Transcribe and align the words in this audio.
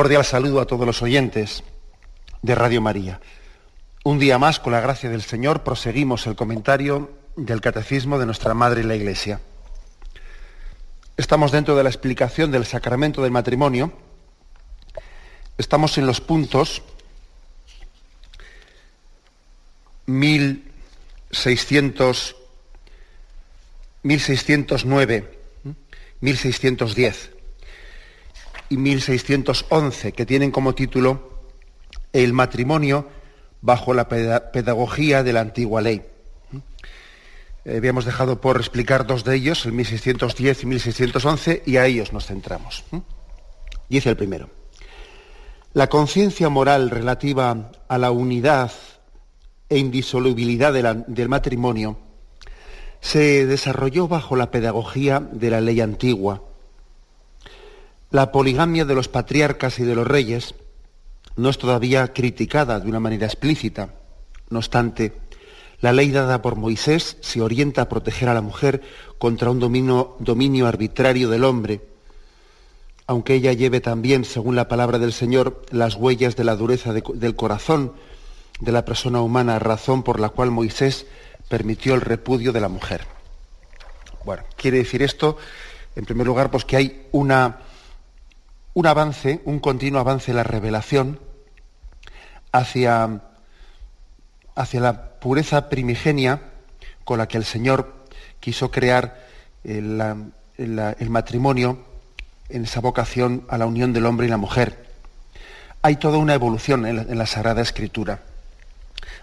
Cordial 0.00 0.24
saludo 0.24 0.62
a 0.62 0.66
todos 0.66 0.86
los 0.86 1.02
oyentes 1.02 1.62
de 2.40 2.54
Radio 2.54 2.80
María. 2.80 3.20
Un 4.02 4.18
día 4.18 4.38
más, 4.38 4.58
con 4.58 4.72
la 4.72 4.80
gracia 4.80 5.10
del 5.10 5.20
Señor, 5.20 5.62
proseguimos 5.62 6.26
el 6.26 6.36
comentario 6.36 7.10
del 7.36 7.60
Catecismo 7.60 8.18
de 8.18 8.24
nuestra 8.24 8.54
Madre 8.54 8.82
la 8.82 8.96
Iglesia. 8.96 9.42
Estamos 11.18 11.52
dentro 11.52 11.76
de 11.76 11.82
la 11.82 11.90
explicación 11.90 12.50
del 12.50 12.64
sacramento 12.64 13.22
del 13.22 13.30
matrimonio. 13.30 13.92
Estamos 15.58 15.98
en 15.98 16.06
los 16.06 16.22
puntos 16.22 16.80
1600, 20.06 22.36
1609, 24.02 25.38
1610 26.22 27.39
y 28.70 28.76
1611, 28.76 30.12
que 30.12 30.24
tienen 30.24 30.52
como 30.52 30.74
título 30.74 31.42
El 32.12 32.32
matrimonio 32.32 33.08
bajo 33.60 33.92
la 33.92 34.08
pedagogía 34.08 35.22
de 35.22 35.32
la 35.32 35.40
antigua 35.40 35.82
ley. 35.82 36.02
Eh, 37.64 37.76
habíamos 37.76 38.04
dejado 38.04 38.40
por 38.40 38.56
explicar 38.56 39.06
dos 39.06 39.24
de 39.24 39.34
ellos, 39.34 39.66
el 39.66 39.72
1610 39.72 40.62
y 40.62 40.66
1611, 40.66 41.62
y 41.66 41.76
a 41.76 41.84
ellos 41.84 42.12
nos 42.12 42.26
centramos. 42.26 42.84
Dice 43.88 44.08
el 44.08 44.16
primero. 44.16 44.48
La 45.72 45.88
conciencia 45.88 46.48
moral 46.48 46.90
relativa 46.90 47.72
a 47.88 47.98
la 47.98 48.12
unidad 48.12 48.72
e 49.68 49.78
indisolubilidad 49.78 50.72
del 51.06 51.28
matrimonio 51.28 51.98
se 53.00 53.46
desarrolló 53.46 54.06
bajo 54.08 54.36
la 54.36 54.50
pedagogía 54.50 55.20
de 55.20 55.50
la 55.50 55.60
ley 55.60 55.80
antigua 55.80 56.42
la 58.10 58.32
poligamia 58.32 58.84
de 58.84 58.94
los 58.94 59.08
patriarcas 59.08 59.78
y 59.78 59.84
de 59.84 59.94
los 59.94 60.06
reyes 60.06 60.54
no 61.36 61.48
es 61.48 61.58
todavía 61.58 62.12
criticada 62.12 62.80
de 62.80 62.88
una 62.88 63.00
manera 63.00 63.26
explícita. 63.26 63.94
No 64.48 64.58
obstante, 64.58 65.12
la 65.80 65.92
ley 65.92 66.10
dada 66.10 66.42
por 66.42 66.56
Moisés 66.56 67.16
se 67.20 67.40
orienta 67.40 67.82
a 67.82 67.88
proteger 67.88 68.28
a 68.28 68.34
la 68.34 68.40
mujer 68.40 68.82
contra 69.18 69.50
un 69.50 69.60
dominio, 69.60 70.66
arbitrario 70.66 71.30
del 71.30 71.44
hombre, 71.44 71.82
aunque 73.06 73.34
ella 73.34 73.52
lleve 73.52 73.80
también, 73.80 74.24
según 74.24 74.56
la 74.56 74.68
palabra 74.68 74.98
del 74.98 75.12
Señor, 75.12 75.62
las 75.70 75.94
huellas 75.94 76.36
de 76.36 76.44
la 76.44 76.56
dureza 76.56 76.92
del 76.92 77.36
corazón 77.36 77.92
de 78.60 78.72
la 78.72 78.84
persona 78.84 79.20
humana, 79.20 79.58
razón 79.58 80.02
por 80.02 80.20
la 80.20 80.28
cual 80.28 80.50
Moisés 80.50 81.06
permitió 81.48 81.94
el 81.94 82.02
repudio 82.02 82.52
de 82.52 82.60
la 82.60 82.68
mujer. 82.68 83.06
Bueno, 84.24 84.42
quiere 84.56 84.78
decir 84.78 85.02
esto, 85.02 85.38
en 85.96 86.04
primer 86.04 86.26
lugar, 86.26 86.50
pues 86.50 86.64
que 86.64 86.76
hay 86.76 87.06
una 87.10 87.60
un 88.74 88.86
avance, 88.86 89.40
un 89.44 89.58
continuo 89.58 90.00
avance 90.00 90.30
en 90.30 90.36
la 90.36 90.42
revelación 90.42 91.20
hacia, 92.52 93.22
hacia 94.54 94.80
la 94.80 95.10
pureza 95.20 95.68
primigenia 95.68 96.42
con 97.04 97.18
la 97.18 97.28
que 97.28 97.36
el 97.36 97.44
Señor 97.44 97.94
quiso 98.38 98.70
crear 98.70 99.26
el, 99.64 100.32
matrimonio 101.08 101.78
en 102.48 102.64
esa 102.64 102.80
vocación 102.80 103.44
a 103.48 103.58
la 103.58 103.66
unión 103.66 103.92
del 103.92 104.06
hombre 104.06 104.26
y 104.26 104.30
la 104.30 104.36
mujer. 104.36 104.90
Hay 105.82 105.96
toda 105.96 106.18
una 106.18 106.34
evolución 106.34 106.86
en 106.86 106.96
la, 106.96 107.02
en 107.02 107.18
la 107.18 107.26
Sagrada 107.26 107.62
Escritura. 107.62 108.22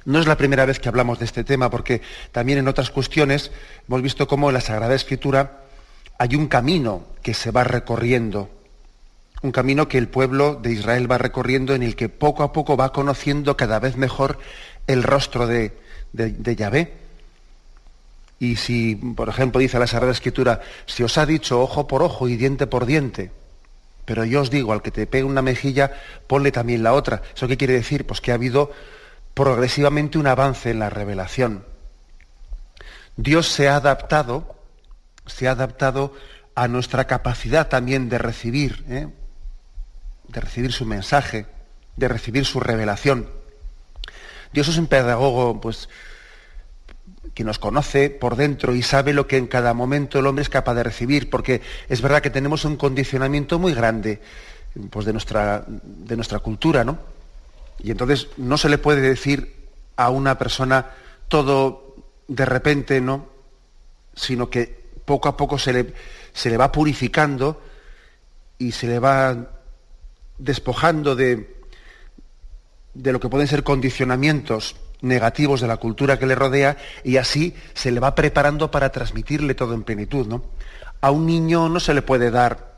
No 0.06 0.19
es 0.19 0.28
la 0.28 0.38
primera 0.38 0.66
vez 0.66 0.80
que 0.80 0.90
hablamos 0.90 1.19
de 1.19 1.25
este 1.25 1.44
tema, 1.44 1.69
porque 1.69 2.02
también 2.31 2.59
en 2.59 2.68
otras 2.68 2.90
cuestiones 2.90 3.52
hemos 3.88 4.02
visto 4.02 4.28
cómo 4.28 4.50
en 4.50 4.56
la 4.56 4.62
Sagrada 4.62 4.96
Escritura 4.96 5.62
hay 6.18 6.36
un 6.36 6.47
camino 6.47 7.03
que 7.22 7.34
se 7.34 7.52
va 7.52 7.63
recorriendo 7.63 8.56
un 9.42 9.52
camino 9.52 9.88
que 9.88 9.98
el 9.98 10.08
pueblo 10.08 10.56
de 10.56 10.72
Israel 10.72 11.12
va 11.12 11.18
recorriendo 11.18 11.75
en 11.75 11.84
el 11.84 11.96
que 11.96 12.09
poco 12.09 12.44
a 12.44 12.53
poco 12.53 12.75
va 12.75 12.92
conociendo 12.92 13.56
cada 13.56 13.80
vez 13.80 13.96
mejor 13.96 14.40
el 14.88 15.03
rostro 15.03 15.48
de, 15.48 15.78
de, 16.14 16.56
Yahvé. 16.56 16.94
Y 18.40 18.56
si, 18.56 18.96
por 18.96 19.30
ejemplo, 19.30 19.59
dice 19.59 19.80
la 19.80 19.88
Sagrada 19.88 20.12
Escritura, 20.12 20.62
si 20.86 21.03
os 21.03 21.18
ha 21.18 21.25
dicho 21.25 21.62
ojo 21.62 21.88
por 21.88 22.03
ojo 22.03 22.28
y 22.28 22.36
diente 22.36 22.68
por 22.68 22.86
diente, 22.86 23.31
pero 24.06 24.24
yo 24.24 24.42
os 24.42 24.50
digo, 24.50 24.74
al 24.74 24.81
que 24.81 24.92
te 24.92 25.06
pegue 25.06 25.24
una 25.24 25.42
mejilla, 25.42 25.92
ponle 26.28 26.52
también 26.52 26.84
la 26.84 26.94
otra. 26.94 27.22
¿Eso 27.36 27.48
qué 27.48 27.58
quiere 27.58 27.74
decir? 27.74 28.06
Pues 28.08 28.22
que 28.22 28.31
ha 28.31 28.36
habido 28.36 28.72
progresivamente 29.34 30.18
un 30.18 30.28
avance 30.28 30.72
en 30.72 30.80
la 30.80 30.90
revelación. 30.90 31.66
Dios 33.18 33.48
se 33.48 33.68
ha 33.68 33.75
adaptado, 33.75 34.56
se 35.25 35.48
ha 35.48 35.52
adaptado 35.52 36.14
a 36.56 36.68
nuestra 36.68 37.06
capacidad 37.06 37.68
también 37.68 38.09
de 38.09 38.18
recibir. 38.18 38.86
¿eh? 38.88 39.08
De 40.28 40.42
recibir 40.42 40.72
su 40.72 40.86
mensaje, 40.86 41.46
de 41.96 42.08
recibir 42.08 42.46
su 42.46 42.60
revelación. 42.60 43.30
Dios 44.54 44.68
es 44.68 44.78
un 44.78 44.88
pedagogo, 44.88 45.60
pues, 45.60 45.90
que 47.34 47.44
nos 47.44 47.60
conoce 47.60 48.10
por 48.10 48.36
dentro 48.36 48.74
y 48.74 48.82
sabe 48.82 49.14
lo 49.14 49.28
que 49.28 49.38
en 49.38 49.48
cada 49.48 49.74
momento 49.74 50.18
el 50.20 50.26
hombre 50.26 50.42
es 50.42 50.50
capaz 50.50 50.74
de 50.74 50.84
recibir, 50.84 51.30
porque 51.30 51.62
es 51.88 52.02
verdad 52.02 52.22
que 52.22 52.30
tenemos 52.30 52.66
un 52.66 52.78
condicionamiento 52.78 53.60
muy 53.60 53.74
grande 53.74 54.22
pues, 54.90 55.06
de, 55.06 55.14
nuestra, 55.14 55.64
de 55.68 56.16
nuestra 56.16 56.40
cultura, 56.40 56.84
¿no? 56.84 56.98
Y 57.80 57.92
entonces 57.92 58.28
no 58.38 58.58
se 58.58 58.70
le 58.70 58.80
puede 58.80 59.02
decir 59.02 59.56
a 59.98 60.10
una 60.10 60.38
persona 60.40 60.88
todo 61.28 61.96
de 62.28 62.46
repente, 62.46 63.02
¿no? 63.02 63.28
Sino 64.16 64.50
que 64.50 64.88
poco 65.06 65.30
a 65.30 65.38
poco 65.38 65.60
se 65.60 65.74
le, 65.74 65.94
se 66.34 66.50
le 66.50 66.58
va 66.58 66.72
purificando 66.72 67.62
y 68.58 68.72
se 68.72 68.88
le 68.88 68.98
va 68.98 69.36
despojando 70.38 71.16
de, 71.16 71.56
de 72.94 73.12
lo 73.12 73.20
que 73.20 73.30
pueden 73.30 73.48
ser 73.48 73.64
condicionamientos 73.64 74.75
negativos 75.02 75.62
de 75.62 75.68
la 75.68 75.78
cultura 75.78 76.18
que 76.18 76.25
le 76.25 76.36
rodea 76.36 76.78
y 77.03 77.18
así 77.18 77.53
se 77.74 77.92
le 77.92 78.00
va 78.00 78.16
preparando 78.16 78.72
para 78.72 78.92
transmitirle 78.92 79.53
todo 79.53 79.74
en 79.74 79.84
plenitud, 79.84 80.28
¿no? 80.28 80.44
A 81.01 81.12
un 81.12 81.25
niño 81.28 81.69
no 81.69 81.80
se 81.80 81.94
le 81.94 82.01
puede 82.01 82.31
dar 82.31 82.78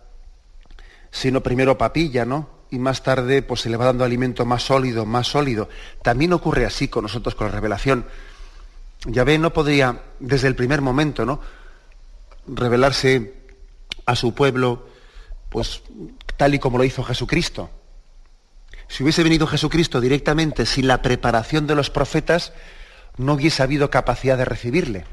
sino 1.12 1.42
primero 1.42 1.78
papilla, 1.78 2.26
¿no? 2.26 2.50
Y 2.70 2.78
más 2.78 3.02
tarde 3.02 3.42
pues 3.42 3.62
se 3.62 3.70
le 3.70 3.78
va 3.78 3.86
dando 3.86 4.04
alimento 4.04 4.46
más 4.46 4.64
sólido, 4.64 5.06
más 5.06 5.28
sólido. 5.28 5.70
También 6.04 6.34
ocurre 6.34 6.66
así 6.66 6.88
con 6.88 7.04
nosotros 7.04 7.36
con 7.36 7.48
la 7.48 7.54
revelación. 7.54 8.06
Yahvé 9.06 9.40
no 9.40 9.54
podría 9.54 10.02
desde 10.20 10.48
el 10.48 10.56
primer 10.56 10.82
momento, 10.82 11.26
¿no? 11.26 11.40
revelarse 12.56 13.34
a 14.06 14.16
su 14.16 14.34
pueblo 14.34 14.88
pues 15.50 15.82
tal 16.40 16.56
y 16.56 16.60
como 16.60 16.78
lo 16.78 16.86
hizo 16.86 17.04
Jesucristo. 17.04 17.70
Si 18.88 19.04
hubiese 19.04 19.24
venido 19.24 19.46
Jesucristo 19.46 20.00
directamente 20.00 20.66
sin 20.66 20.88
la 20.88 21.02
preparación 21.02 21.68
de 21.68 21.76
los 21.76 21.90
profetas, 21.90 22.54
no 23.18 23.34
hubiese 23.34 23.62
habido 23.62 23.90
capacidad 23.90 24.38
de 24.38 24.46
recibirle, 24.46 25.04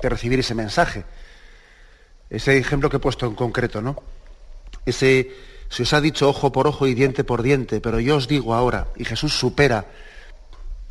de 0.00 0.08
recibir 0.08 0.40
ese 0.40 0.54
mensaje. 0.54 1.04
Ese 2.30 2.56
ejemplo 2.56 2.88
que 2.88 2.96
he 2.96 3.00
puesto 3.00 3.26
en 3.26 3.34
concreto, 3.34 3.82
¿no? 3.82 4.02
Ese, 4.86 5.30
se 5.68 5.82
os 5.82 5.92
ha 5.92 6.00
dicho 6.00 6.26
ojo 6.26 6.50
por 6.52 6.66
ojo 6.66 6.86
y 6.86 6.94
diente 6.94 7.22
por 7.22 7.42
diente, 7.42 7.82
pero 7.82 8.00
yo 8.00 8.16
os 8.16 8.26
digo 8.26 8.54
ahora, 8.54 8.88
y 8.96 9.04
Jesús 9.04 9.38
supera 9.38 9.88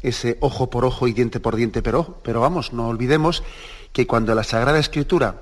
ese 0.03 0.37
ojo 0.41 0.69
por 0.69 0.85
ojo 0.85 1.07
y 1.07 1.13
diente 1.13 1.39
por 1.39 1.55
diente, 1.55 1.81
pero, 1.81 2.19
pero 2.21 2.39
vamos, 2.39 2.71
no 2.71 2.87
olvidemos 2.87 3.41
que 3.93 4.05
cuando 4.05 4.35
la 4.35 4.43
Sagrada 4.43 4.77
Escritura 4.77 5.41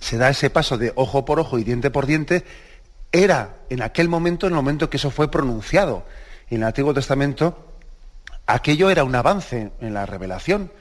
se 0.00 0.18
da 0.18 0.28
ese 0.28 0.50
paso 0.50 0.76
de 0.76 0.92
ojo 0.96 1.24
por 1.24 1.38
ojo 1.38 1.56
y 1.56 1.62
diente 1.62 1.92
por 1.92 2.06
diente, 2.06 2.44
era 3.16 3.56
en 3.70 3.82
aquel 3.82 4.08
momento, 4.08 4.46
en 4.46 4.52
el 4.52 4.56
momento 4.56 4.90
que 4.90 4.96
eso 4.96 5.10
fue 5.10 5.30
pronunciado 5.30 6.04
en 6.48 6.58
el 6.58 6.64
Antiguo 6.64 6.94
Testamento, 6.94 7.74
aquello 8.46 8.90
era 8.90 9.04
un 9.04 9.14
avance 9.14 9.72
en 9.80 9.94
la 9.94 10.06
revelación, 10.06 10.72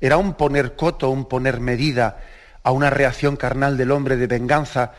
era 0.00 0.16
un 0.16 0.34
poner 0.34 0.74
coto, 0.74 1.10
un 1.10 1.26
poner 1.26 1.60
medida 1.60 2.18
a 2.62 2.72
una 2.72 2.90
reacción 2.90 3.36
carnal 3.36 3.76
del 3.76 3.90
hombre 3.90 4.16
de 4.16 4.26
venganza, 4.26 4.92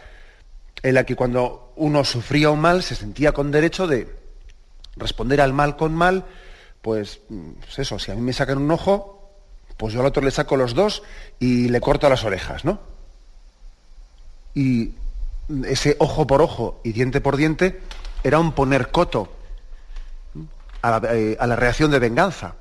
en 0.81 0.95
la 0.95 1.05
que 1.05 1.15
cuando 1.15 1.73
uno 1.75 2.03
sufría 2.03 2.49
un 2.49 2.59
mal 2.59 2.83
se 2.83 2.95
sentía 2.95 3.31
con 3.31 3.51
derecho 3.51 3.87
de, 3.87 4.23
Responder 4.95 5.41
al 5.41 5.53
mal 5.53 5.75
con 5.75 5.93
mal, 5.95 6.25
pues, 6.81 7.21
pues 7.59 7.79
eso, 7.79 7.97
si 7.97 8.11
a 8.11 8.15
mí 8.15 8.21
me 8.21 8.33
sacan 8.33 8.59
un 8.59 8.69
ojo, 8.69 9.31
pues 9.75 9.93
yo 9.93 10.01
al 10.01 10.05
otro 10.05 10.23
le 10.23 10.29
saco 10.29 10.55
los 10.55 10.75
dos 10.75 11.01
y 11.39 11.69
le 11.69 11.81
corto 11.81 12.07
las 12.09 12.23
orejas, 12.23 12.63
¿no? 12.63 12.79
Y 14.53 14.91
ese 15.65 15.95
ojo 15.99 16.25
por 16.27 16.41
ojo 16.41 16.79
y 16.83 16.93
diente 16.93 17.21
por 17.21 17.37
diente 17.37 17.81
era 18.23 18.39
un 18.39 18.53
poner 18.53 18.91
coto 18.91 19.31
a 20.81 20.99
la, 20.99 21.13
eh, 21.13 21.37
a 21.39 21.47
la 21.47 21.55
reacción 21.55 21.91
de 21.91 21.99
venganza. 21.99 22.55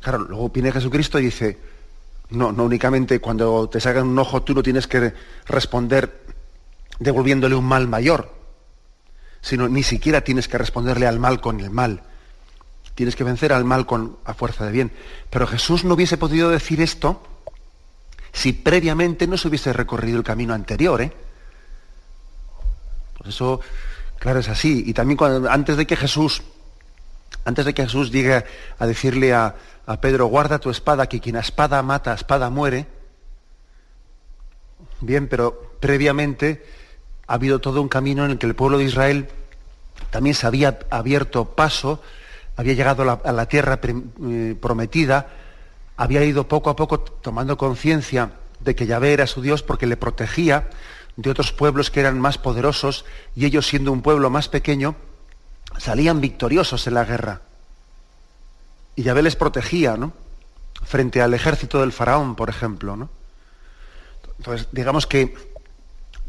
Claro, 0.00 0.18
luego 0.18 0.48
viene 0.50 0.72
Jesucristo 0.72 1.18
y 1.18 1.24
dice, 1.24 1.58
no, 2.30 2.52
no 2.52 2.64
únicamente 2.64 3.20
cuando 3.20 3.68
te 3.68 3.80
sacan 3.80 4.06
un 4.06 4.18
ojo 4.18 4.42
tú 4.42 4.54
no 4.54 4.62
tienes 4.62 4.86
que 4.86 5.12
responder 5.46 6.26
devolviéndole 6.98 7.54
un 7.54 7.64
mal 7.64 7.88
mayor, 7.88 8.32
sino 9.40 9.68
ni 9.68 9.82
siquiera 9.82 10.22
tienes 10.22 10.48
que 10.48 10.58
responderle 10.58 11.06
al 11.06 11.18
mal 11.18 11.40
con 11.40 11.60
el 11.60 11.70
mal. 11.70 12.02
Tienes 12.94 13.14
que 13.14 13.22
vencer 13.22 13.52
al 13.52 13.64
mal 13.64 13.86
con 13.86 14.18
a 14.24 14.34
fuerza 14.34 14.66
de 14.66 14.72
bien. 14.72 14.92
Pero 15.30 15.46
Jesús 15.46 15.84
no 15.84 15.94
hubiese 15.94 16.16
podido 16.16 16.50
decir 16.50 16.80
esto 16.80 17.22
si 18.38 18.52
previamente 18.52 19.26
no 19.26 19.36
se 19.36 19.48
hubiese 19.48 19.72
recorrido 19.72 20.16
el 20.16 20.22
camino 20.22 20.54
anterior. 20.54 21.02
¿eh? 21.02 21.10
Por 23.16 23.26
eso, 23.26 23.60
claro, 24.20 24.38
es 24.38 24.48
así. 24.48 24.84
Y 24.86 24.94
también 24.94 25.18
antes 25.50 25.76
de 25.76 25.88
que 25.88 25.96
Jesús, 25.96 26.42
antes 27.44 27.64
de 27.64 27.74
que 27.74 27.82
Jesús 27.82 28.12
llegue 28.12 28.44
a 28.78 28.86
decirle 28.86 29.34
a, 29.34 29.56
a 29.86 30.00
Pedro, 30.00 30.26
guarda 30.26 30.60
tu 30.60 30.70
espada, 30.70 31.08
que 31.08 31.18
quien 31.18 31.34
a 31.34 31.40
espada 31.40 31.82
mata, 31.82 32.12
a 32.12 32.14
espada 32.14 32.48
muere. 32.48 32.86
Bien, 35.00 35.26
pero 35.26 35.72
previamente 35.80 36.64
ha 37.26 37.34
habido 37.34 37.58
todo 37.58 37.82
un 37.82 37.88
camino 37.88 38.24
en 38.24 38.30
el 38.30 38.38
que 38.38 38.46
el 38.46 38.54
pueblo 38.54 38.78
de 38.78 38.84
Israel 38.84 39.28
también 40.10 40.36
se 40.36 40.46
había 40.46 40.78
abierto 40.90 41.56
paso, 41.56 42.00
había 42.54 42.74
llegado 42.74 43.20
a 43.24 43.32
la, 43.32 43.46
tierra 43.46 43.80
eh, 43.82 44.54
prometida, 44.60 45.26
había 45.98 46.24
ido 46.24 46.46
poco 46.46 46.70
a 46.70 46.76
poco 46.76 47.00
tomando 47.00 47.58
conciencia 47.58 48.30
de 48.60 48.74
que 48.76 48.86
Yahvé 48.86 49.12
era 49.12 49.26
su 49.26 49.42
Dios 49.42 49.64
porque 49.64 49.86
le 49.86 49.96
protegía 49.96 50.70
de 51.16 51.28
otros 51.28 51.52
pueblos 51.52 51.90
que 51.90 51.98
eran 51.98 52.20
más 52.20 52.38
poderosos 52.38 53.04
y 53.34 53.44
ellos 53.44 53.66
siendo 53.66 53.90
un 53.90 54.00
pueblo 54.00 54.30
más 54.30 54.48
pequeño, 54.48 54.94
salían 55.76 56.20
victoriosos 56.20 56.86
en 56.86 56.94
la 56.94 57.04
guerra. 57.04 57.42
Y 58.94 59.02
Yahvé 59.02 59.22
les 59.22 59.34
protegía, 59.34 59.96
¿no? 59.96 60.12
Frente 60.84 61.20
al 61.20 61.34
ejército 61.34 61.80
del 61.80 61.90
faraón, 61.90 62.36
por 62.36 62.48
ejemplo, 62.48 62.96
¿no? 62.96 63.10
Entonces, 64.38 64.68
digamos 64.70 65.08
que 65.08 65.34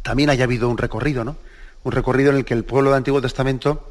también 0.02 0.32
haya 0.32 0.46
habido 0.46 0.68
un 0.68 0.80
recorrido, 0.80 1.24
¿no? 1.24 1.38
Un 1.84 1.92
recorrido 1.92 2.32
en 2.32 2.38
el 2.38 2.46
que 2.46 2.56
el 2.56 2.66
pueblo 2.66 2.90
del 2.90 2.98
Antiguo 2.98 3.22
Testamento, 3.22 3.88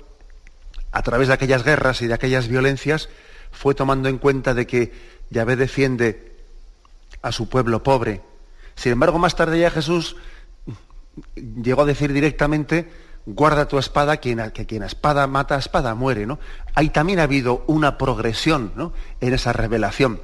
a 0.91 1.03
través 1.03 1.29
de 1.29 1.35
aquellas 1.35 1.63
guerras 1.63 2.03
y 2.03 2.09
de 2.09 2.15
aquellas 2.15 2.49
violencias, 2.49 3.09
fue 3.53 3.77
tomando 3.77 4.09
en 4.09 4.19
cuenta 4.19 4.55
de 4.55 4.67
que 4.67 5.18
Yahvé 5.31 5.57
defiende 5.57 6.37
a 7.23 7.33
su 7.33 7.49
pueblo 7.49 7.83
pobre. 7.83 8.23
Sin 8.75 8.93
embargo, 8.93 9.19
más 9.19 9.35
tarde 9.35 9.61
ya 9.61 9.71
Jesús 9.71 10.17
llegó 11.35 11.83
a 11.83 11.87
decir 11.87 12.13
directamente, 12.13 12.91
guarda 13.27 13.69
tu 13.69 13.79
espada, 13.79 14.19
quien, 14.19 14.51
que 14.53 14.67
quien 14.67 14.83
a 14.83 14.87
espada 14.87 15.27
mata 15.27 15.57
a 15.57 15.59
espada 15.59 15.95
muere. 15.95 16.27
¿no? 16.27 16.39
Ahí 16.75 16.91
también 16.91 17.21
ha 17.21 17.25
habido 17.25 17.65
una 17.67 17.99
progresión 17.99 18.73
¿no? 18.77 18.93
en 19.21 19.35
esa 19.35 19.53
revelación. 19.53 20.21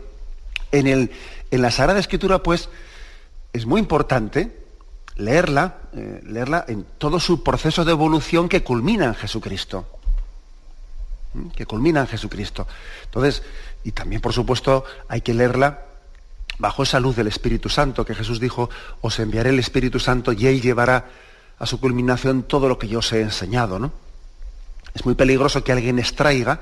En, 0.72 0.86
el, 0.86 1.10
en 1.50 1.62
la 1.62 1.70
Sagrada 1.70 2.00
Escritura, 2.00 2.42
pues, 2.42 2.68
es 3.52 3.66
muy 3.66 3.80
importante 3.80 4.64
leerla, 5.16 5.78
eh, 5.92 6.20
leerla 6.24 6.64
en 6.66 6.84
todo 6.98 7.20
su 7.20 7.42
proceso 7.42 7.84
de 7.84 7.92
evolución 7.92 8.48
que 8.48 8.64
culmina 8.64 9.04
en 9.04 9.14
Jesucristo. 9.14 9.86
Que 11.54 11.66
culmina 11.66 12.00
en 12.00 12.06
Jesucristo. 12.06 12.66
Entonces, 13.04 13.42
y 13.82 13.92
también, 13.92 14.20
por 14.20 14.32
supuesto, 14.32 14.84
hay 15.08 15.20
que 15.20 15.34
leerla 15.34 15.82
bajo 16.58 16.82
esa 16.82 17.00
luz 17.00 17.16
del 17.16 17.26
Espíritu 17.26 17.68
Santo, 17.68 18.04
que 18.04 18.14
Jesús 18.14 18.40
dijo, 18.40 18.70
os 19.00 19.18
enviaré 19.18 19.50
el 19.50 19.58
Espíritu 19.58 19.98
Santo 19.98 20.32
y 20.32 20.46
Él 20.46 20.60
llevará 20.60 21.06
a 21.58 21.66
su 21.66 21.80
culminación 21.80 22.44
todo 22.44 22.68
lo 22.68 22.78
que 22.78 22.88
yo 22.88 23.00
os 23.00 23.12
he 23.12 23.20
enseñado. 23.20 23.78
¿no? 23.78 23.92
Es 24.94 25.04
muy 25.04 25.14
peligroso 25.14 25.64
que 25.64 25.72
alguien 25.72 25.98
extraiga, 25.98 26.60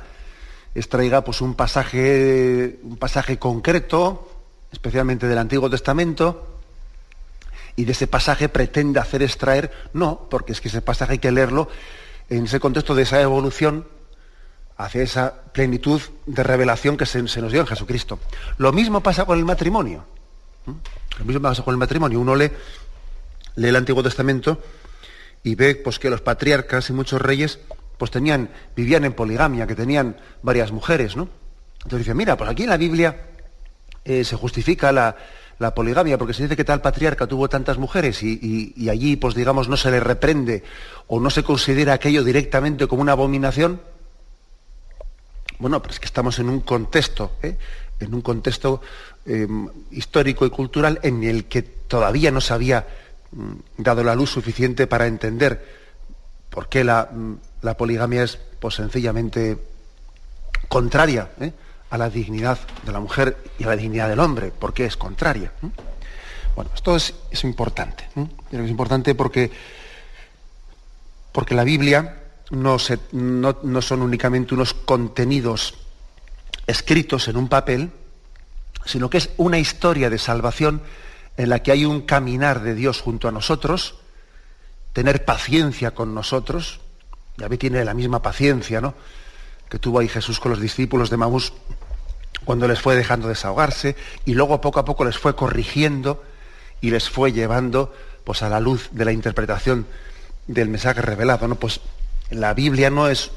extraiga 0.75 1.23
pues, 1.23 1.41
un, 1.41 1.55
pasaje, 1.55 2.81
un 2.83 2.97
pasaje 2.97 3.39
concreto, 3.39 4.31
especialmente 4.73 5.27
del 5.27 5.39
Antiguo 5.39 5.69
Testamento, 5.69 6.49
y 7.77 7.85
de 7.85 7.93
ese 7.93 8.07
pasaje 8.07 8.49
pretende 8.49 9.01
hacer 9.01 9.23
extraer, 9.23 9.71
no, 9.95 10.27
porque 10.31 10.53
es 10.53 10.61
que 10.61 10.69
ese 10.69 10.83
pasaje 10.83 11.13
hay 11.13 11.19
que 11.19 11.33
leerlo 11.33 11.69
en 12.29 12.45
ese 12.45 12.61
contexto 12.61 12.95
de 12.95 13.03
esa 13.03 13.21
evolución 13.21 13.87
hacia 14.85 15.03
esa 15.03 15.43
plenitud 15.53 16.01
de 16.27 16.43
revelación 16.43 16.97
que 16.97 17.07
se, 17.07 17.23
nos 17.23 17.35
dio 17.35 17.61
en 17.61 17.67
Jesucristo. 17.67 18.19
Lo 18.59 18.73
mismo 18.73 19.03
pasa 19.03 19.25
con 19.25 19.39
el 19.39 19.45
matrimonio. 19.45 20.05
Lo 21.19 21.25
mismo 21.25 21.43
pasa 21.43 21.63
con 21.63 21.73
el 21.73 21.79
matrimonio. 21.79 22.21
Uno 22.21 22.35
lee, 22.35 22.51
lee 23.57 23.69
el 23.69 23.77
Antiguo 23.77 24.03
Testamento 24.03 24.61
y 25.43 25.55
ve 25.55 25.75
pues, 25.77 25.99
que 25.99 26.11
los 26.11 26.21
patriarcas 26.21 26.91
y 26.91 26.93
muchos 26.93 27.21
reyes 27.21 27.61
pues, 27.99 28.11
tenían, 28.11 28.51
vivían 28.75 29.05
en 29.05 29.13
poligamia, 29.13 29.67
que 29.67 29.75
tenían 29.75 30.17
varias 30.43 30.73
mujeres. 30.73 31.17
¿no? 31.17 31.29
Entonces 31.77 32.01
dice, 32.01 32.15
mira, 32.15 32.37
pues 32.37 32.51
aquí 32.51 32.65
en 32.65 32.71
la 32.71 32.77
Biblia 32.77 33.29
eh, 34.05 34.25
se 34.25 34.37
justifica 34.37 34.91
la, 34.91 35.17
la 35.63 35.75
poligamia, 35.75 36.19
porque 36.19 36.35
se 36.35 36.43
dice 36.43 36.57
que 36.57 36.65
tal 36.65 36.83
patriarca 36.83 37.27
tuvo 37.27 37.49
tantas 37.49 37.79
mujeres 37.79 38.23
y, 38.23 38.89
allí, 38.91 39.17
pues 39.17 39.35
digamos, 39.35 39.69
no 39.69 39.77
se 39.79 39.91
le 39.91 40.01
reprende 40.01 40.65
o 41.07 41.21
no 41.21 41.31
se 41.31 41.43
considera 41.43 41.95
aquello 41.95 42.25
directamente 42.25 42.87
como 42.87 43.01
una 43.01 43.13
abominación. 43.13 43.81
Bueno, 45.63 45.81
pero 45.81 45.95
es 45.95 46.01
que 46.01 46.07
estamos 46.07 46.41
en 46.41 46.49
un 46.49 46.59
contexto, 46.63 47.37
¿eh? 47.41 47.57
en 48.01 48.13
un 48.13 48.21
contexto 48.21 48.83
em, 49.25 49.69
histórico 49.93 50.45
y 50.45 50.51
cultural 50.51 50.99
en 51.05 51.23
el 51.23 51.45
que 51.45 51.63
todavía 51.63 52.33
no 52.33 52.41
se 52.41 52.53
había 52.53 52.85
mm, 53.31 53.53
dado 53.79 54.03
la 54.03 54.17
luz 54.17 54.31
suficiente 54.31 54.89
para 54.89 55.07
entender 55.07 55.65
por 56.51 56.69
qué 56.69 56.83
la, 56.83 57.09
mm, 57.13 57.77
poligamia 57.79 58.25
es 58.25 58.41
pues, 58.59 58.75
sencillamente 58.75 59.57
contraria 60.67 61.31
¿eh? 61.41 61.53
a 61.91 61.97
la 61.97 62.11
dignidad 62.11 62.59
de 62.85 62.91
la 62.91 62.99
mujer 62.99 63.37
y 63.57 63.63
a 63.63 63.69
la 63.69 63.77
dignidad 63.77 64.09
del 64.09 64.19
hombre, 64.19 64.53
porque 64.59 64.85
es 64.85 64.97
contraria. 64.97 65.53
Bueno, 66.57 66.73
esto 66.75 66.97
es, 66.97 67.15
importante. 67.45 68.09
es 68.51 68.69
importante 68.69 69.15
porque, 69.15 69.53
porque 71.31 71.55
la 71.55 71.63
Biblia 71.63 72.22
no, 72.53 72.79
son 72.79 74.03
únicamente 74.03 74.55
unos 74.55 74.75
contenidos 74.75 75.75
escritos 76.67 77.27
en 77.29 77.37
un 77.39 77.49
papel, 77.49 77.91
sino 78.85 79.09
que 79.09 79.19
es 79.19 79.31
una 79.39 79.59
historia 79.59 80.11
de 80.11 80.19
salvación 80.19 80.83
en 81.39 81.49
la 81.49 81.63
que 81.63 81.73
hay 81.73 81.87
un 81.87 82.03
caminar 82.03 82.63
de 82.63 82.75
Dios 82.75 83.01
junto 83.01 83.27
a 83.27 83.33
nosotros, 83.33 83.97
tener 84.93 85.25
paciencia 85.25 85.93
con 85.93 86.15
nosotros. 86.15 86.81
David 87.39 87.59
tiene 87.59 87.85
la 87.85 87.95
misma 87.95 88.21
paciencia, 88.21 88.83
¿no? 88.83 88.95
que 89.71 89.79
tuvo 89.79 90.01
ahí 90.01 90.09
Jesús 90.09 90.39
con 90.39 90.51
los 90.51 90.61
discípulos 90.61 91.09
de 91.09 91.17
Maús 91.17 91.55
cuando 92.45 92.69
les 92.69 92.81
fue 92.81 92.95
dejando 92.97 93.29
desahogarse 93.29 93.97
y 94.27 94.35
luego 94.35 94.61
poco 94.61 94.79
a 94.79 94.85
poco 94.85 95.07
les 95.07 95.17
fue 95.17 95.35
corrigiendo 95.35 96.23
y 96.83 96.91
les 96.91 97.09
fue 97.09 97.33
llevando 97.33 97.95
pues, 98.25 98.43
a 98.43 98.51
la 98.51 98.61
luz 98.61 98.91
de 98.93 99.07
la 99.07 99.13
interpretación 99.13 99.87
del 100.47 100.69
mensaje 100.69 101.01
revelado. 101.01 101.49
¿no? 101.49 101.55
Pues 101.55 101.81
la 102.33 102.55
Biblia 102.55 102.91
no 102.91 103.09
es 103.09 103.31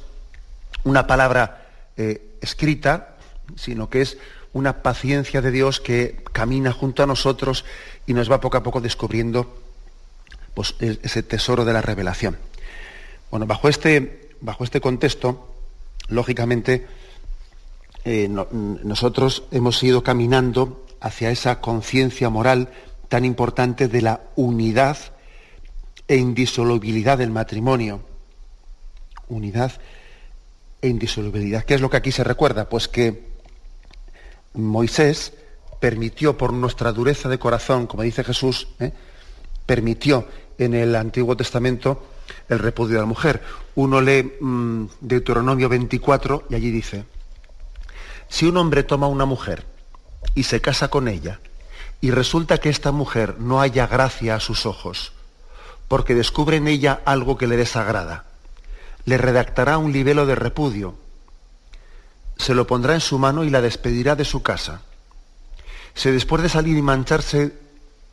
una 0.83 1.07
palabra 1.07 1.65
eh, 1.97 2.37
escrita, 2.41 3.15
sino 3.55 3.89
que 3.89 4.01
es 4.01 4.17
una 4.53 4.81
paciencia 4.81 5.41
de 5.41 5.51
Dios 5.51 5.79
que 5.79 6.23
camina 6.31 6.71
junto 6.71 7.03
a 7.03 7.07
nosotros 7.07 7.65
y 8.07 8.13
nos 8.13 8.31
va 8.31 8.39
poco 8.39 8.57
a 8.57 8.63
poco 8.63 8.81
descubriendo 8.81 9.61
pues, 10.53 10.75
e-, 10.79 10.99
ese 11.03 11.23
tesoro 11.23 11.65
de 11.65 11.73
la 11.73 11.81
revelación. 11.81 12.37
Bueno, 13.31 13.45
bajo 13.45 13.67
este, 13.67 14.31
bajo 14.41 14.63
este 14.63 14.79
contexto, 14.79 15.53
lógicamente, 16.07 16.87
eh, 18.05 18.29
nosotros 18.29 19.43
hemos 19.51 19.81
ido 19.83 20.03
caminando 20.03 20.85
hacia 21.01 21.31
esa 21.31 21.59
conciencia 21.59 22.29
moral 22.29 22.69
tan 23.09 23.25
importante 23.25 23.87
de 23.87 24.01
la 24.01 24.21
unidad 24.35 24.97
e 26.07 26.17
indisolubilidad 26.17 27.17
del 27.17 27.31
matrimonio. 27.31 28.14
Unidad 29.29 29.73
e 30.81 30.87
indisolubilidad. 30.87 31.63
¿Qué 31.63 31.75
es 31.75 31.81
lo 31.81 31.89
que 31.89 31.97
aquí 31.97 32.11
se 32.11 32.23
recuerda? 32.23 32.69
Pues 32.69 32.87
que 32.87 33.27
Moisés 34.53 35.33
permitió 35.79 36.37
por 36.37 36.53
nuestra 36.53 36.91
dureza 36.91 37.29
de 37.29 37.39
corazón, 37.39 37.87
como 37.87 38.03
dice 38.03 38.23
Jesús, 38.23 38.67
¿eh? 38.79 38.91
permitió 39.65 40.27
en 40.57 40.73
el 40.73 40.95
Antiguo 40.95 41.35
Testamento 41.35 42.07
el 42.49 42.59
repudio 42.59 42.95
de 42.95 43.01
la 43.01 43.07
mujer. 43.07 43.41
Uno 43.75 44.01
lee 44.01 44.37
mm, 44.39 44.85
Deuteronomio 45.01 45.69
24 45.69 46.45
y 46.49 46.55
allí 46.55 46.71
dice, 46.71 47.05
si 48.27 48.45
un 48.45 48.57
hombre 48.57 48.83
toma 48.83 49.07
una 49.07 49.25
mujer 49.25 49.65
y 50.33 50.43
se 50.43 50.61
casa 50.61 50.87
con 50.87 51.07
ella, 51.07 51.39
y 52.01 52.11
resulta 52.11 52.57
que 52.57 52.69
esta 52.69 52.91
mujer 52.91 53.39
no 53.39 53.61
haya 53.61 53.87
gracia 53.87 54.35
a 54.35 54.39
sus 54.39 54.65
ojos, 54.65 55.13
porque 55.87 56.15
descubre 56.15 56.57
en 56.57 56.67
ella 56.67 57.01
algo 57.05 57.37
que 57.37 57.47
le 57.47 57.57
desagrada, 57.57 58.25
le 59.05 59.17
redactará 59.17 59.77
un 59.77 59.91
libelo 59.91 60.25
de 60.25 60.35
repudio, 60.35 60.95
se 62.37 62.53
lo 62.53 62.67
pondrá 62.67 62.93
en 62.93 63.01
su 63.01 63.17
mano 63.17 63.43
y 63.43 63.49
la 63.49 63.61
despedirá 63.61 64.15
de 64.15 64.25
su 64.25 64.41
casa. 64.41 64.81
Si 65.93 66.11
después 66.11 66.43
de 66.43 66.49
salir 66.49 66.77
y 66.77 66.81
mancharse 66.81 67.53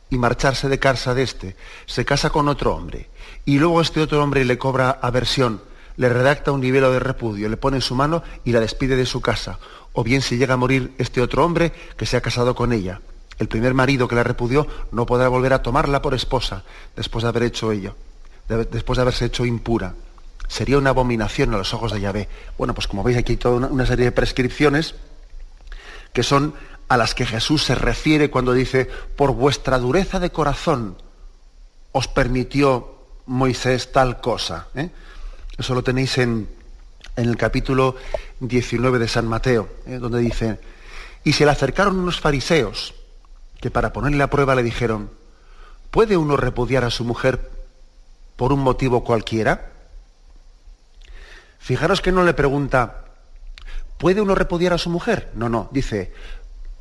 y 0.09 0.17
marcharse 0.17 0.69
de 0.69 0.79
casa 0.79 1.13
de 1.13 1.23
este, 1.23 1.55
se 1.85 2.05
casa 2.05 2.29
con 2.29 2.47
otro 2.47 2.75
hombre, 2.75 3.09
y 3.45 3.59
luego 3.59 3.81
este 3.81 4.01
otro 4.01 4.23
hombre 4.23 4.45
le 4.45 4.57
cobra 4.57 4.91
aversión, 5.01 5.61
le 5.97 6.09
redacta 6.09 6.51
un 6.51 6.61
libelo 6.61 6.91
de 6.91 6.99
repudio, 6.99 7.49
le 7.49 7.57
pone 7.57 7.77
en 7.77 7.81
su 7.81 7.95
mano 7.95 8.23
y 8.45 8.51
la 8.51 8.59
despide 8.59 8.95
de 8.95 9.05
su 9.05 9.21
casa. 9.21 9.59
O 9.91 10.03
bien 10.03 10.21
si 10.21 10.37
llega 10.37 10.55
a 10.55 10.57
morir 10.57 10.93
este 10.97 11.21
otro 11.21 11.45
hombre 11.45 11.71
que 11.97 12.05
se 12.05 12.17
ha 12.17 12.21
casado 12.21 12.55
con 12.55 12.73
ella. 12.73 13.01
El 13.37 13.47
primer 13.47 13.73
marido 13.73 14.07
que 14.07 14.15
la 14.15 14.23
repudió 14.23 14.67
no 14.91 15.05
podrá 15.05 15.27
volver 15.27 15.53
a 15.53 15.61
tomarla 15.61 16.01
por 16.01 16.13
esposa 16.13 16.63
después 16.95 17.23
de 17.23 17.29
haber 17.29 17.43
hecho 17.43 17.71
ello, 17.71 17.95
después 18.47 18.97
de 18.97 19.01
haberse 19.01 19.25
hecho 19.25 19.45
impura. 19.45 19.93
Sería 20.47 20.77
una 20.77 20.91
abominación 20.91 21.53
a 21.53 21.57
los 21.57 21.73
ojos 21.73 21.91
de 21.91 22.01
Yahvé. 22.01 22.29
Bueno, 22.57 22.73
pues 22.73 22.87
como 22.87 23.03
veis 23.03 23.17
aquí 23.17 23.33
hay 23.33 23.37
toda 23.37 23.67
una 23.67 23.85
serie 23.85 24.05
de 24.05 24.11
prescripciones 24.11 24.95
que 26.13 26.23
son 26.23 26.53
a 26.87 26.97
las 26.97 27.15
que 27.15 27.25
Jesús 27.25 27.63
se 27.63 27.75
refiere 27.75 28.29
cuando 28.29 28.53
dice, 28.53 28.87
por 29.15 29.33
vuestra 29.33 29.79
dureza 29.79 30.19
de 30.19 30.29
corazón 30.29 30.95
os 31.91 32.07
permitió 32.07 32.93
Moisés 33.25 33.91
tal 33.91 34.21
cosa. 34.21 34.67
¿eh? 34.75 34.89
Eso 35.57 35.73
lo 35.73 35.83
tenéis 35.83 36.17
en, 36.17 36.47
el 37.15 37.37
capítulo 37.37 37.95
19 38.39 38.99
de 38.99 39.07
San 39.07 39.27
Mateo, 39.27 39.69
¿eh? 39.85 39.97
donde 39.99 40.19
dice, 40.19 40.59
y 41.23 41.33
se 41.33 41.45
le 41.45 41.51
acercaron 41.51 41.99
unos 41.99 42.19
fariseos 42.19 42.95
que 43.61 43.71
para 43.71 43.93
ponerle 43.93 44.23
a 44.23 44.29
prueba 44.29 44.55
le 44.55 44.63
dijeron, 44.63 45.11
¿puede 45.91 46.17
uno 46.17 46.37
repudiar 46.37 46.83
a 46.83 46.89
su 46.89 47.05
mujer 47.05 47.51
por 48.35 48.51
un 48.51 48.59
motivo 48.59 49.03
cualquiera? 49.03 49.72
Fijaros 51.63 52.01
que 52.01 52.11
no 52.11 52.25
le 52.25 52.33
pregunta, 52.33 53.05
¿puede 53.97 54.19
uno 54.19 54.35
repudiar 54.35 54.73
a 54.73 54.77
su 54.77 54.89
mujer? 54.89 55.31
No, 55.33 55.47
no, 55.47 55.69
dice, 55.71 56.11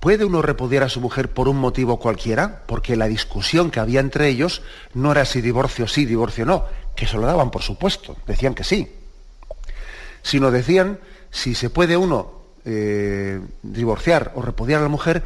¿puede 0.00 0.24
uno 0.24 0.42
repudiar 0.42 0.82
a 0.82 0.88
su 0.88 1.00
mujer 1.00 1.32
por 1.32 1.46
un 1.46 1.56
motivo 1.56 2.00
cualquiera? 2.00 2.64
Porque 2.66 2.96
la 2.96 3.06
discusión 3.06 3.70
que 3.70 3.78
había 3.78 4.00
entre 4.00 4.26
ellos 4.26 4.60
no 4.92 5.12
era 5.12 5.24
si 5.24 5.40
divorcio 5.40 5.86
sí, 5.86 6.04
divorcio 6.04 6.44
no, 6.44 6.64
que 6.96 7.06
se 7.06 7.16
lo 7.16 7.28
daban 7.28 7.52
por 7.52 7.62
supuesto, 7.62 8.16
decían 8.26 8.56
que 8.56 8.64
sí, 8.64 8.92
sino 10.20 10.50
decían 10.50 10.98
si 11.30 11.54
se 11.54 11.70
puede 11.70 11.96
uno 11.96 12.42
eh, 12.64 13.40
divorciar 13.62 14.32
o 14.34 14.42
repudiar 14.42 14.80
a 14.80 14.82
la 14.82 14.88
mujer 14.88 15.22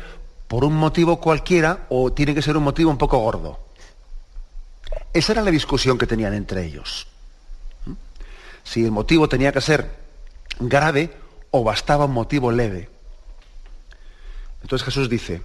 por 0.48 0.64
un 0.64 0.74
motivo 0.74 1.18
cualquiera 1.18 1.86
o 1.88 2.12
tiene 2.12 2.34
que 2.34 2.42
ser 2.42 2.58
un 2.58 2.64
motivo 2.64 2.90
un 2.90 2.98
poco 2.98 3.16
gordo. 3.20 3.58
Esa 5.14 5.32
era 5.32 5.40
la 5.40 5.50
discusión 5.50 5.96
que 5.96 6.06
tenían 6.06 6.34
entre 6.34 6.62
ellos. 6.62 7.06
Si 8.66 8.84
el 8.84 8.90
motivo 8.90 9.28
tenía 9.28 9.52
que 9.52 9.60
ser 9.60 9.88
grave 10.58 11.16
o 11.52 11.62
bastaba 11.62 12.06
un 12.06 12.12
motivo 12.12 12.50
leve. 12.50 12.90
Entonces 14.60 14.84
Jesús 14.84 15.08
dice, 15.08 15.40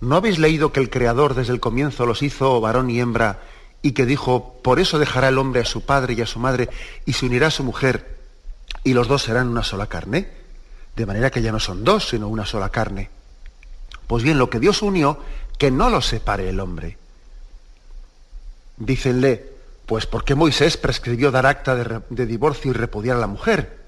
¿no 0.00 0.14
habéis 0.14 0.38
leído 0.38 0.72
que 0.72 0.78
el 0.78 0.88
Creador 0.88 1.34
desde 1.34 1.52
el 1.52 1.58
comienzo 1.58 2.06
los 2.06 2.22
hizo 2.22 2.60
varón 2.60 2.88
y 2.88 3.00
hembra 3.00 3.40
y 3.82 3.92
que 3.92 4.06
dijo, 4.06 4.60
por 4.62 4.78
eso 4.78 5.00
dejará 5.00 5.28
el 5.28 5.38
hombre 5.38 5.62
a 5.62 5.64
su 5.64 5.84
padre 5.84 6.14
y 6.14 6.20
a 6.20 6.26
su 6.26 6.38
madre 6.38 6.68
y 7.04 7.14
se 7.14 7.26
unirá 7.26 7.48
a 7.48 7.50
su 7.50 7.64
mujer 7.64 8.20
y 8.84 8.94
los 8.94 9.08
dos 9.08 9.22
serán 9.22 9.48
una 9.48 9.64
sola 9.64 9.88
carne? 9.88 10.30
De 10.94 11.04
manera 11.04 11.32
que 11.32 11.42
ya 11.42 11.50
no 11.50 11.58
son 11.58 11.82
dos, 11.82 12.10
sino 12.10 12.28
una 12.28 12.46
sola 12.46 12.68
carne. 12.68 13.10
Pues 14.06 14.22
bien, 14.22 14.38
lo 14.38 14.48
que 14.48 14.60
Dios 14.60 14.82
unió, 14.82 15.18
que 15.58 15.72
no 15.72 15.90
lo 15.90 16.00
separe 16.00 16.48
el 16.48 16.60
hombre. 16.60 16.96
Dícenle, 18.76 19.51
pues 19.92 20.06
¿por 20.06 20.24
qué 20.24 20.34
Moisés 20.34 20.78
prescribió 20.78 21.30
dar 21.30 21.44
acta 21.44 21.76
de, 21.76 22.24
divorcio 22.26 22.70
y 22.70 22.72
repudiar 22.72 23.18
a 23.18 23.20
la 23.20 23.26
mujer? 23.26 23.78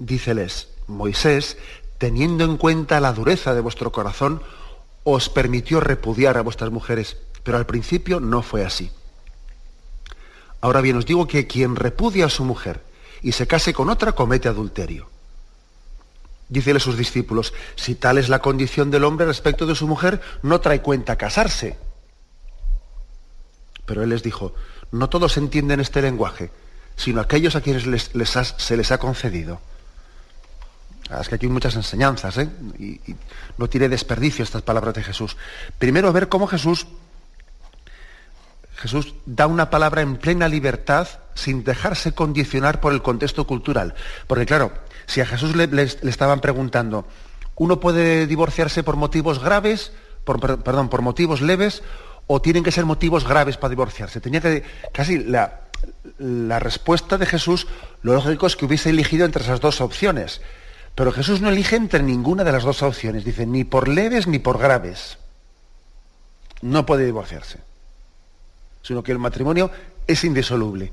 Díceles, 0.00 0.66
Moisés, 0.88 1.56
teniendo 1.96 2.42
en 2.42 2.56
cuenta 2.56 2.98
la 2.98 3.12
dureza 3.12 3.54
de 3.54 3.60
vuestro 3.60 3.92
corazón, 3.92 4.42
os 5.04 5.28
permitió 5.28 5.78
repudiar 5.78 6.38
a 6.38 6.42
vuestras 6.42 6.72
mujeres, 6.72 7.18
pero 7.44 7.56
al 7.56 7.66
principio 7.66 8.18
no 8.18 8.42
fue 8.42 8.64
así. 8.64 8.90
Ahora 10.60 10.80
bien, 10.80 10.96
os 10.96 11.06
digo 11.06 11.28
que 11.28 11.46
quien 11.46 11.76
repudia 11.76 12.26
a 12.26 12.30
su 12.30 12.44
mujer 12.44 12.82
y 13.22 13.30
se 13.30 13.46
case 13.46 13.72
con 13.72 13.90
otra 13.90 14.10
comete 14.10 14.48
adulterio. 14.48 15.08
Dícele 16.48 16.78
a 16.78 16.80
sus 16.80 16.96
discípulos, 16.96 17.54
si 17.76 17.94
tal 17.94 18.18
es 18.18 18.28
la 18.28 18.40
condición 18.40 18.90
del 18.90 19.04
hombre 19.04 19.26
respecto 19.26 19.66
de 19.66 19.76
su 19.76 19.86
mujer, 19.86 20.20
no 20.42 20.60
trae 20.60 20.82
cuenta 20.82 21.14
casarse. 21.14 21.78
Pero 23.90 24.04
él 24.04 24.10
les 24.10 24.22
dijo, 24.22 24.54
no 24.92 25.08
todos 25.08 25.36
entienden 25.36 25.80
este 25.80 26.00
lenguaje, 26.00 26.52
sino 26.94 27.20
aquellos 27.20 27.56
a 27.56 27.60
quienes 27.60 27.82
se 28.56 28.76
les 28.76 28.92
ha 28.92 28.98
concedido. 28.98 29.60
Es 31.20 31.28
que 31.28 31.34
aquí 31.34 31.46
hay 31.46 31.52
muchas 31.52 31.74
enseñanzas, 31.74 32.38
¿eh? 32.38 32.48
y, 32.78 33.00
no 33.58 33.68
tiene 33.68 33.88
desperdicio 33.88 34.44
estas 34.44 34.62
palabras 34.62 34.94
de 34.94 35.02
Jesús. 35.02 35.36
Primero, 35.76 36.12
ver 36.12 36.28
cómo 36.28 36.46
Jesús, 36.46 36.86
Jesús 38.76 39.12
da 39.26 39.48
una 39.48 39.70
palabra 39.70 40.02
en 40.02 40.18
plena 40.18 40.46
libertad 40.46 41.08
sin 41.34 41.64
dejarse 41.64 42.12
condicionar 42.12 42.80
por 42.80 42.92
el 42.92 43.02
contexto 43.02 43.44
cultural. 43.44 43.96
Porque 44.28 44.46
claro, 44.46 44.70
si 45.06 45.20
a 45.20 45.26
Jesús 45.26 45.56
le, 45.56 45.82
estaban 45.82 46.40
preguntando, 46.40 47.08
¿uno 47.56 47.80
puede 47.80 48.28
divorciarse 48.28 48.84
por 48.84 48.94
motivos 48.94 49.40
graves, 49.40 49.90
por, 50.22 50.38
perdón, 50.62 50.88
por 50.90 51.02
motivos 51.02 51.40
leves, 51.40 51.82
o 52.32 52.40
tienen 52.40 52.62
que 52.62 52.70
ser 52.70 52.84
motivos 52.84 53.26
graves 53.26 53.56
para 53.56 53.70
divorciarse? 53.70 54.20
Tenía 54.20 54.40
que, 54.40 54.62
casi 54.92 55.18
la, 55.18 55.62
la 56.18 56.60
respuesta 56.60 57.18
de 57.18 57.26
Jesús, 57.26 57.66
lo 58.02 58.14
lógico 58.14 58.46
es 58.46 58.54
que 58.54 58.66
hubiese 58.66 58.90
elegido 58.90 59.24
entre 59.24 59.42
esas 59.42 59.60
dos 59.60 59.80
opciones. 59.80 60.40
Pero 60.94 61.10
Jesús 61.10 61.40
no 61.40 61.48
elige 61.48 61.74
entre 61.74 62.04
ninguna 62.04 62.44
de 62.44 62.52
las 62.52 62.62
dos 62.62 62.84
opciones. 62.84 63.24
Dice, 63.24 63.46
ni 63.46 63.64
por 63.64 63.88
leves 63.88 64.28
ni 64.28 64.38
por 64.38 64.58
graves. 64.58 65.18
No 66.62 66.86
puede 66.86 67.04
divorciarse. 67.04 67.58
Sino 68.84 69.02
que 69.02 69.10
el 69.10 69.18
matrimonio 69.18 69.72
es 70.06 70.22
indisoluble. 70.22 70.92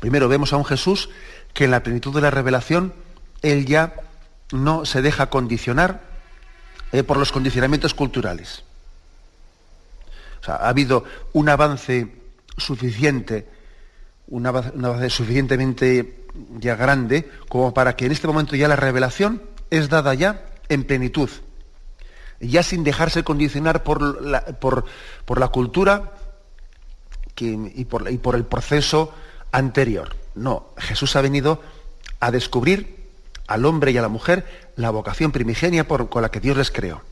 Primero 0.00 0.28
vemos 0.28 0.52
a 0.52 0.56
un 0.56 0.64
Jesús 0.64 1.08
que 1.54 1.66
en 1.66 1.70
la 1.70 1.84
plenitud 1.84 2.12
de 2.12 2.20
la 2.20 2.32
revelación, 2.32 2.94
él 3.42 3.64
ya 3.64 3.94
no 4.50 4.86
se 4.86 5.02
deja 5.02 5.30
condicionar 5.30 6.00
eh, 6.90 7.04
por 7.04 7.16
los 7.16 7.30
condicionamientos 7.30 7.94
culturales. 7.94 8.65
Ha 10.48 10.68
habido 10.68 11.04
un 11.32 11.48
avance 11.48 12.08
suficiente, 12.56 13.46
un 14.28 14.46
avance 14.46 15.10
suficientemente 15.10 16.26
ya 16.58 16.76
grande 16.76 17.30
como 17.48 17.72
para 17.72 17.96
que 17.96 18.06
en 18.06 18.12
este 18.12 18.26
momento 18.26 18.56
ya 18.56 18.68
la 18.68 18.76
revelación 18.76 19.42
es 19.70 19.88
dada 19.88 20.14
ya 20.14 20.46
en 20.68 20.84
plenitud, 20.84 21.30
ya 22.40 22.62
sin 22.62 22.84
dejarse 22.84 23.24
condicionar 23.24 23.82
por 23.82 24.22
la, 24.22 25.48
cultura 25.48 26.12
y, 27.38 27.84
por, 27.84 28.34
el 28.36 28.44
proceso 28.44 29.14
anterior. 29.52 30.16
No, 30.34 30.70
Jesús 30.76 31.16
ha 31.16 31.20
venido 31.20 31.62
a 32.20 32.30
descubrir 32.30 32.96
al 33.46 33.64
hombre 33.64 33.92
y 33.92 33.98
a 33.98 34.02
la 34.02 34.08
mujer 34.08 34.72
la 34.76 34.90
vocación 34.90 35.32
primigenia 35.32 35.86
con 35.86 36.22
la 36.22 36.30
que 36.30 36.40
Dios 36.40 36.56
les 36.56 36.70
creó. 36.70 37.02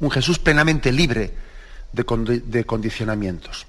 Un 0.00 0.10
Jesús 0.10 0.38
plenamente 0.38 0.92
libre 0.92 1.45
de, 1.92 2.64
condicionamientos. 2.64 3.66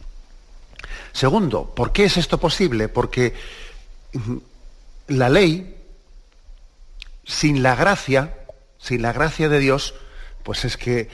Segundo, 1.14 1.74
¿por 1.74 1.92
qué 1.92 2.06
es 2.06 2.18
esto 2.18 2.40
posible? 2.40 2.90
Porque 2.90 3.34
la 5.08 5.30
ley, 5.30 5.76
sin 7.26 7.64
la 7.64 7.76
gracia, 7.76 8.34
sin 8.78 9.02
la 9.02 9.14
gracia 9.14 9.50
de 9.50 9.60
Dios, 9.60 9.96
pues 10.44 10.66
es 10.66 10.78
que 10.78 11.10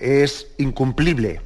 es 0.00 0.48
incumplible. 0.58 1.40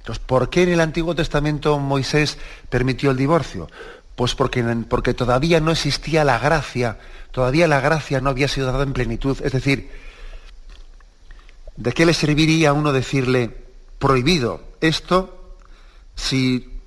Entonces, 0.00 0.24
¿por 0.24 0.50
qué 0.50 0.62
en 0.62 0.70
el 0.70 0.80
Antiguo 0.80 1.14
Testamento 1.14 1.78
Moisés 1.78 2.38
permitió 2.68 3.10
el 3.10 3.16
divorcio? 3.16 3.70
Pues 4.16 4.34
porque, 4.34 4.62
porque 4.88 5.14
todavía 5.14 5.60
no 5.60 5.70
existía 5.70 6.24
la 6.24 6.38
gracia, 6.38 6.98
todavía 7.30 7.68
la 7.68 7.80
gracia 7.80 8.20
no 8.20 8.30
había 8.30 8.48
sido 8.48 8.72
dada 8.72 8.82
en 8.82 8.92
plenitud. 8.92 9.38
Es 9.44 9.52
decir, 9.52 9.90
¿de 11.78 11.92
qué 11.92 12.04
le 12.04 12.12
serviría 12.12 12.70
a 12.70 12.72
uno 12.72 12.92
decirle 12.92 13.56
prohibido 14.00 14.60
esto 14.80 15.54
si 16.16 16.80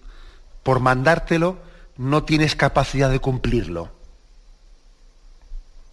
por 0.64 0.82
mandártelo 0.82 1.58
no 1.98 2.24
tienes 2.26 2.58
capacidad 2.58 3.10
de 3.10 3.20
cumplirlo? 3.20 3.90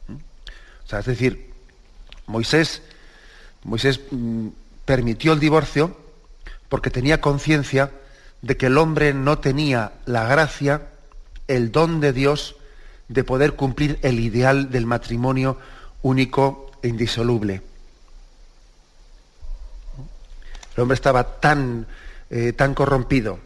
¿Mm? 0.08 0.14
O 0.14 0.88
sea, 0.88 0.98
es 0.98 1.06
decir, 1.06 1.52
Moisés, 2.26 2.82
Moisés 3.62 4.00
mm, 4.10 4.48
permitió 4.84 5.32
el 5.32 5.38
divorcio 5.38 5.96
porque 6.68 6.90
tenía 6.90 7.20
conciencia 7.20 7.92
de 8.42 8.56
que 8.56 8.66
el 8.66 8.78
hombre 8.78 9.14
no 9.14 9.38
tenía 9.38 9.92
la 10.06 10.24
gracia, 10.24 10.88
el 11.46 11.70
don 11.70 12.00
de 12.00 12.12
Dios, 12.12 12.56
de 13.06 13.22
poder 13.22 13.54
cumplir 13.54 14.00
el 14.02 14.18
ideal 14.18 14.70
del 14.70 14.86
matrimonio 14.86 15.56
único 16.02 16.72
e 16.82 16.88
indisoluble. 16.88 17.67
El 20.78 20.82
hombre 20.82 20.94
estaba 20.94 21.40
tan, 21.40 21.88
eh, 22.30 22.52
tan 22.52 22.72
corrompido, 22.72 23.40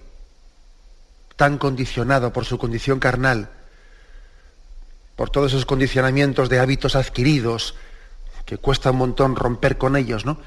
tan 1.37 1.57
condicionado 1.57 2.31
por 2.31 2.45
su 2.45 2.59
condición 2.59 2.99
carnal, 3.01 3.49
por 5.17 5.31
todos 5.31 5.53
esos 5.53 5.65
condicionamientos 5.65 6.51
de 6.51 6.59
hábitos 6.59 6.95
adquiridos, 6.95 7.75
que 8.45 8.59
cuesta 8.59 8.91
un 8.91 8.99
montón 8.99 9.35
romper 9.35 9.79
con 9.79 9.97
ellos, 9.97 10.27
¿no? 10.27 10.43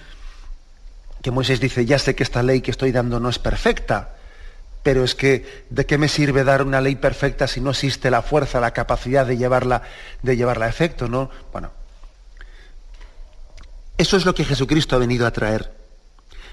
Que 1.24 1.32
Moisés 1.32 1.60
dice, 1.60 1.88
ya 1.88 1.98
sé 1.98 2.14
que 2.14 2.22
esta 2.22 2.44
ley 2.44 2.62
que 2.62 2.70
estoy 2.70 2.92
dando 2.92 3.20
no 3.20 3.30
es 3.30 3.40
perfecta, 3.40 4.18
pero 4.84 5.04
es 5.04 5.16
que 5.16 5.66
¿de 5.72 5.88
qué 5.88 5.98
me 5.98 6.08
sirve 6.08 6.44
dar 6.44 6.62
una 6.62 6.82
ley 6.82 6.98
perfecta 6.98 7.48
si 7.48 7.62
no 7.62 7.72
existe 7.72 8.12
la 8.12 8.22
fuerza, 8.22 8.60
la 8.60 8.74
capacidad 8.74 9.26
de 9.26 9.38
llevarla, 9.38 9.82
de 10.22 10.38
llevarla 10.38 10.68
a 10.68 10.70
efecto, 10.70 11.08
¿no? 11.08 11.32
Bueno, 11.52 11.72
eso 13.98 14.18
es 14.18 14.24
lo 14.24 14.36
que 14.36 14.46
Jesucristo 14.46 14.96
ha 14.96 15.00
venido 15.00 15.26
a 15.26 15.32
traer. 15.32 15.85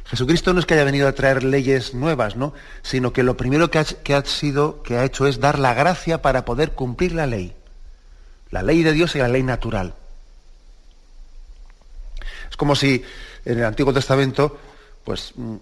Jesucristo 0.05 0.53
no 0.53 0.61
es 0.61 0.67
que 0.67 0.75
haya 0.75 0.85
venido 0.85 1.09
a 1.09 1.13
traer 1.13 1.43
leyes 1.43 1.95
nuevas, 1.95 2.37
¿no? 2.37 2.53
Sino 2.83 3.13
que 3.13 3.23
lo 3.23 3.37
primero 3.37 3.71
que 3.71 3.79
ha, 3.79 5.05
hecho 5.05 5.27
es 5.27 5.41
dar 5.41 5.59
la 5.59 5.75
gracia 5.75 6.23
para 6.23 6.45
poder 6.45 6.73
cumplir 6.73 7.13
la 7.13 7.27
ley. 7.27 7.55
La 8.51 8.63
ley 8.63 8.83
de 8.83 8.93
Dios 8.93 9.15
y 9.15 9.19
la 9.19 9.29
ley 9.29 9.43
natural. 9.43 9.95
Es 12.51 12.57
como 12.57 12.75
si 12.77 13.03
en 13.45 13.59
el 13.59 13.65
Antiguo 13.65 13.93
Testamento, 13.93 14.59
pues, 15.05 15.33
mm, 15.37 15.57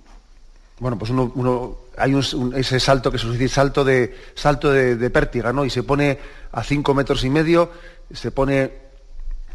bueno, 0.81 0.99
pues 0.99 1.11
uno, 1.11 1.77
hay 1.97 2.19
ese 2.57 2.81
salto 2.81 3.13
que 3.13 3.19
se 3.19 3.31
dice 3.31 3.49
salto 3.49 3.85
de 3.85 4.17
salto 4.35 4.73
de, 4.73 5.11
pértiga, 5.11 5.53
¿no? 5.53 5.65
Y 5.65 5.71
se 5.71 5.83
pone 5.83 6.19
a 6.53 6.65
cinco 6.65 6.95
metros 6.95 7.23
y 7.23 7.31
medio, 7.31 7.71
se 8.13 8.31
pone 8.31 8.73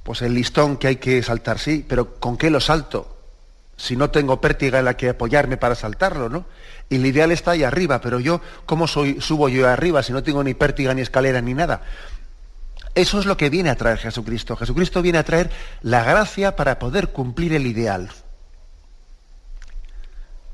pues 0.04 0.22
el 0.22 0.36
listón 0.36 0.77
que 0.77 0.88
hay 0.88 0.96
que 0.98 1.24
saltar, 1.24 1.58
sí, 1.58 1.84
pero 1.88 2.20
¿con 2.20 2.38
qué 2.38 2.51
lo 2.51 2.62
salto? 2.62 3.14
Si 3.77 3.96
no 3.96 4.10
tengo 4.10 4.39
pértiga 4.39 4.79
en 4.79 4.86
la 4.86 4.96
que 4.96 5.10
apoyarme 5.10 5.58
para 5.58 5.75
saltarlo, 5.75 6.29
¿no? 6.29 6.46
Y 6.89 6.96
el 6.96 7.05
ideal 7.05 7.32
está 7.32 7.51
ahí 7.51 7.63
arriba, 7.63 8.00
pero 8.00 8.20
yo, 8.20 8.41
¿cómo 8.65 8.88
soy, 8.88 9.20
subo 9.20 9.50
yo 9.50 9.67
arriba 9.67 10.03
si 10.03 10.13
no 10.13 10.24
tengo 10.24 10.44
ni 10.44 10.53
pértiga, 10.53 10.94
ni 10.94 11.01
escalera, 11.01 11.41
ni 11.41 11.53
nada? 11.53 11.82
Eso 12.94 13.20
es 13.20 13.25
lo 13.25 13.36
que 13.36 13.50
viene 13.50 13.70
a 13.70 13.75
traer 13.75 13.98
Jesucristo. 13.98 14.55
Jesucristo 14.55 15.01
viene 15.01 15.17
a 15.17 15.24
traer 15.24 15.51
la 15.82 16.03
gracia 16.03 16.55
para 16.55 16.79
poder 16.79 17.10
cumplir 17.10 17.53
el 17.53 17.67
ideal. 17.67 18.10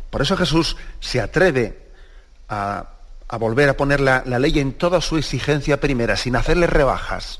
Por 0.09 0.23
eso 0.23 0.35
Jesús 0.35 0.75
se 0.99 1.21
atreve 1.21 1.77
a, 2.49 2.89
volver 3.39 3.69
a 3.69 3.77
poner 3.77 3.99
la, 3.99 4.23
la 4.25 4.39
ley 4.39 4.59
en 4.59 4.73
toda 4.73 4.99
su 5.01 5.17
exigencia 5.17 5.79
primera, 5.79 6.17
sin 6.17 6.35
hacerle 6.35 6.65
rebajas 6.67 7.39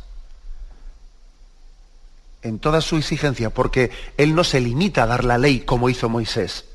en 2.42 2.60
toda 2.60 2.82
su 2.82 2.98
exigencia, 2.98 3.50
porque 3.52 3.92
Él 4.18 4.36
no 4.36 4.44
se 4.44 4.60
limita 4.60 5.04
a 5.04 5.08
dar 5.08 5.24
la 5.24 5.38
ley 5.38 5.62
como 5.62 5.90
hizo 5.90 6.10
Moisés, 6.10 6.66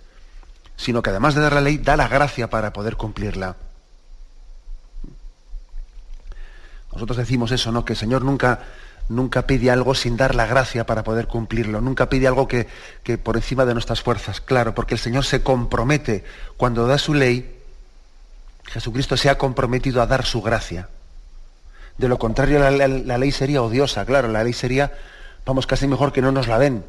sino 0.77 1.03
que 1.03 1.11
además 1.11 1.35
de 1.35 1.41
dar 1.41 1.55
la 1.55 1.61
ley, 1.61 1.79
da 1.79 1.97
la 1.97 2.09
gracia 2.09 2.49
para 2.49 2.73
poder 2.73 2.97
cumplirla. 2.97 3.57
Nosotros 6.93 7.19
decimos 7.19 7.51
eso, 7.53 7.73
¿no? 7.73 7.85
Que 7.85 7.93
el 7.93 7.99
Señor 7.99 8.25
nunca, 8.25 8.61
nunca 9.09 9.47
pide 9.47 9.71
algo 9.71 9.95
sin 9.95 10.17
dar 10.17 10.35
la 10.35 10.47
gracia 10.47 10.87
para 10.87 11.05
poder 11.05 11.27
cumplirlo, 11.27 11.81
nunca 11.81 12.09
pide 12.09 12.27
algo 12.27 12.49
que, 12.49 12.69
que 13.03 13.19
por 13.19 13.37
encima 13.37 13.65
de 13.65 13.75
nuestras 13.75 14.03
fuerzas, 14.03 14.41
claro, 14.41 14.75
porque 14.75 14.95
el 14.95 15.01
Señor 15.01 15.25
se 15.25 15.43
compromete 15.43 16.25
cuando 16.57 16.87
da 16.87 16.99
su 16.99 17.13
ley, 17.13 17.55
Jesucristo 18.65 19.17
se 19.17 19.31
ha 19.31 19.39
comprometido 19.39 20.01
a 20.01 20.07
dar 20.07 20.25
su 20.25 20.43
gracia. 20.43 20.89
De 21.99 22.09
lo 22.09 22.19
contrario, 22.19 22.59
la, 22.59 22.71
la 22.71 23.19
ley 23.19 23.33
sería 23.33 23.63
odiosa, 23.63 24.05
claro, 24.05 24.29
la 24.29 24.45
ley 24.45 24.53
sería, 24.53 24.93
vamos, 25.47 25.67
casi 25.67 25.87
mejor 25.87 26.13
que 26.13 26.21
no 26.21 26.33
nos 26.33 26.49
la 26.49 26.59
den 26.59 26.85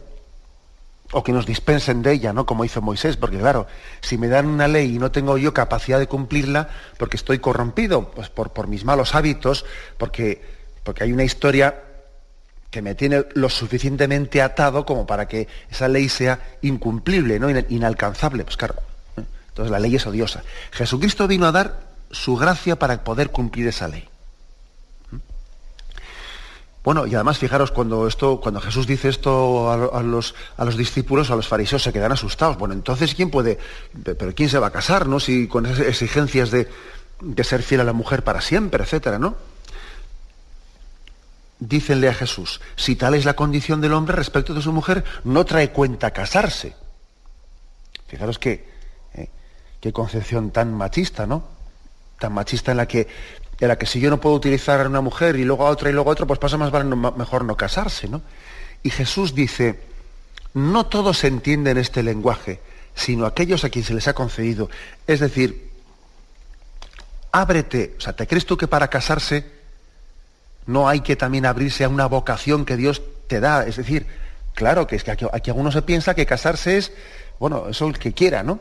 o 1.12 1.24
que 1.24 1.32
nos 1.32 1.46
dispensen 1.46 2.02
de 2.02 2.12
ella, 2.12 2.34
¿no? 2.34 2.46
Como 2.46 2.66
hizo 2.66 2.82
Moisés, 2.82 3.16
porque 3.16 3.38
claro, 3.38 3.68
si 4.02 4.18
me 4.18 4.28
dan 4.28 4.48
una 4.48 4.68
ley 4.68 4.96
y 4.96 5.00
no 5.00 5.10
tengo 5.10 5.38
yo 5.38 5.54
capacidad 5.54 6.00
de 6.00 6.08
cumplirla, 6.08 6.70
porque 6.98 7.16
estoy 7.16 7.40
corrompido, 7.40 8.12
pues 8.12 8.30
por, 8.30 8.50
por 8.50 8.68
mis 8.68 8.84
malos 8.84 9.16
hábitos, 9.16 9.64
porque, 9.98 10.42
porque 10.84 11.06
hay 11.06 11.14
una 11.14 11.24
historia 11.24 11.84
que 12.70 12.82
me 12.82 12.96
tiene 12.96 13.26
lo 13.36 13.50
suficientemente 13.50 14.42
atado 14.42 14.86
como 14.86 15.08
para 15.08 15.30
que 15.30 15.48
esa 15.72 15.88
ley 15.88 16.10
sea 16.10 16.58
incumplible, 16.62 17.40
¿no? 17.40 17.50
inalcanzable. 17.50 18.44
Pues 18.44 18.58
claro, 18.58 18.76
entonces 19.50 19.72
la 19.72 19.80
ley 19.80 19.96
es 19.96 20.06
odiosa. 20.06 20.44
Jesucristo 20.72 21.26
vino 21.28 21.46
a 21.46 21.54
dar 21.54 21.80
su 22.12 22.36
gracia 22.36 22.78
para 22.78 23.04
poder 23.06 23.30
cumplir 23.30 23.68
esa 23.68 23.88
ley. 23.88 24.10
Bueno, 26.88 27.06
y 27.06 27.16
además 27.16 27.38
fijaros, 27.38 27.72
cuando, 27.72 28.08
esto, 28.08 28.40
cuando 28.40 28.62
Jesús 28.62 28.88
dice 28.88 29.10
esto 29.10 29.70
a, 29.70 30.02
los, 30.02 30.36
a 30.56 30.64
los 30.64 30.78
discípulos, 30.78 31.30
a 31.30 31.36
los 31.36 31.46
fariseos, 31.46 31.84
se 31.84 31.92
quedan 31.92 32.14
asustados. 32.14 32.58
Bueno, 32.58 32.74
entonces, 32.74 33.14
¿quién 33.14 33.30
puede, 33.30 33.60
pero 34.06 34.34
quién 34.34 34.48
se 34.48 34.58
va 34.58 34.68
a 34.68 34.72
casar, 34.72 35.06
no? 35.06 35.20
Si 35.20 35.50
con 35.50 35.66
esas 35.66 35.82
exigencias 35.82 36.50
de, 36.50 36.70
ser 37.44 37.62
fiel 37.62 37.82
a 37.82 37.84
la 37.84 37.92
mujer 37.92 38.24
para 38.24 38.40
siempre, 38.40 38.86
etcétera, 38.86 39.20
¿no? 39.20 39.36
Dícenle 41.60 42.08
a 42.08 42.14
Jesús, 42.14 42.62
si 42.78 42.96
tal 42.96 43.16
es 43.16 43.26
la 43.26 43.36
condición 43.36 43.82
del 43.82 43.92
hombre 43.92 44.16
respecto 44.16 44.54
de 44.54 44.62
su 44.62 44.72
mujer, 44.72 45.04
no 45.26 45.44
trae 45.44 45.74
cuenta 45.74 46.12
casarse. 46.12 46.74
Fijaros 48.08 48.40
que, 48.40 48.66
eh, 49.14 49.28
qué 49.82 49.92
concepción 49.92 50.52
tan 50.52 50.74
machista, 50.74 51.28
¿no? 51.28 51.50
Tan 52.18 52.32
machista 52.32 52.72
en 52.72 52.78
la 52.78 52.88
que 52.88 53.10
de 53.60 53.68
la 53.68 53.78
que 53.78 53.86
si 53.86 54.00
yo 54.00 54.10
no 54.10 54.20
puedo 54.20 54.36
utilizar 54.36 54.82
a 54.82 54.88
una 54.88 55.02
mujer 55.02 55.36
y 55.36 55.44
luego 55.44 55.66
a 55.66 55.70
otra 55.70 55.90
y 55.90 55.94
luego 55.94 56.10
a 56.10 56.14
otra, 56.14 56.26
pues 56.26 56.40
pasa 56.40 56.58
más 56.58 56.72
vale 56.72 56.86
mejor 56.96 57.44
no 57.44 57.58
casarse, 57.58 58.08
¿no? 58.08 58.22
Y 58.84 58.92
Jesús 58.92 59.34
dice, 59.34 59.80
no 60.54 60.86
todos 60.86 61.24
entienden 61.24 61.78
este 61.78 62.04
lenguaje, 62.04 62.60
sino 62.94 63.26
aquellos 63.26 63.64
a 63.64 63.70
quienes 63.70 63.88
se 63.88 63.94
les 63.94 64.08
ha 64.08 64.14
concedido. 64.14 64.70
Es 65.08 65.20
decir, 65.20 65.72
ábrete, 67.32 67.96
o 67.98 68.02
sea, 68.02 68.14
¿te 68.14 68.28
crees 68.28 68.46
tú 68.46 68.58
que 68.58 68.68
para 68.68 68.90
casarse 68.90 69.46
no 70.68 70.88
hay 70.88 71.02
que 71.02 71.16
también 71.16 71.46
abrirse 71.46 71.84
a 71.84 71.90
una 71.90 72.06
vocación 72.06 72.66
que 72.66 72.78
Dios 72.78 73.02
te 73.28 73.40
da? 73.40 73.66
Es 73.66 73.78
decir, 73.78 74.06
claro 74.54 74.86
que 74.86 74.96
es 74.96 75.04
que 75.04 75.12
aquí, 75.12 75.26
aquí 75.34 75.50
alguno 75.50 75.72
se 75.72 75.82
piensa 75.82 76.14
que 76.14 76.28
casarse 76.28 76.78
es, 76.78 76.92
bueno, 77.40 77.70
eso 77.70 77.88
el 77.88 77.98
que 77.98 78.14
quiera, 78.14 78.44
¿no? 78.44 78.60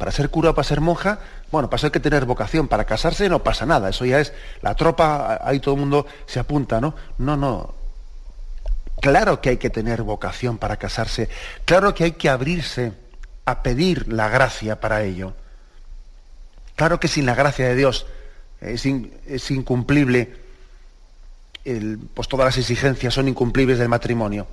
Para 0.00 0.12
ser 0.12 0.30
cura 0.30 0.48
o 0.48 0.54
para 0.54 0.66
ser 0.66 0.80
monja, 0.80 1.18
bueno, 1.52 1.68
para 1.68 1.76
eso 1.76 1.88
hay 1.88 1.90
que 1.90 2.00
tener 2.00 2.24
vocación. 2.24 2.68
Para 2.68 2.86
casarse 2.86 3.28
no 3.28 3.42
pasa 3.42 3.66
nada. 3.66 3.90
Eso 3.90 4.06
ya 4.06 4.18
es 4.18 4.32
la 4.62 4.74
tropa, 4.74 5.38
ahí 5.44 5.60
todo 5.60 5.74
el 5.74 5.80
mundo 5.80 6.06
se 6.24 6.40
apunta, 6.40 6.80
¿no? 6.80 6.94
No, 7.18 7.36
no. 7.36 7.74
Claro 9.02 9.42
que 9.42 9.50
hay 9.50 9.56
que 9.58 9.68
tener 9.68 10.00
vocación 10.02 10.56
para 10.56 10.78
casarse. 10.78 11.28
Claro 11.66 11.94
que 11.94 12.04
hay 12.04 12.12
que 12.12 12.30
abrirse 12.30 12.94
a 13.44 13.62
pedir 13.62 14.10
la 14.10 14.30
gracia 14.30 14.80
para 14.80 15.02
ello. 15.02 15.34
Claro 16.76 16.98
que 16.98 17.06
sin 17.06 17.26
la 17.26 17.34
gracia 17.34 17.68
de 17.68 17.76
Dios 17.76 18.06
es, 18.62 19.50
incumplible, 19.50 20.34
pues 22.14 22.26
todas 22.26 22.46
las 22.46 22.56
exigencias 22.56 23.12
son 23.12 23.28
incumplibles 23.28 23.78
del 23.78 23.90
matrimonio. 23.90 24.46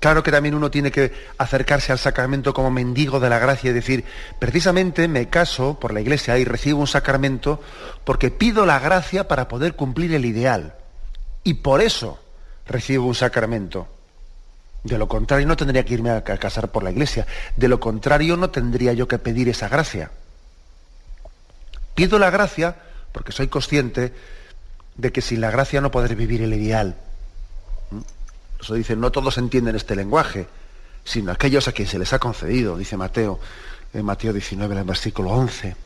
Claro 0.00 0.22
que 0.22 0.30
también 0.30 0.54
uno 0.54 0.70
tiene 0.70 0.92
que 0.92 1.12
acercarse 1.38 1.90
al 1.90 1.98
sacramento 1.98 2.54
como 2.54 2.70
mendigo 2.70 3.18
de 3.18 3.28
la 3.28 3.40
gracia 3.40 3.70
y 3.70 3.74
decir, 3.74 4.04
precisamente 4.38 5.08
me 5.08 5.28
caso 5.28 5.78
por 5.80 5.92
la 5.92 6.00
iglesia 6.00 6.38
y 6.38 6.44
recibo 6.44 6.80
un 6.80 6.86
sacramento 6.86 7.60
porque 8.04 8.30
pido 8.30 8.64
la 8.64 8.78
gracia 8.78 9.26
para 9.26 9.48
poder 9.48 9.74
cumplir 9.74 10.14
el 10.14 10.24
ideal. 10.24 10.76
Y 11.42 11.54
por 11.54 11.80
eso 11.80 12.20
recibo 12.66 13.06
un 13.06 13.14
sacramento. 13.16 13.88
De 14.84 14.98
lo 14.98 15.08
contrario 15.08 15.48
no 15.48 15.56
tendría 15.56 15.84
que 15.84 15.94
irme 15.94 16.10
a 16.10 16.22
casar 16.22 16.70
por 16.70 16.84
la 16.84 16.92
iglesia. 16.92 17.26
De 17.56 17.66
lo 17.66 17.80
contrario 17.80 18.36
no 18.36 18.50
tendría 18.50 18.92
yo 18.92 19.08
que 19.08 19.18
pedir 19.18 19.48
esa 19.48 19.68
gracia. 19.68 20.12
Pido 21.96 22.20
la 22.20 22.30
gracia 22.30 22.76
porque 23.10 23.32
soy 23.32 23.48
consciente 23.48 24.12
de 24.94 25.10
que 25.10 25.22
sin 25.22 25.40
la 25.40 25.50
gracia 25.50 25.80
no 25.80 25.90
podré 25.90 26.14
vivir 26.14 26.42
el 26.42 26.54
ideal. 26.54 26.96
Eso 28.60 28.74
dice, 28.74 28.96
no 28.96 29.12
todos 29.12 29.38
entienden 29.38 29.76
este 29.76 29.94
lenguaje, 29.94 30.48
sino 31.04 31.32
aquellos 31.32 31.68
a 31.68 31.72
quienes 31.72 31.90
se 31.90 31.98
les 31.98 32.12
ha 32.12 32.18
concedido, 32.18 32.76
dice 32.76 32.96
Mateo, 32.96 33.38
en 33.94 34.04
Mateo 34.04 34.32
19, 34.32 34.78
en 34.78 34.86
versículo 34.86 35.30
11. 35.30 35.76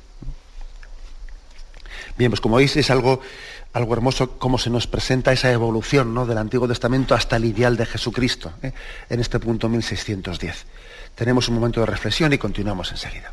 Bien, 2.17 2.31
pues 2.31 2.41
como 2.41 2.57
veis 2.57 2.77
es 2.77 2.91
algo, 2.91 3.21
algo 3.73 3.95
hermoso 3.95 4.39
cómo 4.39 4.59
se 4.59 4.71
nos 4.71 4.87
presenta 4.87 5.33
esa 5.33 5.51
evolución 5.51 6.13
¿no? 6.13 6.27
del 6.27 6.39
Antiguo 6.39 6.69
Testamento 6.69 7.15
hasta 7.15 7.37
el 7.37 7.45
ideal 7.45 7.77
de 7.77 7.87
Jesucristo, 7.87 8.53
¿eh? 8.63 8.73
en 9.09 9.21
este 9.21 9.39
punto 9.39 9.69
1610. 9.69 10.67
Tenemos 11.15 11.49
un 11.49 11.55
momento 11.55 11.81
de 11.81 11.87
reflexión 11.87 12.33
y 12.33 12.39
continuamos 12.39 12.91
enseguida. 12.91 13.33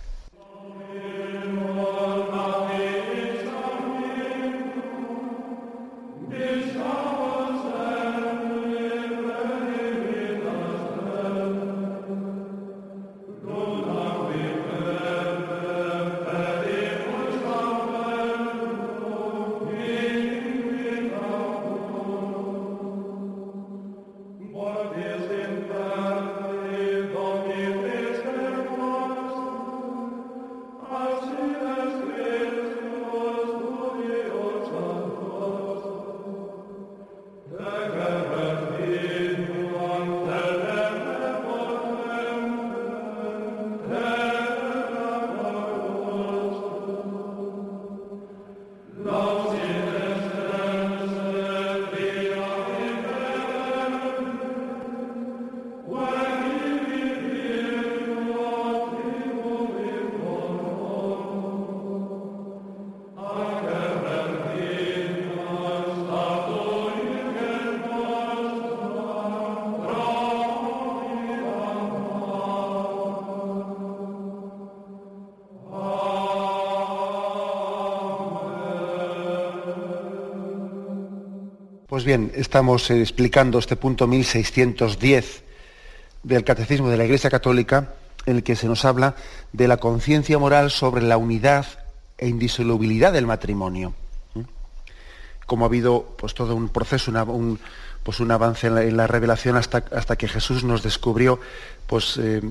Pues 81.99 82.05
bien, 82.05 82.31
estamos 82.33 82.89
eh, 82.91 83.01
explicando 83.01 83.59
este 83.59 83.75
punto 83.75 84.07
1610 84.07 85.43
del 86.23 86.45
Catecismo 86.45 86.87
de 86.87 86.95
la 86.95 87.03
Iglesia 87.03 87.29
Católica, 87.29 87.91
en 88.25 88.37
el 88.37 88.43
que 88.43 88.55
se 88.55 88.67
nos 88.67 88.85
habla 88.85 89.15
de 89.51 89.67
la 89.67 89.75
conciencia 89.75 90.39
moral 90.39 90.71
sobre 90.71 91.01
la 91.01 91.17
unidad 91.17 91.65
e 92.17 92.29
indisolubilidad 92.29 93.11
del 93.11 93.27
matrimonio. 93.27 93.95
Como 95.45 95.65
ha 95.65 95.67
habido 95.67 96.15
pues, 96.17 96.33
todo 96.33 96.55
un 96.55 96.69
proceso, 96.69 97.11
un, 97.11 97.59
pues, 98.01 98.21
un 98.21 98.31
avance 98.31 98.67
en 98.67 98.95
la, 98.95 99.05
revelación 99.05 99.57
hasta, 99.57 99.83
hasta, 99.91 100.15
que 100.15 100.29
Jesús 100.29 100.63
nos 100.63 100.83
descubrió 100.83 101.41
pues, 101.85 102.17
eh, 102.17 102.41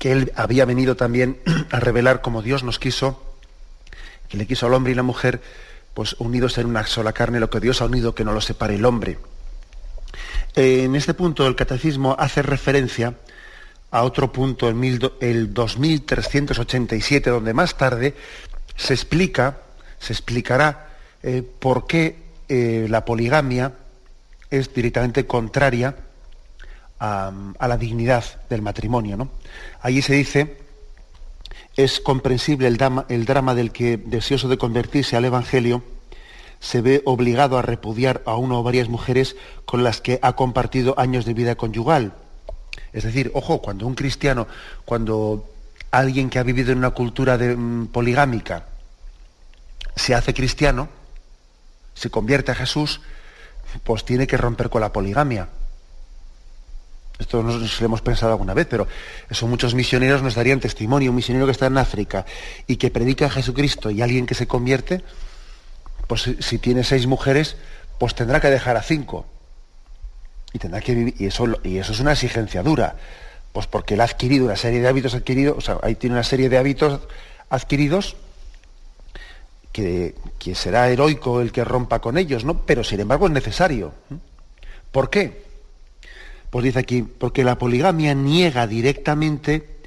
que 0.00 0.10
Él 0.10 0.32
había 0.34 0.64
venido 0.64 0.96
también 0.96 1.38
a 1.70 1.78
revelar 1.78 2.20
como 2.20 2.42
Dios 2.42 2.64
nos 2.64 2.80
quiso, 2.80 3.22
que 4.28 4.36
le 4.36 4.48
quiso 4.48 4.66
al 4.66 4.74
hombre 4.74 4.90
y 4.90 4.96
la 4.96 5.04
mujer, 5.04 5.40
pues 5.98 6.14
unidos 6.20 6.56
en 6.58 6.66
una 6.68 6.86
sola 6.86 7.12
carne, 7.12 7.40
lo 7.40 7.50
que 7.50 7.58
Dios 7.58 7.82
ha 7.82 7.86
unido, 7.86 8.14
que 8.14 8.24
no 8.24 8.32
lo 8.32 8.40
separe 8.40 8.76
el 8.76 8.84
hombre. 8.84 9.18
En 10.54 10.94
este 10.94 11.12
punto 11.12 11.44
el 11.44 11.56
catecismo 11.56 12.14
hace 12.16 12.40
referencia 12.40 13.14
a 13.90 14.04
otro 14.04 14.30
punto, 14.30 14.68
el 14.68 15.52
2387, 15.52 17.30
donde 17.30 17.52
más 17.52 17.76
tarde 17.76 18.14
se 18.76 18.94
explica, 18.94 19.58
se 19.98 20.12
explicará 20.12 20.90
eh, 21.24 21.42
por 21.42 21.88
qué 21.88 22.22
eh, 22.48 22.86
la 22.88 23.04
poligamia 23.04 23.72
es 24.50 24.72
directamente 24.72 25.26
contraria 25.26 25.96
a, 27.00 27.32
la 27.58 27.76
dignidad 27.76 28.24
del 28.48 28.62
matrimonio. 28.62 29.16
¿no? 29.16 29.30
Allí 29.80 30.00
se 30.00 30.14
dice 30.14 30.58
es 31.78 32.00
comprensible 32.00 32.66
el 32.66 32.76
drama, 32.76 33.54
del 33.54 33.70
que, 33.70 33.96
deseoso 33.98 34.48
de 34.48 34.58
convertirse 34.58 35.16
al 35.16 35.24
Evangelio, 35.24 35.84
se 36.58 36.80
ve 36.80 37.02
obligado 37.04 37.56
a 37.56 37.62
repudiar 37.62 38.20
a 38.26 38.34
una 38.34 38.56
o 38.56 38.64
varias 38.64 38.88
mujeres 38.88 39.36
con 39.64 39.84
las 39.84 40.00
que 40.00 40.18
ha 40.20 40.34
compartido 40.34 40.98
años 40.98 41.24
de 41.24 41.34
vida 41.34 41.54
conyugal. 41.54 42.14
Es 42.92 43.04
decir, 43.04 43.30
ojo, 43.32 43.62
cuando 43.62 43.86
un 43.86 43.94
cristiano, 43.94 44.48
cuando 44.84 45.48
alguien 45.92 46.30
que 46.30 46.40
ha 46.40 46.42
vivido 46.42 46.72
en 46.72 46.78
una 46.78 46.90
cultura 46.90 47.38
de, 47.38 47.54
mm, 47.54 47.86
poligámica 47.86 48.66
se 49.94 50.16
hace 50.16 50.34
cristiano, 50.34 50.88
se 51.94 52.10
convierte 52.10 52.50
a 52.50 52.56
Jesús, 52.56 53.00
pues 53.84 54.04
tiene 54.04 54.26
que 54.26 54.36
romper 54.36 54.68
con 54.68 54.80
la 54.80 54.92
poligamia. 54.92 55.48
Esto 57.18 57.42
no 57.42 57.58
lo 57.58 57.66
hemos 57.80 58.00
pensado 58.00 58.32
alguna 58.32 58.54
vez, 58.54 58.66
pero 58.70 58.86
eso 59.28 59.46
muchos 59.48 59.74
misioneros 59.74 60.22
nos 60.22 60.36
darían 60.36 60.60
testimonio. 60.60 61.10
Un 61.10 61.16
misionero 61.16 61.46
que 61.46 61.52
está 61.52 61.66
en 61.66 61.76
África 61.76 62.24
y 62.66 62.76
que 62.76 62.90
predica 62.90 63.26
a 63.26 63.30
Jesucristo 63.30 63.90
y 63.90 64.02
alguien 64.02 64.24
que 64.24 64.34
se 64.34 64.46
convierte, 64.46 65.02
pues 66.06 66.30
si 66.38 66.58
tiene 66.58 66.84
seis 66.84 67.06
mujeres, 67.06 67.56
pues 67.98 68.14
tendrá 68.14 68.40
que 68.40 68.48
dejar 68.48 68.76
a 68.76 68.82
cinco. 68.82 69.26
Y 70.52 70.58
tendrá 70.58 70.80
que 70.80 70.94
vivir, 70.94 71.14
y 71.18 71.26
eso, 71.26 71.46
y 71.64 71.78
eso 71.78 71.92
es 71.92 72.00
una 72.00 72.12
exigencia 72.12 72.62
dura, 72.62 72.96
pues 73.52 73.66
porque 73.66 73.94
él 73.94 74.00
ha 74.00 74.04
adquirido 74.04 74.46
una 74.46 74.56
serie 74.56 74.80
de 74.80 74.88
hábitos 74.88 75.14
adquiridos, 75.14 75.58
o 75.58 75.60
sea, 75.60 75.78
ahí 75.82 75.96
tiene 75.96 76.14
una 76.14 76.22
serie 76.22 76.48
de 76.48 76.56
hábitos 76.56 77.00
adquiridos 77.50 78.16
que, 79.72 80.14
que 80.38 80.54
será 80.54 80.88
heroico 80.88 81.40
el 81.40 81.52
que 81.52 81.64
rompa 81.64 81.98
con 81.98 82.16
ellos, 82.16 82.44
¿no? 82.44 82.64
Pero 82.64 82.84
sin 82.84 83.00
embargo 83.00 83.26
es 83.26 83.32
necesario. 83.32 83.92
¿Por 84.90 85.10
qué? 85.10 85.47
Pues 86.50 86.64
dice 86.64 86.78
aquí, 86.78 87.02
porque 87.02 87.44
la 87.44 87.58
poligamia 87.58 88.14
niega 88.14 88.66
directamente 88.66 89.78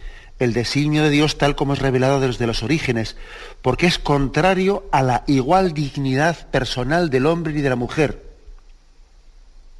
el 0.41 0.54
designio 0.54 1.04
de 1.04 1.12
Dios 1.12 1.38
tal 1.38 1.56
como 1.56 1.74
es 1.74 1.80
revelado 1.80 2.19
desde 2.19 2.47
los 2.47 2.63
orígenes, 2.63 3.15
porque 3.62 3.86
es 3.86 4.00
contrario 4.00 4.86
a 4.91 5.04
la 5.04 5.24
igual 5.28 5.74
dignidad 5.74 6.50
personal 6.50 7.12
del 7.12 7.28
hombre 7.28 7.54
y 7.54 7.62
de 7.62 7.69
la 7.69 7.76
mujer, 7.76 8.24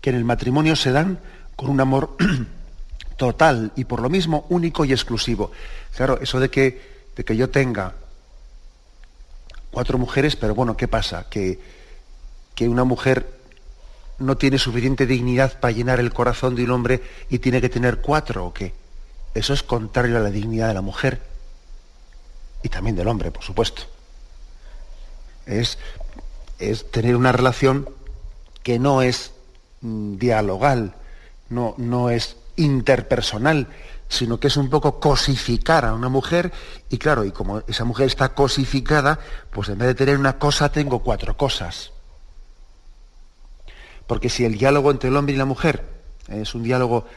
que 0.02 0.12
en 0.12 0.17
el 0.17 0.24
matrimonio 0.24 0.76
se 0.76 0.91
dan 0.91 1.20
con 1.56 1.70
un 1.70 1.82
amor 1.82 2.15
total 3.17 3.72
y 3.76 3.86
por 3.86 4.02
lo 4.02 4.10
mismo 4.10 4.46
único 4.50 4.86
y 4.86 4.91
exclusivo. 4.91 5.52
Claro, 5.96 6.20
eso 6.22 6.39
de 6.39 6.50
que, 6.50 6.82
de 7.15 7.26
que 7.26 7.36
yo 7.36 7.50
tenga 7.50 7.96
cuatro 9.72 9.98
mujeres, 9.98 10.36
pero 10.36 10.54
bueno, 10.54 10.78
¿qué 10.78 10.88
pasa? 10.88 11.28
Que, 11.28 11.60
que 12.54 12.70
una 12.70 12.84
mujer 12.84 13.40
no 14.22 14.38
tiene 14.38 14.58
suficiente 14.58 15.06
dignidad 15.06 15.60
para 15.60 15.74
llenar 15.74 16.00
el 16.00 16.14
corazón 16.14 16.56
de 16.56 16.64
un 16.64 16.72
hombre 16.72 17.02
y 17.30 17.40
tiene 17.40 17.60
que 17.60 17.70
tener 17.70 18.02
cuatro 18.02 18.46
o 18.46 18.54
qué. 18.54 18.74
Eso 19.34 19.54
es 19.54 19.64
contrario 19.64 20.18
a 20.18 20.22
la 20.22 20.30
dignidad 20.30 20.68
de 20.68 20.74
la 20.74 20.82
mujer 20.82 21.22
y 22.64 22.70
también 22.70 22.96
del 22.96 23.08
hombre, 23.08 23.32
por 23.32 23.44
supuesto. 23.44 23.84
Es, 25.46 25.78
es 26.60 26.90
tener 26.92 27.16
una 27.16 27.32
relación 27.32 27.90
que 28.64 28.80
no 28.80 29.02
es 29.02 29.32
mm, 29.82 30.18
dialogal, 30.18 30.94
no, 31.50 31.74
no 31.78 32.10
es 32.10 32.38
interpersonal, 32.56 33.68
sino 34.08 34.40
que 34.40 34.48
es 34.48 34.58
un 34.58 34.70
poco 34.70 35.00
cosificar 35.00 35.86
a 35.86 35.94
una 35.94 36.10
mujer 36.10 36.52
y 36.90 36.98
claro, 36.98 37.24
y 37.24 37.32
como 37.32 37.64
esa 37.68 37.86
mujer 37.86 38.08
está 38.08 38.34
cosificada, 38.34 39.20
pues 39.52 39.70
en 39.70 39.78
vez 39.78 39.88
de 39.88 39.96
tener 39.96 40.18
una 40.18 40.38
cosa 40.38 40.72
tengo 40.72 41.00
cuatro 41.00 41.38
cosas. 41.38 41.92
Porque 44.12 44.28
si 44.28 44.43
el 44.43 44.58
diálogo 44.58 44.91
entre 44.91 45.10
el 45.10 45.15
hombre 45.15 45.36
y 45.36 45.38
la 45.38 45.45
mujer 45.45 45.86
es 46.28 46.54
un 46.54 46.63
diálogo, 46.63 47.08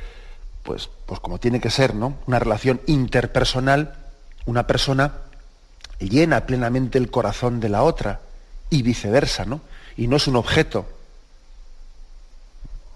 pues, 0.62 0.88
pues 1.06 1.18
como 1.18 1.40
tiene 1.40 1.58
que 1.58 1.68
ser, 1.68 1.92
¿no? 1.92 2.18
Una 2.28 2.38
relación 2.38 2.80
interpersonal, 2.86 3.96
una 4.46 4.68
persona 4.68 5.12
llena 5.98 6.46
plenamente 6.46 6.96
el 6.98 7.10
corazón 7.10 7.58
de 7.58 7.68
la 7.68 7.82
otra 7.82 8.20
y 8.70 8.82
viceversa, 8.82 9.44
¿no? 9.44 9.60
Y 9.96 10.06
no 10.06 10.18
es 10.18 10.28
un 10.28 10.36
objeto. 10.36 10.86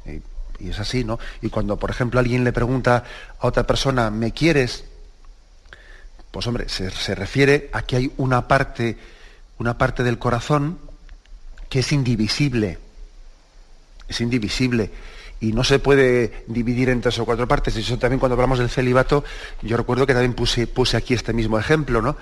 Y, 0.07 0.69
es 0.69 0.79
así, 0.79 1.03
¿no? 1.03 1.19
Y 1.43 1.49
cuando, 1.49 1.77
por 1.77 1.91
ejemplo, 1.91 2.21
alguien 2.21 2.45
le 2.45 2.53
pregunta 2.53 3.03
a 3.41 3.49
otra 3.49 3.67
persona, 3.67 4.13
¿me 4.13 4.31
quieres? 4.31 4.85
Pues 6.31 6.47
hombre, 6.47 6.69
se, 6.69 6.89
se 6.93 7.17
refiere 7.17 7.69
a 7.73 7.83
que 7.83 7.97
hay 7.97 8.13
una 8.17 8.47
parte, 8.47 8.97
una 9.59 9.77
parte 9.77 10.05
del 10.05 10.21
corazón 10.21 10.79
que 11.69 11.81
es 11.81 11.91
indivisible 11.91 12.79
es 14.09 14.21
indivisible 14.21 14.91
y 15.41 15.53
no 15.53 15.63
se 15.63 15.79
puede 15.79 16.45
dividir 16.47 16.89
en 16.89 17.01
tres 17.01 17.19
o 17.19 17.25
cuatro 17.25 17.47
partes. 17.47 17.77
Y 17.77 17.81
eso 17.81 17.99
también 17.99 18.19
cuando 18.19 18.35
hablamos 18.35 18.59
del 18.59 18.71
celibato, 18.71 19.25
yo 19.63 19.77
recuerdo 19.77 20.07
que 20.07 20.13
también 20.13 20.35
puse, 20.35 20.67
puse 20.67 20.97
aquí 20.97 21.15
este 21.15 21.33
mismo 21.33 21.59
ejemplo, 21.59 22.03
¿no? 22.03 22.17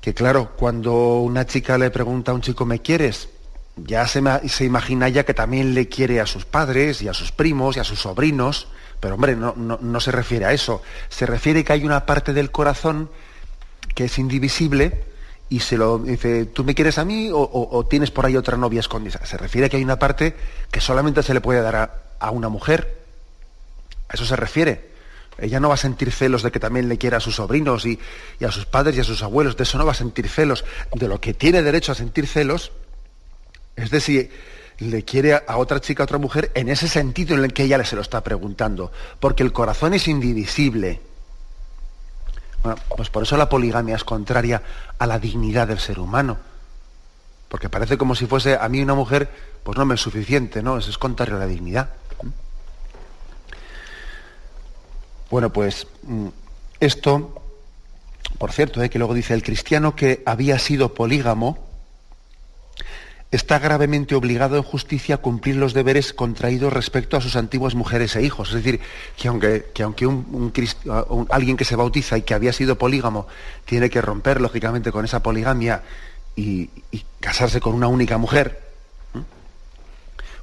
Que 0.00 0.14
claro, 0.14 0.52
cuando 0.56 1.20
una 1.20 1.46
chica 1.46 1.78
le 1.78 1.90
pregunta 1.90 2.32
a 2.32 2.34
un 2.34 2.40
chico, 2.40 2.64
¿me 2.64 2.80
quieres? 2.80 3.28
Ya 3.76 4.06
se, 4.06 4.22
se 4.48 4.64
imagina 4.64 5.08
ya 5.08 5.24
que 5.24 5.34
también 5.34 5.74
le 5.74 5.88
quiere 5.88 6.20
a 6.20 6.26
sus 6.26 6.44
padres 6.44 7.02
y 7.02 7.08
a 7.08 7.14
sus 7.14 7.32
primos 7.32 7.76
y 7.76 7.80
a 7.80 7.84
sus 7.84 8.00
sobrinos, 8.00 8.68
pero 8.98 9.14
hombre, 9.14 9.36
no, 9.36 9.54
no, 9.56 9.78
no 9.80 10.00
se 10.00 10.10
refiere 10.10 10.46
a 10.46 10.52
eso. 10.52 10.82
Se 11.08 11.26
refiere 11.26 11.64
que 11.64 11.72
hay 11.72 11.84
una 11.84 12.06
parte 12.06 12.32
del 12.32 12.50
corazón 12.50 13.08
que 13.94 14.04
es 14.04 14.18
indivisible 14.18 15.04
y 15.50 15.58
se 15.58 15.76
lo 15.76 15.98
dice, 15.98 16.46
¿tú 16.46 16.62
me 16.62 16.76
quieres 16.76 16.96
a 16.98 17.04
mí 17.04 17.28
o, 17.32 17.86
tienes 17.90 18.12
por 18.12 18.24
ahí 18.24 18.36
otra 18.36 18.56
novia 18.56 18.78
escondida? 18.78 19.26
Se 19.26 19.36
refiere 19.36 19.66
a 19.66 19.68
que 19.68 19.76
hay 19.76 19.82
una 19.82 19.98
parte 19.98 20.36
que 20.70 20.80
solamente 20.80 21.24
se 21.24 21.34
le 21.34 21.40
puede 21.40 21.60
dar 21.60 22.14
a, 22.20 22.30
una 22.30 22.48
mujer. 22.48 22.98
A 24.08 24.14
eso 24.14 24.24
se 24.24 24.36
refiere. 24.36 24.90
Ella 25.38 25.58
no 25.58 25.68
va 25.68 25.74
a 25.74 25.78
sentir 25.78 26.12
celos 26.12 26.44
de 26.44 26.52
que 26.52 26.60
también 26.60 26.88
le 26.88 26.98
quiera 26.98 27.16
a 27.16 27.20
sus 27.20 27.34
sobrinos 27.34 27.84
y, 27.84 27.98
a 28.46 28.52
sus 28.52 28.64
padres 28.64 28.96
y 28.96 29.00
a 29.00 29.04
sus 29.04 29.24
abuelos. 29.24 29.56
De 29.56 29.64
eso 29.64 29.76
no 29.76 29.84
va 29.84 29.90
a 29.90 29.96
sentir 29.96 30.28
celos. 30.28 30.64
De 30.94 31.08
lo 31.08 31.20
que 31.20 31.34
tiene 31.34 31.62
derecho 31.62 31.90
a 31.90 31.96
sentir 31.96 32.28
celos 32.28 32.70
es 33.74 33.90
de 33.90 34.00
si 34.00 34.30
le 34.78 35.04
quiere 35.04 35.34
a 35.34 35.56
otra 35.56 35.80
chica, 35.80 36.04
a 36.04 36.04
otra 36.04 36.18
mujer, 36.18 36.52
en 36.54 36.68
ese 36.68 36.86
sentido 36.86 37.34
en 37.34 37.42
el 37.42 37.52
que 37.52 37.64
ella 37.64 37.84
se 37.84 37.96
lo 37.96 38.02
está 38.02 38.22
preguntando. 38.22 38.92
Porque 39.18 39.42
el 39.42 39.52
corazón 39.52 39.94
es 39.94 40.06
indivisible. 40.06 41.00
Bueno, 42.62 42.78
pues 42.96 43.08
por 43.10 43.22
eso 43.22 43.36
la 43.36 43.48
poligamia 43.48 43.96
es 43.96 44.04
contraria 44.04 44.62
a 44.98 45.06
la 45.06 45.18
dignidad 45.18 45.68
del 45.68 45.78
ser 45.78 45.98
humano. 45.98 46.38
Porque 47.48 47.68
parece 47.68 47.98
como 47.98 48.14
si 48.14 48.26
fuese 48.26 48.56
a 48.56 48.68
mí 48.68 48.80
una 48.80 48.94
mujer, 48.94 49.30
pues 49.62 49.76
no 49.76 49.84
me 49.84 49.94
es 49.94 50.00
suficiente, 50.00 50.62
¿no? 50.62 50.78
Eso 50.78 50.90
es 50.90 50.98
contrario 50.98 51.36
a 51.36 51.40
la 51.40 51.46
dignidad. 51.46 51.90
Bueno, 55.30 55.52
pues 55.52 55.86
mm, 56.02 56.28
esto, 56.80 57.42
por 58.38 58.52
cierto, 58.52 58.82
¿eh? 58.82 58.90
que 58.90 58.98
luego 58.98 59.14
dice 59.14 59.32
el 59.32 59.42
cristiano 59.42 59.94
que 59.94 60.22
había 60.26 60.58
sido 60.58 60.92
polígamo, 60.94 61.69
está 63.30 63.60
gravemente 63.60 64.14
obligado 64.14 64.56
en 64.56 64.62
justicia 64.62 65.16
a 65.16 65.18
cumplir 65.18 65.56
los 65.56 65.72
deberes 65.72 66.12
contraídos 66.12 66.72
respecto 66.72 67.16
a 67.16 67.20
sus 67.20 67.36
antiguas 67.36 67.74
mujeres 67.74 68.16
e 68.16 68.22
hijos. 68.22 68.48
Es 68.48 68.54
decir, 68.56 68.80
que 69.16 69.28
aunque, 69.28 69.66
que 69.72 69.82
aunque 69.84 70.06
un, 70.06 70.52
alguien 71.30 71.56
que 71.56 71.64
se 71.64 71.76
bautiza 71.76 72.18
y 72.18 72.22
que 72.22 72.34
había 72.34 72.52
sido 72.52 72.76
polígamo 72.76 73.28
tiene 73.64 73.88
que 73.88 74.00
romper, 74.00 74.40
lógicamente, 74.40 74.90
con 74.90 75.04
esa 75.04 75.22
poligamia 75.22 75.82
y, 76.34 76.70
casarse 77.20 77.60
con 77.60 77.74
una 77.74 77.86
única 77.86 78.18
mujer, 78.18 78.60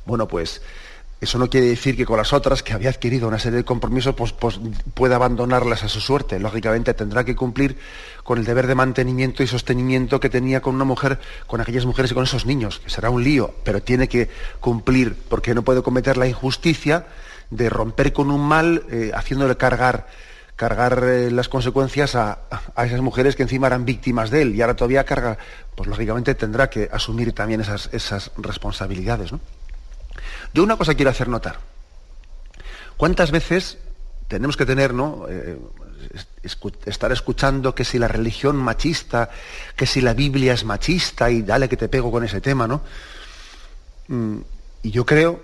bueno, 0.05 0.27
pues 0.27 0.61
Eso 1.19 1.39
no 1.39 1.49
quiere 1.49 1.67
decir 1.67 1.97
que 1.97 2.05
con 2.05 2.17
las 2.17 2.31
otras, 2.31 2.61
que 2.61 2.73
había 2.73 2.91
adquirido 2.91 3.27
una 3.27 3.39
serie 3.39 3.57
de 3.57 3.65
compromisos, 3.65 4.13
pues, 4.13 4.33
pues, 4.33 4.59
pueda 4.93 5.15
abandonarlas 5.15 5.83
a 5.83 5.89
su 5.89 5.99
suerte. 5.99 6.39
Lógicamente 6.39 6.93
tendrá 6.93 7.23
que 7.23 7.35
cumplir 7.35 7.77
con 8.23 8.37
el 8.37 8.45
deber 8.45 8.67
de 8.67 8.75
mantenimiento 8.75 9.41
y 9.41 9.47
sostenimiento 9.47 10.19
que 10.19 10.29
tenía 10.29 10.61
con 10.61 10.75
una 10.75 10.83
mujer, 10.83 11.19
con 11.47 11.59
aquellas 11.59 11.85
mujeres 11.85 12.11
y 12.11 12.13
con 12.13 12.23
esos 12.23 12.45
niños, 12.45 12.79
que 12.79 12.91
será 12.91 13.09
un 13.09 13.23
lío, 13.23 13.55
pero 13.63 13.81
tiene 13.81 14.07
que 14.07 14.29
cumplir, 14.59 15.15
porque 15.27 15.55
no 15.55 15.63
puede 15.63 15.81
cometer 15.81 16.17
la 16.17 16.27
injusticia 16.27 17.07
de 17.49 17.69
romper 17.69 18.13
con 18.13 18.29
un 18.29 18.41
mal 18.41 18.83
eh, 18.91 19.11
haciéndole 19.15 19.57
cargar, 19.57 20.05
eh, 20.59 21.29
las 21.31 21.49
consecuencias 21.49 22.13
a, 22.15 22.41
esas 22.85 23.01
mujeres 23.01 23.35
que 23.35 23.43
encima 23.43 23.67
eran 23.67 23.85
víctimas 23.85 24.29
de 24.29 24.43
él 24.43 24.55
y 24.55 24.61
ahora 24.61 24.75
todavía 24.75 25.03
carga, 25.03 25.37
pues 25.73 25.89
lógicamente 25.89 26.35
tendrá 26.35 26.69
que 26.69 26.89
asumir 26.91 27.33
también 27.33 27.61
esas, 27.61 27.89
esas 27.91 28.31
responsabilidades. 28.37 29.31
¿no? 29.31 29.39
Yo 30.53 30.63
una 30.63 30.77
cosa 30.77 30.95
quiero 30.95 31.11
hacer 31.11 31.27
notar. 31.27 31.59
¿Cuántas 32.97 33.31
veces 33.31 33.77
tenemos 34.27 34.57
que 34.57 34.65
tener, 34.65 34.93
¿no? 34.93 35.25
Eh, 35.29 35.57
estar 36.85 37.11
escuchando 37.11 37.75
que 37.75 37.83
si 37.83 37.99
la 37.99 38.07
religión 38.07 38.55
machista, 38.55 39.29
que 39.75 39.85
si 39.85 40.01
la 40.01 40.13
Biblia 40.13 40.53
es 40.53 40.63
machista 40.63 41.29
y 41.29 41.41
dale 41.41 41.69
que 41.69 41.77
te 41.77 41.89
pego 41.89 42.11
con 42.11 42.23
ese 42.23 42.41
tema, 42.41 42.67
¿no? 42.67 42.81
Mm, 44.07 44.39
y 44.83 44.91
yo 44.91 45.05
creo, 45.05 45.41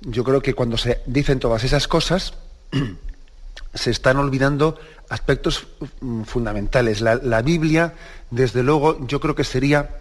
yo 0.00 0.24
creo 0.24 0.40
que 0.40 0.54
cuando 0.54 0.76
se 0.76 1.02
dicen 1.06 1.38
todas 1.38 1.64
esas 1.64 1.86
cosas, 1.88 2.34
se 3.74 3.90
están 3.90 4.16
olvidando 4.16 4.78
aspectos 5.08 5.66
mm, 6.00 6.22
fundamentales. 6.22 7.00
La, 7.00 7.16
la 7.16 7.42
Biblia, 7.42 7.94
desde 8.30 8.62
luego, 8.62 9.06
yo 9.06 9.20
creo 9.20 9.34
que 9.34 9.44
sería 9.44 10.00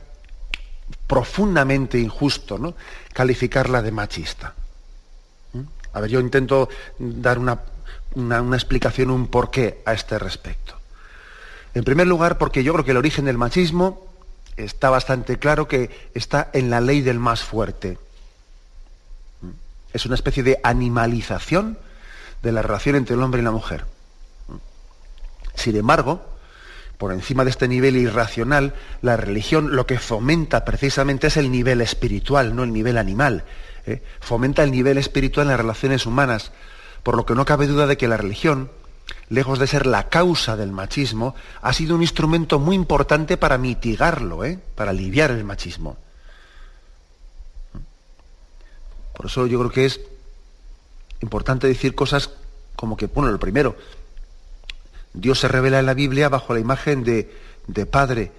profundamente 1.08 2.00
injusto 2.00 2.58
¿no? 2.60 2.76
Calificarla 3.16 3.82
de 3.82 3.92
machista. 3.92 4.54
¿Mm? 5.54 5.62
A 5.94 6.02
ver, 6.02 6.10
yo 6.10 6.20
intento 6.20 6.68
dar 7.00 7.40
una, 7.40 7.62
una, 8.16 8.56
explicación, 8.58 9.10
un 9.10 9.28
porqué 9.28 9.82
a 9.86 9.94
este 9.94 10.20
respecto. 10.20 10.78
En 11.74 11.86
primer 11.86 12.08
lugar, 12.08 12.38
porque 12.38 12.62
yo 12.62 12.74
creo 12.74 12.84
que 12.84 12.92
el 12.92 12.98
origen 12.98 13.24
del 13.24 13.38
machismo 13.38 14.06
está 14.58 14.90
bastante 14.90 15.40
claro 15.40 15.66
que 15.66 16.10
está 16.14 16.50
en 16.52 16.70
la 16.70 16.82
ley 16.82 17.02
del 17.02 17.20
más 17.20 17.42
fuerte. 17.42 17.98
¿Mm? 19.40 19.50
Es 19.94 20.06
una 20.06 20.16
especie 20.16 20.44
de 20.44 20.60
animalización 20.62 21.78
de 22.44 22.52
la 22.52 22.62
relación 22.64 22.98
entre 22.98 23.16
el 23.16 23.22
hombre 23.22 23.40
y 23.40 23.46
la 23.46 23.52
mujer. 23.52 23.86
¿Mm? 24.50 24.56
Sin 25.56 25.78
embargo, 25.78 26.35
por 26.98 27.12
encima 27.12 27.44
de 27.44 27.50
este 27.50 27.68
nivel 27.68 27.98
irracional, 27.98 28.74
la 29.02 29.18
religión 29.18 29.76
lo 29.76 29.86
que 29.86 30.00
fomenta 30.00 30.64
precisamente 30.66 31.28
es 31.28 31.38
el 31.38 31.52
nivel 31.52 31.82
espiritual, 31.82 32.56
no 32.56 32.64
el 32.64 32.74
nivel 32.74 32.98
animal. 32.98 33.44
¿eh? 33.86 34.02
Fomenta 34.20 34.64
el 34.64 34.72
nivel 34.72 34.98
espiritual 34.98 35.48
en 35.48 35.52
las 35.52 35.60
relaciones 35.60 36.06
humanas, 36.06 36.52
por 37.04 37.16
lo 37.16 37.26
que 37.26 37.36
no 37.36 37.46
cabe 37.46 37.68
duda 37.68 37.88
de 37.88 37.98
que 37.98 38.08
la 38.08 38.18
religión, 38.18 38.72
lejos 39.30 39.60
de 39.60 39.68
ser 39.68 39.86
la 39.86 40.10
causa 40.10 40.56
del 40.56 40.72
machismo, 40.72 41.36
ha 41.62 41.74
sido 41.74 41.96
un 41.96 42.02
instrumento 42.02 42.60
muy 42.60 42.76
importante 42.76 43.38
para 43.38 43.58
mitigarlo, 43.58 44.46
¿eh? 44.46 44.60
para 44.76 44.92
aliviar 44.92 45.32
el 45.32 45.44
machismo. 45.44 45.98
Por 49.16 49.28
eso 49.28 49.48
yo 49.48 49.60
creo 49.60 49.72
que 49.72 49.86
es 49.86 50.02
importante 51.22 51.68
decir 51.68 51.96
cosas 51.96 52.30
como 52.76 52.98
que, 52.98 53.08
bueno, 53.08 53.32
lo 53.32 53.40
primero, 53.40 53.76
Dios 55.16 55.40
se 55.40 55.48
revela 55.48 55.80
en 55.80 55.86
la 55.86 55.94
Biblia 55.94 56.30
bajo 56.30 56.54
la 56.54 56.60
imagen 56.60 57.04
de, 57.04 57.86
Padre, 57.86 58.32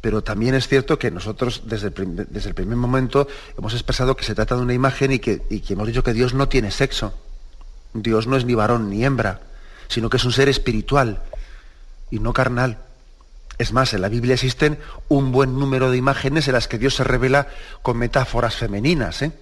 pero 0.00 0.22
también 0.22 0.54
es 0.54 0.68
cierto 0.68 0.98
que 0.98 1.10
nosotros 1.10 1.62
desde 1.64 1.88
el, 1.88 2.54
primer 2.54 2.76
momento 2.76 3.26
hemos 3.56 3.72
expresado 3.72 4.16
que 4.16 4.24
se 4.24 4.34
trata 4.34 4.54
de 4.54 4.62
una 4.62 4.74
imagen 4.74 5.12
y 5.12 5.18
que, 5.18 5.42
y 5.50 5.60
que 5.60 5.72
hemos 5.72 5.86
dicho 5.86 6.04
que 6.04 6.12
Dios 6.12 6.34
no 6.34 6.48
tiene 6.48 6.70
sexo. 6.70 7.14
Dios 7.94 8.26
no 8.26 8.36
es 8.36 8.44
ni 8.44 8.54
varón 8.54 8.90
ni 8.90 9.04
hembra, 9.04 9.40
sino 9.88 10.10
que 10.10 10.18
es 10.18 10.24
un 10.24 10.32
ser 10.32 10.48
espiritual 10.48 11.22
y 12.10 12.18
no 12.20 12.32
carnal. 12.32 12.78
Es 13.56 13.72
más, 13.72 13.92
en 13.94 14.02
la 14.02 14.08
Biblia 14.08 14.34
existen 14.34 14.78
un 15.08 15.32
buen 15.32 15.58
número 15.58 15.90
de 15.90 15.96
imágenes 15.96 16.46
en 16.46 16.54
las 16.54 16.68
que 16.68 16.78
Dios 16.78 16.94
se 16.94 17.04
revela 17.04 17.48
con 17.82 17.96
metáforas 17.96 18.54
femeninas. 18.54 19.22
¿eh? 19.22 19.32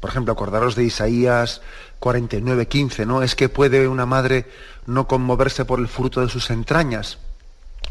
Por 0.00 0.10
ejemplo, 0.10 0.32
acordaros 0.32 0.76
de 0.76 0.84
Isaías 0.84 1.60
49, 1.98 2.66
15, 2.66 3.06
¿no? 3.06 3.22
Es 3.22 3.34
que 3.34 3.48
puede 3.48 3.88
una 3.88 4.06
madre 4.06 4.46
no 4.86 5.08
conmoverse 5.08 5.64
por 5.64 5.80
el 5.80 5.88
fruto 5.88 6.20
de 6.20 6.28
sus 6.28 6.50
entrañas. 6.50 7.18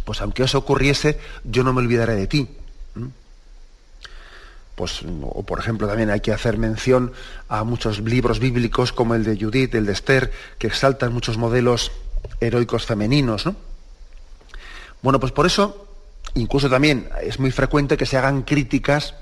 Pues 0.06 0.22
aunque 0.22 0.43
eso 0.43 0.58
ocurriese, 0.58 1.20
yo 1.43 1.63
no 1.63 1.74
me 1.74 1.82
olvidaré 1.82 2.15
de 2.15 2.28
ti. 2.28 2.50
Pues, 4.76 5.02
o 5.22 5.43
por 5.43 5.60
ejemplo, 5.60 5.88
también 5.88 6.12
hay 6.12 6.20
que 6.20 6.32
hacer 6.32 6.58
mención 6.58 7.12
a 7.50 7.63
muchos 7.63 8.00
libros 8.00 8.39
bíblicos 8.39 8.93
como 8.93 9.15
el 9.15 9.24
de 9.24 9.36
Judith, 9.36 9.74
el 9.74 9.88
de 9.88 9.93
Esther, 9.93 10.32
que 10.60 10.67
exaltan 10.67 11.12
muchos 11.12 11.38
modelos 11.38 11.91
heroicos 12.39 12.86
femeninos, 12.86 13.46
¿no? 13.48 13.56
Bueno, 15.02 15.20
pues 15.20 15.32
por 15.32 15.48
eso, 15.48 15.88
incluso 16.36 16.70
también 16.70 17.10
es 17.24 17.39
muy 17.39 17.52
frecuente 17.52 17.98
que 17.98 18.06
se 18.06 18.17
hagan 18.17 18.43
críticas 18.43 19.15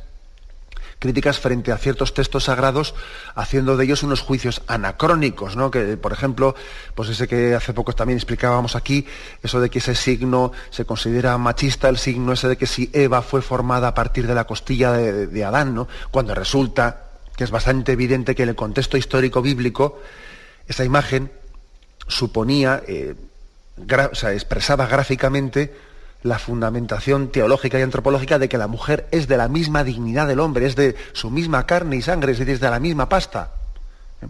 críticas 1.00 1.40
frente 1.40 1.72
a 1.72 1.78
ciertos 1.78 2.14
textos 2.14 2.46
sagrados, 2.46 2.96
haciendo 3.36 3.78
de 3.78 3.86
ellos 3.86 4.04
unos 4.04 4.22
juicios 4.22 4.62
anacrónicos, 4.68 5.56
¿no? 5.56 5.72
Que, 5.72 5.98
por 5.98 6.14
ejemplo, 6.14 6.56
pues 6.96 7.10
ese 7.10 7.28
que 7.28 7.56
hace 7.56 7.74
poco 7.74 7.94
también 7.94 8.18
explicábamos 8.18 8.76
aquí, 8.76 9.06
eso 9.44 9.60
de 9.60 9.70
que 9.70 9.80
ese 9.80 9.96
signo 9.96 10.52
se 10.70 10.86
considera 10.86 11.38
machista, 11.38 11.90
el 11.90 11.98
signo 11.98 12.34
ese 12.34 12.48
de 12.48 12.58
que 12.58 12.68
si 12.68 12.90
Eva 12.94 13.22
fue 13.22 13.42
formada 13.42 13.90
a 13.90 13.94
partir 13.94 14.28
de 14.28 14.36
la 14.36 14.46
costilla 14.46 14.92
de, 14.94 15.46
Adán, 15.46 15.76
¿no? 15.76 15.88
Cuando 16.12 16.34
resulta 16.34 17.04
que 17.36 17.44
es 17.44 17.52
bastante 17.52 17.92
evidente 17.92 18.34
que 18.34 18.44
en 18.44 18.50
el 18.50 18.56
contexto 18.56 18.98
histórico 18.98 19.42
bíblico, 19.42 20.00
esa 20.68 20.86
imagen 20.86 21.32
suponía, 22.08 22.82
eh, 22.88 23.16
gráficamente 23.78 25.74
la 26.26 26.40
fundamentación 26.40 27.30
teológica 27.30 27.78
y 27.78 27.84
antropológica 27.84 28.40
de 28.40 28.50
que 28.50 28.58
la 28.58 28.66
mujer 28.66 29.08
es 29.12 29.28
de 29.28 29.38
la 29.38 29.48
misma 29.48 29.84
dignidad 29.84 30.28
del 30.28 30.40
hombre, 30.40 30.66
es 30.66 30.76
de 30.76 30.96
su 31.14 31.30
misma 31.30 31.68
carne 31.68 31.98
y 31.98 32.02
sangre, 32.02 32.32
es 32.32 32.40
decir, 32.40 32.60
de 32.60 32.70
la 32.70 32.80
misma 32.80 33.08
pasta. 33.08 33.52
¿Eh? 34.24 34.28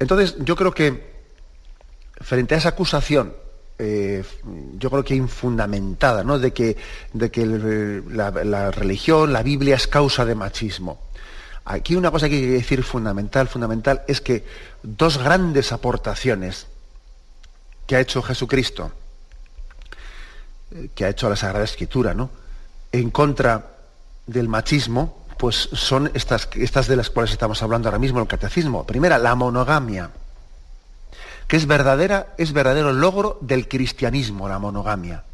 Entonces, 0.00 0.34
yo 0.40 0.56
creo 0.56 0.74
que 0.74 1.12
frente 2.20 2.56
a 2.56 2.58
esa 2.58 2.70
acusación, 2.70 3.34
eh, 3.78 4.24
yo 4.76 4.90
creo 4.90 5.04
que 5.04 5.14
infundamentada, 5.14 6.24
¿no? 6.24 6.40
de 6.40 6.52
que, 6.52 6.76
de 7.12 7.30
que 7.30 7.46
la, 8.08 8.32
la, 8.32 8.72
religión, 8.72 9.32
la 9.32 9.44
Biblia 9.44 9.76
es 9.76 9.86
causa 9.86 10.24
de 10.24 10.34
machismo. 10.34 10.98
Aquí 11.66 11.94
una 11.94 12.10
cosa 12.10 12.28
que 12.28 12.34
hay 12.34 12.40
que 12.40 12.48
decir 12.48 12.82
fundamental, 12.82 13.46
fundamental, 13.46 14.02
es 14.08 14.20
que 14.20 14.44
dos 14.82 15.18
grandes 15.18 15.70
aportaciones 15.70 16.66
que 17.86 17.94
ha 17.94 18.00
hecho 18.00 18.22
Jesucristo, 18.22 18.90
que 20.94 21.04
ha 21.04 21.08
hecho 21.08 21.28
la 21.28 21.36
Sagrada 21.36 21.64
Escritura, 21.64 22.14
¿no? 22.14 22.30
En 22.92 23.10
contra 23.10 23.76
del 24.26 24.48
machismo, 24.48 25.26
pues 25.38 25.68
son 25.72 26.10
estas, 26.14 26.48
estas 26.54 26.88
de 26.88 26.96
las 26.96 27.10
cuales 27.10 27.32
estamos 27.32 27.62
hablando 27.62 27.88
ahora 27.88 27.98
mismo 27.98 28.18
en 28.18 28.22
el 28.22 28.28
catecismo. 28.28 28.84
Primera, 28.84 29.18
la 29.18 29.34
monogamia, 29.34 30.10
que 31.46 31.56
es 31.56 31.66
verdadera, 31.66 32.34
es 32.36 32.52
verdadero 32.52 32.92
logro 32.92 33.38
del 33.40 33.68
cristianismo, 33.68 34.48
la 34.48 34.58
monogamia. 34.58 35.24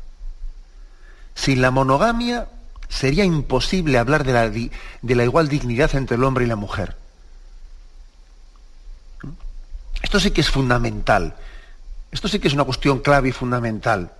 Sin 1.34 1.60
la 1.60 1.70
monogamia 1.70 2.48
sería 2.88 3.24
imposible 3.24 3.98
hablar 3.98 4.24
de 4.24 4.32
la, 4.32 4.48
de 4.50 5.14
la 5.14 5.24
igual 5.24 5.48
dignidad 5.48 5.94
entre 5.96 6.16
el 6.16 6.24
hombre 6.24 6.44
y 6.44 6.48
la 6.48 6.56
mujer. 6.56 6.96
Esto 10.02 10.20
sí 10.20 10.30
que 10.30 10.42
es 10.42 10.50
fundamental. 10.50 11.34
Esto 12.12 12.28
sí 12.28 12.38
que 12.38 12.46
es 12.46 12.54
una 12.54 12.64
cuestión 12.64 13.00
clave 13.00 13.30
y 13.30 13.32
fundamental. 13.32 14.12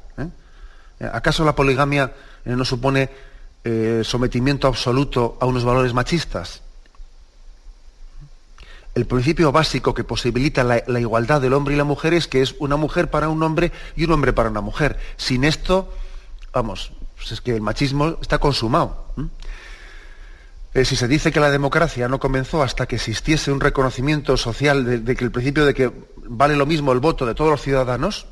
¿Acaso 1.13 1.45
la 1.45 1.55
poligamia 1.55 2.13
eh, 2.45 2.51
no 2.51 2.65
supone 2.65 3.09
eh, 3.65 4.03
sometimiento 4.05 4.69
absoluto 4.69 5.39
a 5.41 5.47
unos 5.47 5.65
valores 5.65 5.95
machistas? 5.95 6.63
El 8.95 9.07
principio 9.07 9.51
básico 9.51 9.93
que 9.93 10.05
posibilita 10.05 10.63
la, 10.63 11.01
igualdad 11.01 11.41
del 11.41 11.53
hombre 11.53 11.75
y 11.75 11.77
la 11.77 11.85
mujer 11.85 12.15
es 12.15 12.29
que 12.29 12.43
es 12.43 12.55
una 12.61 12.77
mujer 12.77 13.11
para 13.11 13.29
un 13.29 13.43
hombre 13.43 13.73
y 13.97 14.05
un 14.05 14.13
hombre 14.13 14.33
para 14.33 14.51
una 14.51 14.61
mujer. 14.61 14.99
Sin 15.17 15.43
esto, 15.43 15.93
vamos, 16.53 16.93
pues 17.17 17.33
es 17.33 17.41
que 17.41 17.57
el 17.57 17.61
machismo 17.61 18.19
está 18.21 18.39
consumado. 18.39 19.07
Eh, 20.75 20.85
si 20.85 20.95
se 20.95 21.09
dice 21.09 21.33
que 21.33 21.41
la 21.41 21.51
democracia 21.51 22.07
no 22.07 22.21
comenzó 22.21 22.63
hasta 22.63 22.87
que 22.87 22.97
existiese 22.97 23.51
un 23.51 23.61
reconocimiento 23.61 24.37
social 24.37 25.05
de 25.05 25.17
que 25.17 25.25
el 25.25 25.33
principio 25.33 25.67
de 25.67 25.75
que 25.75 25.91
vale 26.27 26.55
lo 26.55 26.67
mismo 26.67 26.93
el 26.93 27.01
voto 27.01 27.27
de 27.27 27.35
todos 27.35 27.51
los 27.51 27.63
ciudadanos, 27.63 28.27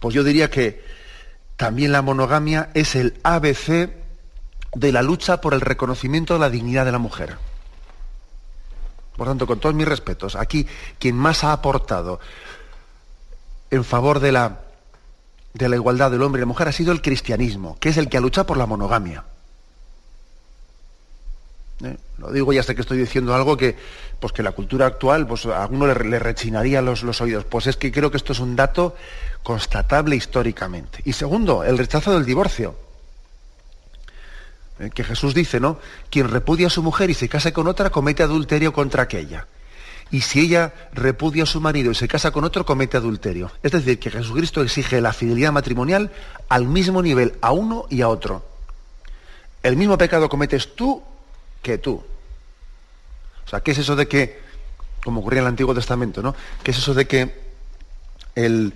pues 0.00 0.14
yo 0.14 0.24
diría 0.24 0.50
que 0.50 0.82
también 1.56 1.92
la 1.92 2.02
monogamia 2.02 2.70
es 2.74 2.94
el 2.94 3.18
ABC 3.22 3.90
de 4.74 4.92
la 4.92 5.02
lucha 5.02 5.40
por 5.40 5.54
el 5.54 5.60
reconocimiento 5.60 6.34
de 6.34 6.40
la 6.40 6.50
dignidad 6.50 6.84
de 6.84 6.92
la 6.92 6.98
mujer. 6.98 7.36
Por 9.16 9.28
tanto, 9.28 9.46
con 9.46 9.60
todos 9.60 9.74
mis 9.74 9.86
respetos, 9.86 10.36
aquí 10.36 10.66
quien 10.98 11.16
más 11.16 11.44
ha 11.44 11.52
aportado 11.52 12.20
en 13.70 13.84
favor 13.84 14.20
de 14.20 14.32
la, 14.32 14.60
de 15.54 15.68
la 15.68 15.76
igualdad 15.76 16.10
del 16.10 16.22
hombre 16.22 16.40
y 16.40 16.42
la 16.42 16.46
mujer 16.46 16.68
ha 16.68 16.72
sido 16.72 16.92
el 16.92 17.02
cristianismo, 17.02 17.76
que 17.78 17.90
es 17.90 17.96
el 17.96 18.08
que 18.08 18.16
ha 18.16 18.20
luchado 18.20 18.46
por 18.46 18.56
la 18.56 18.66
monogamia. 18.66 19.24
¿Eh? 21.84 21.96
Lo 22.18 22.30
digo 22.30 22.52
ya 22.52 22.62
sé 22.62 22.74
que 22.74 22.82
estoy 22.82 22.98
diciendo 22.98 23.34
algo 23.34 23.56
que, 23.56 23.76
pues 24.20 24.32
que 24.32 24.42
la 24.42 24.52
cultura 24.52 24.86
actual, 24.86 25.26
pues 25.26 25.46
a 25.46 25.62
alguno 25.62 25.86
le, 25.86 26.18
rechinaría 26.18 26.82
los, 26.82 27.02
los, 27.02 27.20
oídos. 27.20 27.44
Pues 27.44 27.66
es 27.66 27.76
que 27.76 27.90
creo 27.90 28.10
que 28.10 28.16
esto 28.16 28.32
es 28.32 28.40
un 28.40 28.56
dato 28.56 28.94
constatable 29.42 30.16
históricamente. 30.16 31.00
Y 31.04 31.12
segundo, 31.12 31.64
el 31.64 31.78
rechazo 31.78 32.12
del 32.12 32.24
divorcio. 32.24 32.76
Eh, 34.78 34.90
que 34.94 35.04
Jesús 35.04 35.34
dice, 35.34 35.60
¿no? 35.60 35.78
Quien 36.10 36.28
repudia 36.28 36.68
a 36.68 36.70
su 36.70 36.82
mujer 36.82 37.10
y 37.10 37.14
se 37.14 37.28
casa 37.28 37.52
con 37.52 37.66
otra 37.66 37.90
comete 37.90 38.22
adulterio 38.22 38.72
contra 38.72 39.02
aquella. 39.02 39.46
Y 40.10 40.20
si 40.20 40.40
ella 40.40 40.74
repudia 40.92 41.44
a 41.44 41.46
su 41.46 41.60
marido 41.60 41.90
y 41.90 41.94
se 41.94 42.06
casa 42.06 42.32
con 42.32 42.44
otro, 42.44 42.66
comete 42.66 42.98
adulterio. 42.98 43.50
Es 43.62 43.72
decir, 43.72 43.98
que 43.98 44.10
Jesucristo 44.10 44.62
exige 44.62 45.00
la 45.00 45.12
fidelidad 45.12 45.52
matrimonial 45.52 46.10
al 46.50 46.66
mismo 46.66 47.00
nivel 47.00 47.34
a 47.40 47.52
uno 47.52 47.86
y 47.88 48.02
a 48.02 48.08
otro. 48.08 48.44
El 49.62 49.76
mismo 49.76 49.96
pecado 49.96 50.28
cometes 50.28 50.74
tú 50.74 51.02
que 51.62 51.78
tú. 51.78 52.02
O 53.46 53.48
sea, 53.48 53.60
¿qué 53.60 53.70
es 53.70 53.78
eso 53.78 53.96
de 53.96 54.08
que, 54.08 54.40
como 55.02 55.20
ocurría 55.20 55.40
en 55.40 55.46
el 55.46 55.50
Antiguo 55.50 55.74
Testamento, 55.74 56.22
¿no? 56.22 56.34
¿Qué 56.62 56.72
es 56.72 56.78
eso 56.78 56.94
de 56.94 57.06
que 57.06 57.34
el, 58.34 58.74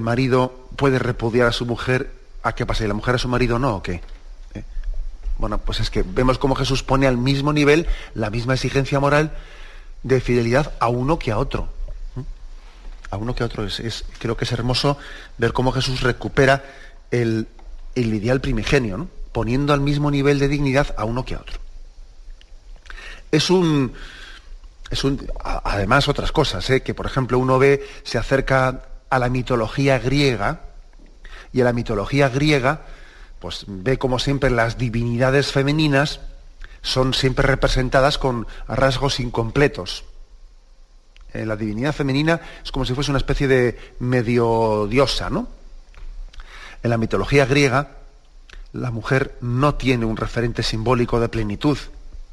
marido 0.00 0.68
puede 0.76 0.98
repudiar 0.98 1.48
a 1.48 1.52
su 1.52 1.66
mujer? 1.66 2.12
¿A 2.42 2.54
qué 2.54 2.64
pasa? 2.66 2.84
¿Y 2.84 2.88
la 2.88 2.94
mujer 2.94 3.16
a 3.16 3.18
su 3.18 3.28
marido 3.28 3.58
no 3.58 3.76
o 3.76 3.82
qué? 3.82 4.00
¿Eh? 4.54 4.64
Bueno, 5.38 5.58
pues 5.58 5.80
es 5.80 5.90
que 5.90 6.02
vemos 6.02 6.38
cómo 6.38 6.54
Jesús 6.54 6.82
pone 6.82 7.06
al 7.06 7.16
mismo 7.16 7.52
nivel 7.52 7.86
la 8.14 8.30
misma 8.30 8.54
exigencia 8.54 9.00
moral 9.00 9.36
de 10.02 10.20
fidelidad 10.20 10.74
a 10.80 10.88
uno 10.88 11.18
que 11.18 11.30
a 11.30 11.38
otro. 11.38 11.68
¿eh? 12.16 12.22
A 13.10 13.16
uno 13.16 13.34
que 13.34 13.42
a 13.42 13.46
otro. 13.46 13.64
Es, 13.64 14.04
creo 14.18 14.36
que 14.36 14.44
es 14.44 14.52
hermoso 14.52 14.98
ver 15.38 15.52
cómo 15.52 15.72
Jesús 15.72 16.02
recupera 16.02 16.64
el, 17.10 17.48
el 17.94 18.14
ideal 18.14 18.40
primigenio, 18.40 18.96
¿no? 18.96 19.08
poniendo 19.32 19.72
al 19.72 19.80
mismo 19.80 20.10
nivel 20.10 20.38
de 20.38 20.48
dignidad 20.48 20.94
a 20.98 21.04
uno 21.04 21.24
que 21.24 21.34
a 21.34 21.38
otro 21.38 21.62
es 23.32 23.50
un, 23.50 23.92
es 24.90 25.02
un 25.02 25.26
además 25.42 26.06
otras 26.06 26.30
cosas, 26.30 26.68
¿eh? 26.70 26.82
que 26.82 26.94
por 26.94 27.06
ejemplo 27.06 27.38
uno 27.38 27.58
ve, 27.58 27.84
se 28.04 28.18
acerca 28.18 28.84
a 29.10 29.18
la 29.18 29.28
mitología 29.28 29.98
griega, 29.98 30.60
y 31.52 31.60
a 31.60 31.64
la 31.64 31.72
mitología 31.72 32.28
griega, 32.28 32.82
pues 33.38 33.64
ve 33.66 33.98
como 33.98 34.18
siempre 34.18 34.50
las 34.50 34.78
divinidades 34.78 35.52
femeninas 35.52 36.20
son 36.80 37.14
siempre 37.14 37.46
representadas 37.46 38.18
con 38.18 38.46
rasgos 38.66 39.20
incompletos. 39.20 40.04
Eh, 41.32 41.46
la 41.46 41.56
divinidad 41.56 41.92
femenina 41.92 42.40
es 42.64 42.72
como 42.72 42.84
si 42.84 42.94
fuese 42.94 43.10
una 43.10 43.18
especie 43.18 43.48
de 43.48 43.94
medio 44.00 44.86
diosa, 44.88 45.30
¿no? 45.30 45.48
En 46.82 46.90
la 46.90 46.98
mitología 46.98 47.46
griega, 47.46 47.90
la 48.72 48.90
mujer 48.90 49.36
no 49.40 49.74
tiene 49.76 50.04
un 50.04 50.16
referente 50.16 50.62
simbólico 50.62 51.20
de 51.20 51.28
plenitud 51.28 51.78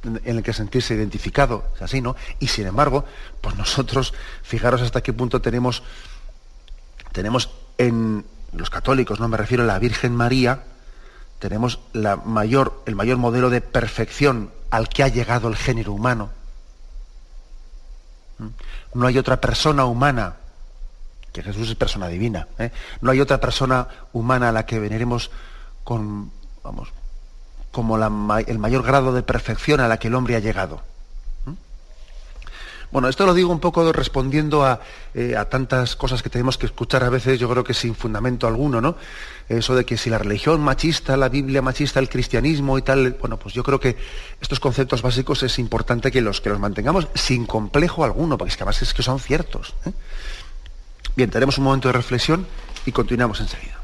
en 0.03 0.21
el 0.23 0.43
que 0.43 0.53
sentirse 0.53 0.93
identificado, 0.93 1.65
es 1.75 1.81
así, 1.81 2.01
¿no? 2.01 2.15
Y 2.39 2.47
sin 2.47 2.67
embargo, 2.67 3.05
pues 3.41 3.55
nosotros, 3.55 4.13
fijaros 4.43 4.81
hasta 4.81 5.01
qué 5.01 5.12
punto 5.12 5.41
tenemos, 5.41 5.83
tenemos 7.12 7.49
en 7.77 8.25
los 8.53 8.69
católicos, 8.69 9.19
no 9.19 9.27
me 9.27 9.38
refiero 9.38 9.63
a 9.63 9.67
la 9.67 9.79
Virgen 9.79 10.15
María, 10.15 10.63
tenemos 11.39 11.79
la 11.93 12.15
mayor, 12.15 12.81
el 12.85 12.95
mayor 12.95 13.17
modelo 13.17 13.49
de 13.49 13.62
perfección 13.62 14.51
al 14.71 14.88
que 14.89 15.03
ha 15.03 15.07
llegado 15.07 15.47
el 15.47 15.55
género 15.55 15.93
humano. 15.93 16.29
¿Mm? 18.38 18.47
No 18.93 19.07
hay 19.07 19.17
otra 19.17 19.41
persona 19.41 19.85
humana, 19.85 20.38
que 21.33 21.43
Jesús 21.43 21.69
es 21.69 21.75
persona 21.75 22.07
divina, 22.07 22.47
¿eh? 22.57 22.71
no 23.01 23.12
hay 23.12 23.19
otra 23.21 23.39
persona 23.39 23.88
humana 24.13 24.49
a 24.49 24.51
la 24.51 24.65
que 24.65 24.79
veneremos 24.79 25.29
con, 25.83 26.31
vamos, 26.63 26.89
como 27.71 27.97
el 27.97 28.60
mayor 28.60 28.84
grado 28.84 29.13
de 29.13 29.23
perfección 29.23 29.79
a 29.79 29.88
la 29.88 29.97
que 29.97 30.08
el 30.08 30.15
hombre 30.15 30.36
ha 30.36 30.39
llegado. 30.39 30.82
¿Mm? 31.45 31.53
Bueno, 32.91 33.08
esto 33.10 33.25
lo 33.25 33.34
digo 33.34 33.51
un 33.51 33.60
poco 33.60 33.91
respondiendo 33.93 34.79
eh, 35.13 35.36
a, 35.36 35.45
tantas 35.45 35.95
cosas 35.95 36.23
que 36.23 36.29
tenemos 36.29 36.58
que 36.58 36.65
escuchar 36.65 37.03
a 37.03 37.10
veces, 37.10 37.39
yo 37.39 37.49
creo 37.49 37.63
que 37.63 37.73
sin 37.73 37.93
fundamento 37.93 38.47
alguno, 38.47 38.82
¿no? 38.82 38.95
Eso 39.47 39.75
de 39.75 39.86
que 39.86 39.97
si 39.97 40.10
la 40.10 40.17
religión 40.17 40.62
machista, 40.62 41.17
la 41.17 41.29
Biblia 41.29 41.62
machista, 41.62 41.99
el 41.99 42.10
cristianismo 42.10 42.77
y 42.77 42.82
tal, 42.82 43.17
bueno, 43.19 43.38
pues 43.38 43.53
yo 43.53 43.63
creo 43.63 43.79
que 43.79 43.97
estos 44.41 44.60
conceptos 44.60 45.01
básicos 45.01 45.43
es 45.43 45.60
importante 45.60 46.12
que 46.12 46.21
los, 46.21 46.41
que 46.41 46.49
los 46.49 46.60
mantengamos 46.60 47.08
sin 47.15 47.45
complejo 47.45 48.03
alguno, 48.03 48.38
porque 48.38 48.49
es 48.49 48.58
que 48.58 48.63
además 48.63 48.82
es 48.82 48.93
que 48.93 49.03
son 49.03 49.19
ciertos. 49.19 49.73
¿eh? 49.86 49.91
Bien, 51.15 51.29
tenemos 51.29 51.58
un 51.58 51.65
momento 51.65 51.89
de 51.89 51.93
reflexión 51.93 52.47
y 52.86 52.91
continuamos 52.91 53.39
enseguida. 53.41 53.79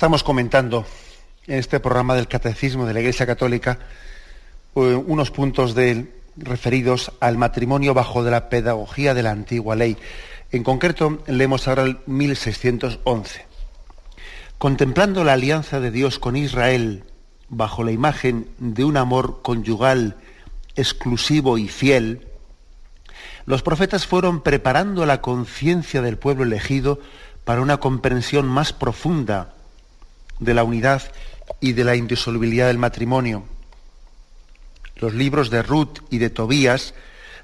Estamos 0.00 0.24
comentando 0.24 0.86
en 1.46 1.58
este 1.58 1.78
programa 1.78 2.14
del 2.14 2.26
Catecismo 2.26 2.86
de 2.86 2.94
la 2.94 3.00
Iglesia 3.00 3.26
Católica 3.26 3.80
eh, 4.74 4.80
unos 4.80 5.30
puntos 5.30 5.74
referidos 6.36 7.12
al 7.20 7.36
matrimonio 7.36 7.92
bajo 7.92 8.24
de 8.24 8.30
la 8.30 8.48
pedagogía 8.48 9.12
de 9.12 9.22
la 9.22 9.32
antigua 9.32 9.76
ley. 9.76 9.98
En 10.52 10.64
concreto, 10.64 11.18
leemos 11.26 11.68
ahora 11.68 11.82
el 11.82 11.98
1611. 12.06 13.44
Contemplando 14.56 15.22
la 15.22 15.34
alianza 15.34 15.80
de 15.80 15.90
Dios 15.90 16.18
con 16.18 16.34
Israel 16.34 17.04
bajo 17.50 17.84
la 17.84 17.92
imagen 17.92 18.48
de 18.56 18.84
un 18.84 18.96
amor 18.96 19.42
conyugal 19.42 20.16
exclusivo 20.76 21.58
y 21.58 21.68
fiel, 21.68 22.26
los 23.44 23.60
profetas 23.62 24.06
fueron 24.06 24.40
preparando 24.40 25.04
la 25.04 25.20
conciencia 25.20 26.00
del 26.00 26.16
pueblo 26.16 26.44
elegido 26.44 27.00
para 27.44 27.60
una 27.60 27.80
comprensión 27.80 28.48
más 28.48 28.72
profunda 28.72 29.56
de 30.40 30.54
la 30.54 30.64
unidad 30.64 31.02
y 31.60 31.72
de 31.74 31.84
la 31.84 31.94
indisolubilidad 31.94 32.66
del 32.66 32.78
matrimonio. 32.78 33.44
Los 34.96 35.14
libros 35.14 35.50
de 35.50 35.62
Ruth 35.62 36.00
y 36.10 36.18
de 36.18 36.30
Tobías 36.30 36.94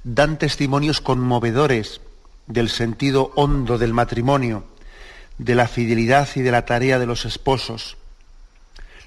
dan 0.04 0.38
testimonios 0.38 1.00
conmovedores 1.00 2.00
del 2.46 2.68
sentido 2.68 3.32
hondo 3.34 3.78
del 3.78 3.92
matrimonio, 3.92 4.64
de 5.38 5.54
la 5.54 5.68
fidelidad 5.68 6.28
y 6.34 6.42
de 6.42 6.50
la 6.50 6.64
tarea 6.64 6.98
de 6.98 7.06
los 7.06 7.24
esposos. 7.24 7.96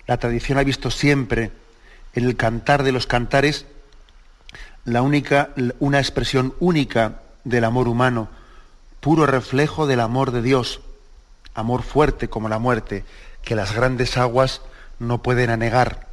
La 0.08 0.18
tradición 0.18 0.58
ha 0.58 0.64
visto 0.64 0.92
siempre 0.92 1.52
en 2.14 2.26
el 2.26 2.36
cantar 2.36 2.84
de 2.84 2.92
los 2.92 3.08
cantares 3.08 3.66
la 4.86 5.02
única, 5.02 5.50
una 5.80 6.00
expresión 6.00 6.54
única 6.60 7.22
del 7.44 7.64
amor 7.64 7.88
humano, 7.88 8.30
puro 9.00 9.26
reflejo 9.26 9.88
del 9.88 10.00
amor 10.00 10.32
de 10.32 10.42
Dios, 10.42 10.82
amor 11.54 11.84
fuerte 11.84 12.28
como 12.28 12.50
la 12.50 12.60
muerte, 12.60 13.06
que 13.44 13.56
las 13.56 13.74
grandes 13.74 14.18
aguas 14.18 14.62
no 15.00 15.22
pueden 15.22 15.50
anegar. 15.50 16.08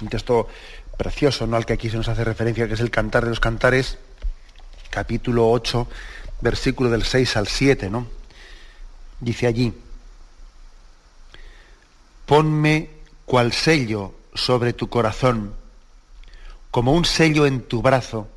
Un 0.00 0.08
texto 0.08 0.48
precioso, 0.96 1.46
¿no? 1.46 1.56
Al 1.56 1.66
que 1.66 1.74
aquí 1.74 1.90
se 1.90 1.96
nos 1.96 2.08
hace 2.08 2.24
referencia, 2.24 2.66
que 2.66 2.74
es 2.74 2.80
el 2.80 2.90
Cantar 2.90 3.24
de 3.24 3.30
los 3.30 3.40
Cantares, 3.40 3.98
capítulo 4.88 5.50
8, 5.50 5.86
versículo 6.40 6.90
del 6.90 7.04
6 7.04 7.36
al 7.36 7.48
7, 7.48 7.90
¿no? 7.90 8.06
Dice 9.20 9.46
allí, 9.46 9.74
ponme 12.24 12.90
cual 13.26 13.52
sello 13.52 14.14
sobre 14.34 14.72
tu 14.72 14.88
corazón, 14.88 15.54
como 16.70 16.92
un 16.92 17.04
sello 17.04 17.46
en 17.46 17.62
tu 17.62 17.82
brazo, 17.82 18.28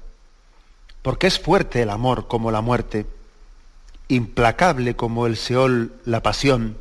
porque 1.02 1.28
es 1.28 1.40
fuerte 1.40 1.82
el 1.82 1.90
amor 1.90 2.28
como 2.28 2.52
la 2.52 2.62
muerte 2.62 3.06
implacable 4.08 4.96
como 4.96 5.28
el 5.28 5.38
Seol 5.38 5.94
la 6.06 6.22
pasión, 6.22 6.78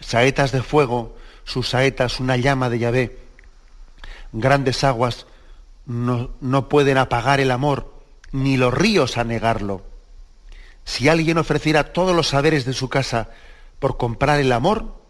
saetas 0.00 0.52
de 0.52 0.62
fuego, 0.62 1.16
sus 1.44 1.70
saetas 1.70 2.20
una 2.20 2.36
llama 2.36 2.70
de 2.70 2.78
Yahvé, 2.78 3.18
grandes 4.32 4.84
aguas 4.84 5.26
no, 5.86 6.30
no 6.40 6.68
pueden 6.68 6.98
apagar 6.98 7.40
el 7.40 7.50
amor, 7.50 7.92
ni 8.32 8.56
los 8.56 8.72
ríos 8.72 9.18
anegarlo. 9.18 9.82
si 10.84 11.08
alguien 11.08 11.38
ofreciera 11.38 11.92
todos 11.92 12.16
los 12.16 12.28
saberes 12.28 12.64
de 12.64 12.72
su 12.72 12.88
casa 12.88 13.28
por 13.78 13.96
comprar 13.96 14.40
el 14.40 14.52
amor, 14.52 15.00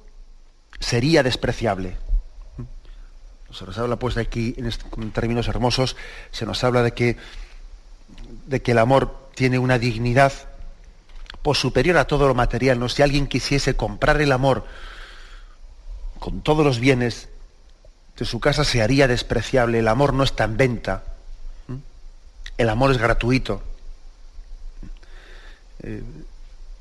sería 0.79 1.23
despreciable. 1.23 1.97
Se 3.53 3.65
nos 3.65 3.79
habla 3.79 3.97
pues 3.97 4.15
de 4.15 4.23
aquí, 4.23 4.55
en, 4.57 5.11
términos 5.11 5.49
hermosos, 5.49 5.97
se 6.31 6.47
nos 6.47 6.63
habla 6.63 6.83
de 6.83 6.93
que, 6.93 7.17
de 8.47 8.63
que 8.63 8.73
el 8.73 8.79
amor 8.79 9.31
tiene 9.35 9.59
una 9.59 9.79
dignidad 9.79 10.33
pues, 11.43 11.59
superior 11.59 11.97
a 11.99 12.07
todo 12.07 12.29
lo 12.29 12.35
material. 12.35 12.79
¿no? 12.79 12.89
Si 12.89 13.03
alguien 13.03 13.27
quisiese 13.27 13.75
comprar 13.75 14.21
el 14.21 14.33
amor 14.33 14.65
con 16.19 16.43
todos 16.43 16.65
los 16.65 16.81
bienes 16.81 17.29
de 18.17 18.25
su 18.25 18.41
casa, 18.41 18.65
se 18.65 18.83
haría 18.83 19.09
despreciable. 19.09 19.79
El 19.79 19.89
amor 19.89 20.13
no 20.13 20.25
está 20.25 20.45
en 20.45 20.57
venta. 20.57 21.05
El 22.59 22.69
amor 22.69 22.91
es 22.91 22.99
gratuito. 22.99 23.63
Eh, 25.83 26.03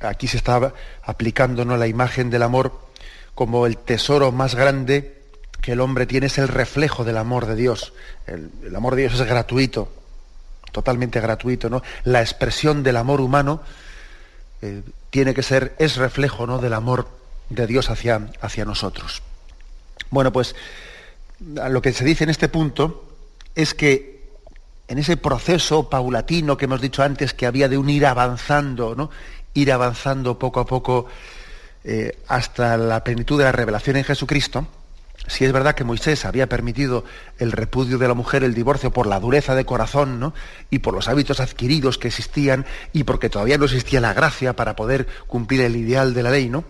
aquí 0.01 0.28
se 0.28 0.38
está 0.38 0.74
aplicando 1.03 1.64
¿no? 1.66 1.78
la 1.78 1.88
imagen 1.88 2.30
del 2.30 2.43
amor 2.43 2.89
como 3.34 3.66
el 3.66 3.78
tesoro 3.78 4.34
más 4.34 4.55
grande 4.55 5.20
que 5.62 5.74
el 5.74 5.82
hombre 5.82 6.05
tiene 6.05 6.28
es 6.28 6.38
el 6.38 6.47
reflejo 6.47 7.03
del 7.03 7.18
amor 7.18 7.45
de 7.45 7.55
Dios. 7.55 7.93
El, 8.28 8.76
amor 8.76 8.95
de 8.95 9.03
Dios 9.03 9.20
es 9.20 9.26
gratuito, 9.26 9.91
totalmente 10.72 11.20
gratuito, 11.20 11.70
¿no? 11.70 11.82
La 12.03 12.22
expresión 12.22 12.84
del 12.84 12.97
amor 12.97 13.22
humano 13.22 13.62
eh, 14.62 14.82
tiene 15.10 15.34
que 15.34 15.43
ser, 15.43 15.76
es 15.80 15.97
reflejo 15.97 16.45
¿no? 16.45 16.60
del 16.60 16.74
amor 16.74 17.07
de 17.49 17.68
Dios 17.68 17.89
hacia, 17.89 18.30
hacia 18.41 18.66
nosotros. 18.66 19.22
Bueno, 20.10 20.32
pues 20.32 20.55
lo 21.39 21.82
que 21.82 21.93
se 21.93 22.03
dice 22.03 22.24
en 22.24 22.30
este 22.30 22.49
punto 22.49 23.05
es 23.55 23.74
que 23.74 24.20
en 24.88 24.97
ese 24.97 25.18
proceso 25.18 25.89
paulatino 25.89 26.57
que 26.57 26.66
hemos 26.66 26.82
dicho 26.82 27.03
antes 27.03 27.34
que 27.34 27.45
había 27.45 27.70
de 27.70 27.78
un 27.78 27.89
ir 27.89 28.05
avanzando, 28.05 28.95
¿no? 28.95 29.10
ir 29.53 29.72
avanzando 29.72 30.39
poco 30.39 30.60
a 30.60 30.66
poco 30.66 31.05
eh, 31.84 32.18
hasta 32.28 32.78
la 32.78 33.03
plenitud 33.03 33.38
de 33.38 33.45
la 33.45 33.51
revelación 33.51 33.97
en 33.97 34.03
Jesucristo, 34.03 34.68
si 35.28 35.45
es 35.45 35.51
verdad 35.51 35.76
que 35.76 35.84
Moisés 35.84 36.26
había 36.26 36.47
permitido 36.47 37.03
el 37.38 37.51
repudio 37.51 37.97
de 37.97 38.07
la 38.07 38.13
mujer, 38.13 38.43
el 38.43 38.53
divorcio, 38.53 38.91
por 38.91 39.07
la 39.07 39.20
dureza 39.20 39.55
de 39.55 39.65
corazón, 39.65 40.20
¿no? 40.20 40.34
Y 40.70 40.80
por 40.80 40.93
los 40.93 41.07
hábitos 41.07 41.39
adquiridos 41.39 41.97
que 41.97 42.07
existían, 42.07 42.65
y 42.93 43.03
porque 43.03 43.30
todavía 43.30 43.57
no 43.57 43.65
existía 43.65 44.01
la 44.01 44.13
gracia 44.13 44.55
para 44.55 44.76
poder 44.76 45.07
cumplir 45.28 45.61
el 45.61 45.76
ideal 45.76 46.13
de 46.13 46.24
la 46.24 46.32
ley, 46.32 46.49
¿no? 46.49 46.63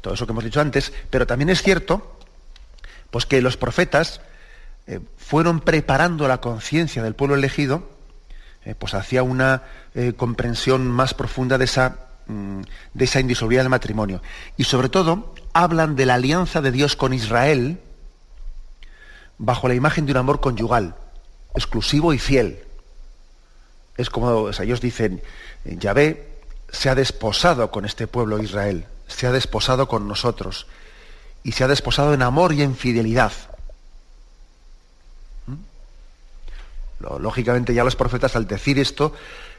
Todo 0.00 0.14
eso 0.14 0.26
que 0.26 0.32
hemos 0.32 0.44
dicho 0.44 0.60
antes. 0.60 0.92
Pero 1.08 1.26
también 1.26 1.48
es 1.48 1.62
cierto, 1.62 2.18
pues 3.10 3.26
que 3.26 3.40
los 3.40 3.56
profetas 3.56 4.20
eh, 4.86 5.00
fueron 5.16 5.60
preparando 5.60 6.28
la 6.28 6.40
conciencia 6.40 7.02
del 7.02 7.14
pueblo 7.14 7.36
elegido, 7.36 7.88
eh, 8.64 8.74
pues 8.74 8.92
hacia 8.94 9.22
una 9.22 9.62
eh, 9.94 10.12
comprensión 10.14 10.86
más 10.88 11.14
profunda 11.14 11.56
de 11.56 11.64
esa, 11.64 12.08
mm, 12.26 12.60
de 12.92 13.04
esa 13.04 13.20
indisolubilidad 13.20 13.62
del 13.62 13.70
matrimonio. 13.70 14.20
Y 14.56 14.64
sobre 14.64 14.90
todo, 14.90 15.34
hablan 15.54 15.96
de 15.96 16.04
la 16.04 16.14
alianza 16.14 16.60
de 16.60 16.72
Dios 16.72 16.96
con 16.96 17.14
Israel, 17.14 17.80
bajo 19.38 19.68
la 19.68 19.74
imagen 19.74 20.04
de 20.04 20.12
un 20.12 20.18
amor 20.18 20.40
conyugal, 20.40 20.96
exclusivo 21.54 22.12
y 22.12 22.18
fiel. 22.18 22.62
Es 23.96 24.10
como 24.10 24.50
ellos 24.50 24.80
dicen, 24.80 25.22
Yahvé 25.64 26.28
se 26.70 26.90
ha 26.90 26.94
desposado 26.94 27.70
con 27.70 27.84
este 27.84 28.06
pueblo 28.06 28.42
Israel, 28.42 28.86
se 29.06 29.26
ha 29.26 29.32
desposado 29.32 29.86
con 29.86 30.08
nosotros, 30.08 30.66
y 31.44 31.52
se 31.52 31.62
ha 31.62 31.68
desposado 31.68 32.12
en 32.14 32.22
amor 32.22 32.52
y 32.52 32.62
en 32.62 32.74
fidelidad. 32.74 33.32
¿Mm? 35.46 37.20
Lógicamente 37.20 37.74
ya 37.74 37.84
los 37.84 37.96
profetas 37.96 38.34
al 38.34 38.48
decir 38.48 38.78
esto 38.80 39.14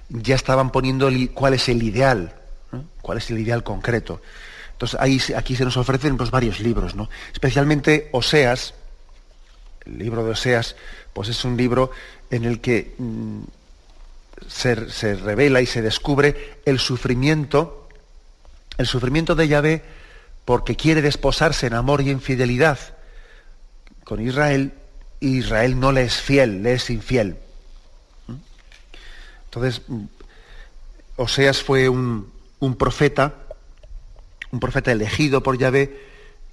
ya 0.10 0.36
estaban 0.36 0.72
poniendo 0.72 1.10
cuál 1.34 1.54
es 1.54 1.70
el 1.70 1.82
ideal, 1.82 2.36
cuál 3.02 3.20
es 3.20 3.30
el 3.32 3.40
ideal 3.40 3.64
concreto. 3.64 4.22
Entonces 4.76 5.00
aquí 5.36 5.56
se 5.56 5.64
nos 5.64 5.78
ofrecen 5.78 6.18
pues, 6.18 6.32
varios 6.32 6.60
libros, 6.60 6.96
¿no? 6.96 7.10
especialmente 7.32 8.10
Oseas, 8.12 8.74
el 9.86 9.98
libro 10.00 10.26
de 10.26 10.32
Oseas, 10.32 10.76
pues 11.14 11.30
es 11.30 11.46
un 11.46 11.56
libro 11.56 11.92
en 12.30 12.44
el 12.44 12.60
que 12.60 12.94
mm, 12.98 13.44
se, 14.48 15.16
revela 15.16 15.62
y 15.62 15.66
se 15.66 15.82
descubre 15.82 16.60
el 16.66 16.80
sufrimiento, 16.80 17.88
el 18.78 18.86
sufrimiento 18.86 19.34
de 19.34 19.48
Yahvé 19.48 19.84
porque 20.44 20.76
quiere 20.76 21.02
desposarse 21.02 21.68
en 21.68 21.74
amor 21.74 22.02
y 22.02 22.10
en 22.10 22.20
fidelidad 22.20 22.78
con 24.04 24.22
Israel, 24.22 24.74
y 25.22 25.38
Israel 25.38 25.80
no 25.80 25.94
le 25.94 26.04
es 26.04 26.22
fiel, 26.22 26.62
le 26.62 26.74
es 26.74 26.90
infiel. 26.90 27.38
¿Mm? 28.28 28.36
Entonces, 29.46 29.82
mm, 29.88 30.04
Oseas 31.16 31.64
fue 31.64 31.88
un, 31.88 32.32
un 32.60 32.76
profeta, 32.76 33.45
un 34.56 34.60
profeta 34.60 34.92
elegido 34.92 35.44
por 35.44 35.58
Yahvé, 35.58 36.00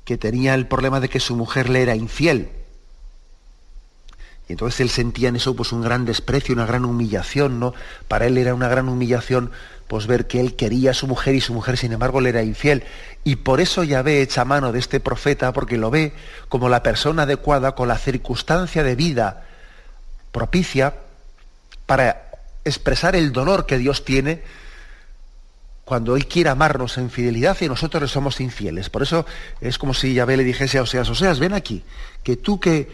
que 0.05 0.19
tenía 0.19 0.55
el 0.55 0.67
problema 0.67 1.01
de 1.01 1.09
que 1.09 1.21
su 1.21 1.37
mujer 1.37 1.71
le 1.71 1.83
era 1.83 1.97
infiel 1.97 2.51
y 4.49 4.53
entonces 4.53 4.81
él 4.81 4.91
sentía 4.91 5.29
en 5.29 5.37
eso 5.37 5.55
pues 5.55 5.73
un 5.73 5.83
gran 5.83 6.05
desprecio, 6.05 6.55
una 6.55 6.67
gran 6.67 6.85
humillación, 6.85 7.61
¿no? 7.61 7.75
Para 8.09 8.27
él 8.27 8.37
era 8.37 8.55
una 8.55 8.69
gran 8.69 8.89
humillación 8.89 9.51
pues 9.87 10.07
ver 10.07 10.27
que 10.27 10.41
él 10.41 10.57
quería 10.57 10.93
a 10.93 10.95
su 10.95 11.07
mujer 11.07 11.35
y 11.35 11.41
su 11.41 11.55
mujer 11.55 11.77
sin 11.77 11.93
embargo 11.93 12.21
le 12.21 12.31
era 12.31 12.43
infiel. 12.43 12.85
Y 13.25 13.37
por 13.37 13.61
eso 13.61 13.85
Yahvé 13.85 14.21
echa 14.21 14.45
mano 14.45 14.73
de 14.73 14.79
este 14.79 15.01
profeta 15.01 15.53
porque 15.53 15.77
lo 15.77 15.91
ve 15.91 16.13
como 16.49 16.69
la 16.69 16.83
persona 16.83 17.23
adecuada 17.23 17.75
con 17.75 17.89
la 17.89 17.99
circunstancia 17.99 18.83
de 18.83 18.97
vida 18.97 19.47
propicia 20.33 20.95
para 21.87 22.31
expresar 22.65 23.15
el 23.15 23.33
dolor 23.33 23.67
que 23.67 23.79
Dios 23.79 24.05
tiene 24.05 24.43
cuando 25.93 26.17
Él 26.17 26.27
quiere 26.27 26.49
amarnos 26.49 26.97
en 26.97 27.11
fidelidad 27.11 27.55
y 27.61 27.69
nosotros 27.69 28.01
le 28.05 28.09
somos 28.09 28.41
infieles. 28.41 28.89
Por 28.89 29.03
eso 29.03 29.27
es 29.61 29.77
como 29.77 29.93
si 29.93 30.15
Yahvé 30.15 30.39
le 30.39 30.43
dijese 30.43 30.79
a 30.79 30.83
Oseas, 30.85 31.11
Oseas, 31.11 31.39
ven 31.39 31.53
aquí, 31.53 31.85
que 32.23 32.39
tú 32.39 32.59
que 32.59 32.89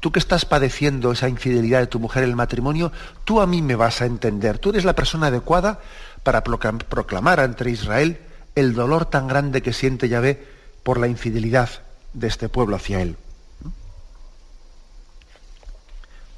tú 0.00 0.10
que 0.10 0.18
estás 0.18 0.44
padeciendo 0.44 1.12
esa 1.12 1.28
infidelidad 1.28 1.78
de 1.78 1.86
tu 1.86 2.00
mujer 2.00 2.24
en 2.24 2.30
el 2.30 2.34
matrimonio, 2.34 2.90
tú 3.22 3.40
a 3.40 3.46
mí 3.46 3.62
me 3.62 3.76
vas 3.76 4.02
a 4.02 4.06
entender. 4.06 4.58
Tú 4.58 4.70
eres 4.70 4.84
la 4.84 4.96
persona 4.96 5.28
adecuada 5.28 5.78
para 6.24 6.42
proclamar 6.42 7.38
ante 7.38 7.70
Israel 7.70 8.18
el 8.56 8.74
dolor 8.74 9.04
tan 9.04 9.28
grande 9.28 9.62
que 9.62 9.72
siente 9.72 10.08
Yahvé 10.08 10.44
por 10.82 10.98
la 10.98 11.06
infidelidad 11.06 11.70
de 12.12 12.26
este 12.26 12.48
pueblo 12.48 12.74
hacia 12.74 13.02
él. 13.02 13.14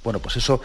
Bueno, 0.05 0.21
pues 0.21 0.37
eso, 0.37 0.61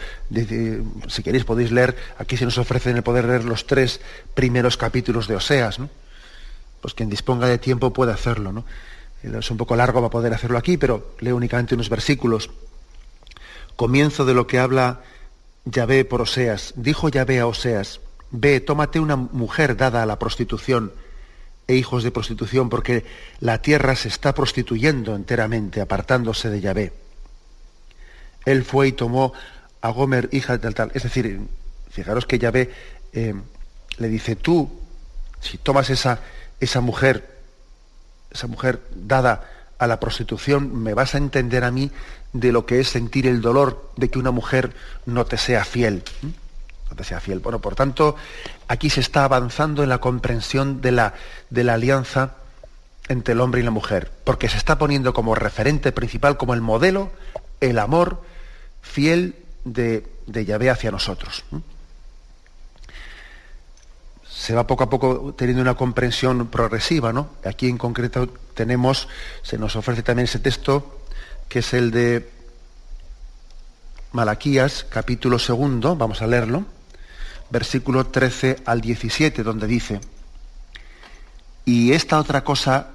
si 1.08 1.22
queréis 1.22 1.44
podéis 1.44 1.72
leer, 1.72 1.96
aquí 2.18 2.36
se 2.36 2.44
nos 2.44 2.58
ofrece 2.58 2.90
en 2.90 2.98
el 2.98 3.02
poder 3.02 3.24
leer 3.24 3.44
los 3.44 3.66
tres 3.66 4.02
primeros 4.34 4.76
capítulos 4.76 5.26
de 5.26 5.36
Oseas, 5.36 5.78
¿no? 5.78 5.88
Pues 6.82 6.92
quien 6.92 7.08
disponga 7.08 7.48
de 7.48 7.56
tiempo 7.56 7.90
puede 7.90 8.12
hacerlo, 8.12 8.52
¿no? 8.52 8.64
Es 9.22 9.50
un 9.50 9.56
poco 9.56 9.76
largo 9.76 10.00
para 10.00 10.10
poder 10.10 10.34
hacerlo 10.34 10.58
aquí, 10.58 10.76
pero 10.76 11.14
leo 11.20 11.36
únicamente 11.36 11.74
unos 11.74 11.88
versículos 11.88 12.50
comienzo 13.76 14.26
de 14.26 14.34
lo 14.34 14.46
que 14.46 14.58
habla 14.58 15.00
Yahvé 15.64 16.04
por 16.04 16.20
Oseas. 16.20 16.74
Dijo 16.76 17.08
Yahvé 17.08 17.40
a 17.40 17.46
Oseas, 17.46 18.00
ve, 18.30 18.60
tómate 18.60 19.00
una 19.00 19.16
mujer 19.16 19.74
dada 19.76 20.02
a 20.02 20.06
la 20.06 20.18
prostitución 20.18 20.92
e 21.66 21.76
hijos 21.76 22.02
de 22.02 22.10
prostitución, 22.10 22.68
porque 22.68 23.06
la 23.40 23.62
tierra 23.62 23.96
se 23.96 24.08
está 24.08 24.34
prostituyendo 24.34 25.16
enteramente, 25.16 25.80
apartándose 25.80 26.50
de 26.50 26.60
Yahvé. 26.60 26.92
Él 28.44 28.64
fue 28.64 28.88
y 28.88 28.92
tomó 28.92 29.32
a 29.80 29.90
Gomer, 29.90 30.28
hija 30.32 30.58
de 30.58 30.72
tal. 30.72 30.90
Es 30.94 31.02
decir, 31.02 31.40
fijaros 31.90 32.26
que 32.26 32.38
Yahvé 32.38 32.72
eh, 33.12 33.34
le 33.98 34.08
dice, 34.08 34.36
tú, 34.36 34.70
si 35.40 35.58
tomas 35.58 35.90
esa, 35.90 36.20
esa 36.60 36.80
mujer, 36.80 37.38
esa 38.30 38.46
mujer 38.46 38.80
dada 38.94 39.44
a 39.78 39.86
la 39.86 39.98
prostitución, 39.98 40.82
me 40.82 40.94
vas 40.94 41.14
a 41.14 41.18
entender 41.18 41.64
a 41.64 41.70
mí 41.70 41.90
de 42.32 42.52
lo 42.52 42.66
que 42.66 42.80
es 42.80 42.88
sentir 42.88 43.26
el 43.26 43.40
dolor 43.40 43.90
de 43.96 44.10
que 44.10 44.18
una 44.18 44.30
mujer 44.30 44.72
no 45.06 45.24
te 45.24 45.36
sea 45.36 45.64
fiel. 45.64 46.04
No 46.22 46.96
te 46.96 47.04
sea 47.04 47.20
fiel. 47.20 47.40
Bueno, 47.40 47.60
por 47.60 47.74
tanto, 47.74 48.16
aquí 48.68 48.90
se 48.90 49.00
está 49.00 49.24
avanzando 49.24 49.82
en 49.82 49.88
la 49.88 49.98
comprensión 49.98 50.80
de 50.80 50.92
la, 50.92 51.14
de 51.48 51.64
la 51.64 51.74
alianza 51.74 52.34
entre 53.08 53.34
el 53.34 53.40
hombre 53.40 53.60
y 53.60 53.64
la 53.64 53.70
mujer, 53.70 54.10
porque 54.24 54.48
se 54.48 54.56
está 54.56 54.78
poniendo 54.78 55.12
como 55.12 55.34
referente 55.34 55.90
principal, 55.90 56.36
como 56.36 56.54
el 56.54 56.60
modelo, 56.60 57.10
el 57.60 57.78
amor 57.78 58.22
fiel 58.82 59.36
de, 59.64 60.06
de 60.26 60.44
Yahvé 60.44 60.70
hacia 60.70 60.90
nosotros 60.90 61.44
se 64.40 64.54
va 64.54 64.66
poco 64.66 64.84
a 64.84 64.88
poco 64.88 65.34
teniendo 65.36 65.60
una 65.60 65.74
comprensión 65.74 66.46
progresiva, 66.46 67.12
¿no? 67.12 67.28
Aquí 67.44 67.68
en 67.68 67.76
concreto 67.76 68.26
tenemos, 68.54 69.06
se 69.42 69.58
nos 69.58 69.76
ofrece 69.76 70.02
también 70.02 70.24
ese 70.24 70.38
texto, 70.38 71.02
que 71.46 71.58
es 71.58 71.74
el 71.74 71.90
de 71.90 72.30
Malaquías, 74.12 74.86
capítulo 74.88 75.38
segundo, 75.38 75.94
vamos 75.94 76.22
a 76.22 76.26
leerlo, 76.26 76.64
versículo 77.50 78.06
13 78.06 78.62
al 78.64 78.80
17, 78.80 79.42
donde 79.42 79.66
dice, 79.66 80.00
y 81.66 81.92
esta 81.92 82.18
otra 82.18 82.42
cosa 82.42 82.92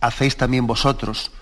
hacéis 0.00 0.36
también 0.36 0.68
vosotros, 0.68 1.32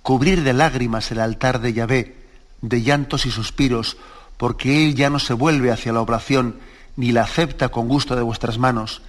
cubrir 0.00 0.42
de 0.44 0.54
lágrimas 0.54 1.10
el 1.12 1.20
altar 1.20 1.60
de 1.60 1.74
Yahvé, 1.74 2.16
de 2.62 2.82
llantos 2.82 3.26
y 3.26 3.30
suspiros, 3.30 3.96
porque 4.36 4.84
él 4.84 4.94
ya 4.94 5.10
no 5.10 5.18
se 5.18 5.34
vuelve 5.34 5.70
hacia 5.70 5.92
la 5.92 6.00
oblación, 6.00 6.56
ni 6.96 7.12
la 7.12 7.22
acepta 7.22 7.68
con 7.68 7.88
gusto 7.88 8.16
de 8.16 8.22
vuestras 8.22 8.58
manos. 8.58 9.02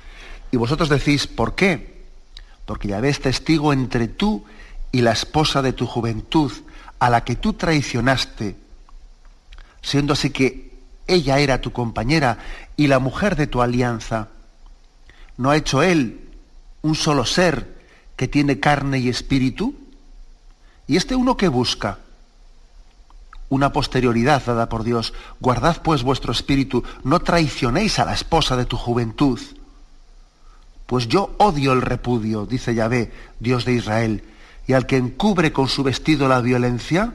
Y 0.52 0.58
vosotros 0.58 0.90
decís, 0.90 1.28
¿por 1.28 1.56
qué? 1.56 2.04
Porque 2.66 2.90
ya 2.90 3.00
ves 3.00 3.20
testigo 3.22 3.74
entre 3.74 4.08
tú 4.08 4.46
y 4.92 5.02
la 5.02 5.12
esposa 5.12 5.62
de 5.62 5.74
tu 5.74 5.88
juventud, 5.88 6.52
a 7.00 7.10
la 7.10 7.24
que 7.24 7.36
tú 7.36 7.54
traicionaste, 7.54 8.56
siendo 9.82 10.14
así 10.14 10.30
que 10.30 10.72
ella 11.08 11.40
era 11.40 11.62
tu 11.62 11.72
compañera 11.72 12.38
y 12.78 12.88
la 12.88 13.00
mujer 13.00 13.36
de 13.36 13.48
tu 13.48 13.62
alianza. 13.62 14.30
¿No 15.38 15.50
ha 15.50 15.58
hecho 15.58 15.82
él 15.82 16.30
un 16.84 16.96
solo 16.96 17.26
ser 17.26 17.82
que 18.16 18.28
tiene 18.28 18.60
carne 18.60 19.00
y 19.00 19.10
espíritu? 19.10 19.76
¿Y 20.88 20.98
este 20.98 21.16
uno 21.16 21.38
que 21.38 21.48
busca? 21.48 22.00
Una 23.52 23.74
posterioridad 23.74 24.42
dada 24.46 24.70
por 24.70 24.86
Dios. 24.86 25.14
Guardad 25.42 25.82
pues 25.82 26.04
vuestro 26.04 26.32
espíritu, 26.32 26.86
no 27.04 27.20
traicionéis 27.20 28.00
a 28.00 28.06
la 28.06 28.14
esposa 28.14 28.56
de 28.56 28.64
tu 28.64 28.78
juventud. 28.78 29.42
Pues 30.86 31.10
yo 31.10 31.36
odio 31.38 31.74
el 31.74 31.82
repudio, 31.82 32.46
dice 32.46 32.74
Yahvé, 32.74 33.12
Dios 33.42 33.66
de 33.66 33.74
Israel, 33.74 34.24
y 34.68 34.74
al 34.74 34.86
que 34.86 34.96
encubre 34.96 35.52
con 35.52 35.68
su 35.68 35.84
vestido 35.84 36.30
la 36.30 36.40
violencia, 36.40 37.14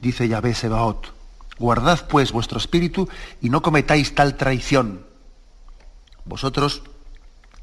dice 0.00 0.28
Yahvé 0.28 0.54
Sebaot. 0.54 1.12
Guardad 1.58 2.08
pues 2.08 2.32
vuestro 2.32 2.56
espíritu 2.56 3.06
y 3.42 3.50
no 3.50 3.60
cometáis 3.60 4.14
tal 4.14 4.38
traición. 4.38 5.04
Vosotros 6.24 6.84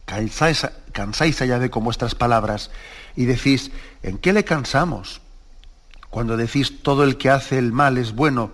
cansáis, 0.05 0.67
cansáis 0.91 1.41
a 1.41 1.45
Yahvé 1.45 1.71
con 1.71 1.83
vuestras 1.83 2.13
palabras 2.13 2.69
y 3.15 3.25
decís, 3.25 3.71
¿en 4.03 4.19
qué 4.19 4.33
le 4.33 4.45
cansamos? 4.45 5.20
Cuando 6.11 6.37
decís 6.37 6.83
todo 6.83 7.03
el 7.03 7.17
que 7.17 7.29
hace 7.29 7.57
el 7.57 7.71
mal 7.71 7.97
es 7.97 8.13
bueno 8.13 8.51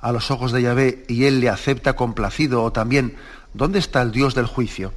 a 0.00 0.12
los 0.12 0.30
ojos 0.30 0.52
de 0.52 0.62
Yahvé 0.62 1.04
y 1.08 1.24
él 1.24 1.40
le 1.40 1.48
acepta 1.48 1.94
complacido, 1.94 2.62
o 2.62 2.72
también, 2.72 3.16
¿dónde 3.54 3.78
está 3.78 4.02
el 4.02 4.12
Dios 4.12 4.34
del 4.34 4.46
juicio? 4.46 4.92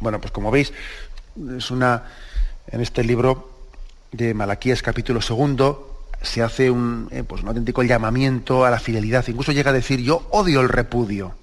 Bueno, 0.00 0.20
pues 0.20 0.32
como 0.32 0.50
veis, 0.50 0.72
es 1.56 1.70
una, 1.70 2.04
en 2.66 2.80
este 2.80 3.04
libro 3.04 3.50
de 4.10 4.32
Malaquías 4.32 4.82
capítulo 4.82 5.20
segundo, 5.20 6.06
se 6.22 6.42
hace 6.42 6.70
un, 6.70 7.08
eh, 7.10 7.24
pues 7.24 7.42
un 7.42 7.48
auténtico 7.48 7.82
llamamiento 7.82 8.64
a 8.64 8.70
la 8.70 8.78
fidelidad. 8.78 9.26
Incluso 9.28 9.52
llega 9.52 9.70
a 9.70 9.74
decir, 9.74 10.00
yo 10.00 10.26
odio 10.30 10.60
el 10.60 10.68
repudio. 10.68 11.34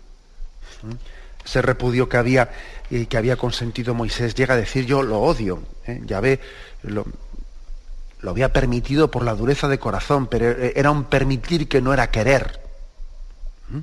¿Mm? 0.82 1.46
Ese 1.46 1.62
repudio 1.62 2.10
que 2.10 2.18
había, 2.18 2.50
eh, 2.90 3.06
que 3.06 3.18
había 3.18 3.36
consentido 3.36 3.94
Moisés, 3.94 4.34
llega 4.36 4.56
a 4.56 4.58
decir, 4.58 4.86
yo 4.86 5.04
lo 5.04 5.20
odio. 5.20 5.62
¿eh? 5.86 6.02
Ya 6.06 6.20
ve, 6.22 6.40
lo, 8.22 8.32
había 8.32 8.54
permitido 8.54 9.12
por 9.12 9.24
la 9.24 9.36
dureza 9.36 9.68
de 9.68 9.80
corazón, 9.80 10.28
pero 10.28 10.46
era 10.50 10.92
un 10.92 11.06
permitir 11.06 11.68
que 11.68 11.82
no 11.82 11.94
era 11.94 12.12
querer. 12.12 12.62
¿Mm? 13.70 13.80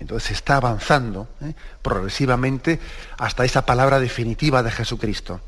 Entonces 0.00 0.32
está 0.32 0.56
avanzando 0.56 1.28
progresivamente 1.82 2.80
hasta 3.18 3.44
esa 3.44 3.66
palabra 3.66 4.00
definitiva 4.00 4.62
de 4.62 4.70
Jesucristo 4.70 5.40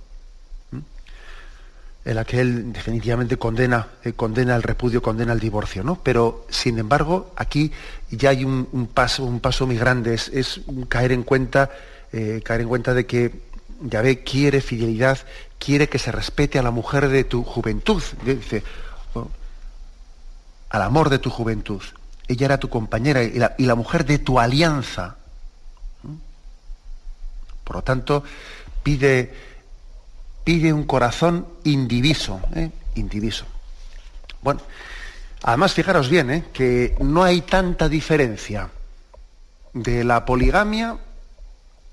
en 2.04 2.14
la 2.14 2.24
que 2.24 2.40
él 2.40 2.72
definitivamente 2.72 3.36
condena, 3.36 3.88
eh, 4.04 4.12
condena 4.14 4.56
el 4.56 4.62
repudio, 4.62 5.02
condena 5.02 5.32
el 5.32 5.40
divorcio, 5.40 5.84
¿no? 5.84 6.00
Pero, 6.02 6.46
sin 6.48 6.78
embargo, 6.78 7.32
aquí 7.36 7.72
ya 8.10 8.30
hay 8.30 8.44
un, 8.44 8.88
paso, 8.92 9.24
un 9.24 9.40
paso 9.40 9.66
muy 9.66 9.76
grande, 9.76 10.14
es, 10.14 10.60
caer 10.88 11.12
en 11.12 11.22
cuenta, 11.22 11.70
eh, 12.12 12.40
caer 12.42 12.62
en 12.62 12.68
cuenta 12.68 12.94
de 12.94 13.06
que 13.06 13.42
Yahvé 13.82 14.24
quiere 14.24 14.60
fidelidad, 14.60 15.18
quiere 15.60 15.88
que 15.88 16.00
se 16.00 16.10
respete 16.10 16.58
a 16.58 16.62
la 16.62 16.72
mujer 16.72 17.08
de 17.08 17.22
tu 17.22 17.44
juventud, 17.44 18.02
dice, 18.24 18.64
oh, 19.14 19.28
al 20.70 20.82
amor 20.82 21.10
de 21.10 21.20
tu 21.20 21.30
juventud. 21.30 21.82
Ella 22.26 22.46
era 22.46 22.58
tu 22.58 22.68
compañera 22.68 23.22
y 23.22 23.38
la, 23.38 23.74
mujer 23.74 24.04
de 24.04 24.18
tu 24.18 24.40
alianza. 24.40 25.16
Por 27.64 27.76
lo 27.76 27.82
tanto, 27.82 28.24
pide 28.82 29.32
pide 30.44 30.72
un 30.72 30.84
corazón 30.84 31.46
indiviso, 31.64 32.40
¿eh? 32.54 32.70
indiviso. 32.94 33.44
Bueno, 34.42 34.60
además 35.42 35.74
fijaros 35.74 36.08
bien, 36.08 36.30
¿eh? 36.30 36.44
que 36.52 36.96
no 37.00 37.22
hay 37.22 37.42
tanta 37.42 37.88
diferencia 37.88 38.70
de 39.72 40.02
la 40.02 40.24
poligamia 40.24 40.98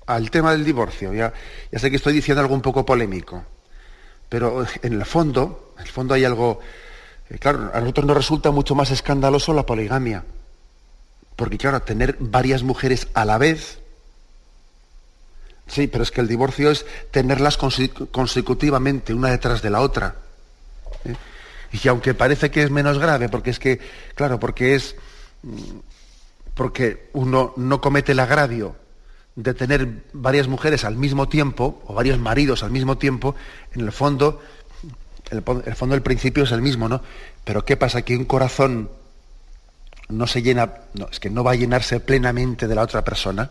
al 0.06 0.30
tema 0.30 0.52
del 0.52 0.64
divorcio. 0.64 1.12
Ya, 1.12 1.32
ya 1.70 1.78
sé 1.78 1.90
que 1.90 1.96
estoy 1.96 2.14
diciendo 2.14 2.40
algo 2.40 2.54
un 2.54 2.62
poco 2.62 2.84
polémico, 2.84 3.44
pero 4.28 4.66
en 4.82 4.92
el 4.92 5.04
fondo, 5.04 5.74
en 5.76 5.86
el 5.86 5.90
fondo 5.90 6.14
hay 6.14 6.24
algo, 6.24 6.60
eh, 7.30 7.38
claro, 7.38 7.70
a 7.72 7.80
nosotros 7.80 8.06
nos 8.06 8.16
resulta 8.16 8.50
mucho 8.50 8.74
más 8.74 8.90
escandaloso 8.90 9.54
la 9.54 9.66
poligamia, 9.66 10.24
porque 11.36 11.58
claro, 11.58 11.80
tener 11.82 12.16
varias 12.18 12.62
mujeres 12.62 13.08
a 13.14 13.24
la 13.24 13.38
vez, 13.38 13.78
Sí, 15.68 15.86
pero 15.86 16.02
es 16.02 16.10
que 16.10 16.22
el 16.22 16.28
divorcio 16.28 16.70
es 16.70 16.86
tenerlas 17.10 17.58
consecutivamente, 17.58 19.12
una 19.12 19.28
detrás 19.28 19.60
de 19.60 19.68
la 19.68 19.82
otra. 19.82 20.16
¿eh? 21.04 21.14
Y 21.72 21.88
aunque 21.88 22.14
parece 22.14 22.50
que 22.50 22.62
es 22.62 22.70
menos 22.70 22.98
grave, 22.98 23.28
porque 23.28 23.50
es 23.50 23.58
que, 23.58 23.78
claro, 24.14 24.40
porque 24.40 24.74
es. 24.74 24.96
Mm, 25.42 25.78
porque 26.54 27.10
uno 27.12 27.52
no 27.56 27.80
comete 27.80 28.12
el 28.12 28.20
agravio 28.20 28.74
de 29.42 29.54
tener 29.54 29.88
varias 30.12 30.48
mujeres 30.48 30.84
al 30.84 30.96
mismo 30.96 31.28
tiempo, 31.28 31.82
o 31.86 31.94
varios 31.94 32.18
maridos 32.18 32.62
al 32.62 32.70
mismo 32.70 32.98
tiempo, 32.98 33.34
en 33.72 33.82
el 33.82 33.92
fondo, 33.92 34.40
el, 35.30 35.42
el 35.64 35.74
fondo 35.74 35.94
del 35.94 36.02
principio 36.02 36.44
es 36.44 36.52
el 36.52 36.62
mismo, 36.62 36.88
¿no? 36.88 37.02
Pero 37.44 37.64
¿qué 37.64 37.76
pasa? 37.76 38.02
Que 38.02 38.16
un 38.16 38.24
corazón 38.24 38.90
no 40.08 40.26
se 40.26 40.42
llena, 40.42 40.74
no, 40.94 41.08
es 41.10 41.20
que 41.20 41.30
no 41.30 41.44
va 41.44 41.52
a 41.52 41.56
llenarse 41.56 42.00
plenamente 42.00 42.66
de 42.66 42.74
la 42.74 42.82
otra 42.82 43.04
persona 43.04 43.50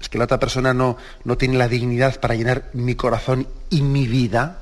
es 0.00 0.08
que 0.08 0.18
la 0.18 0.24
otra 0.24 0.38
persona 0.38 0.72
no, 0.74 0.96
no 1.24 1.36
tiene 1.36 1.58
la 1.58 1.68
dignidad 1.68 2.20
para 2.20 2.34
llenar 2.34 2.70
mi 2.72 2.94
corazón 2.94 3.48
y 3.70 3.82
mi 3.82 4.06
vida, 4.06 4.58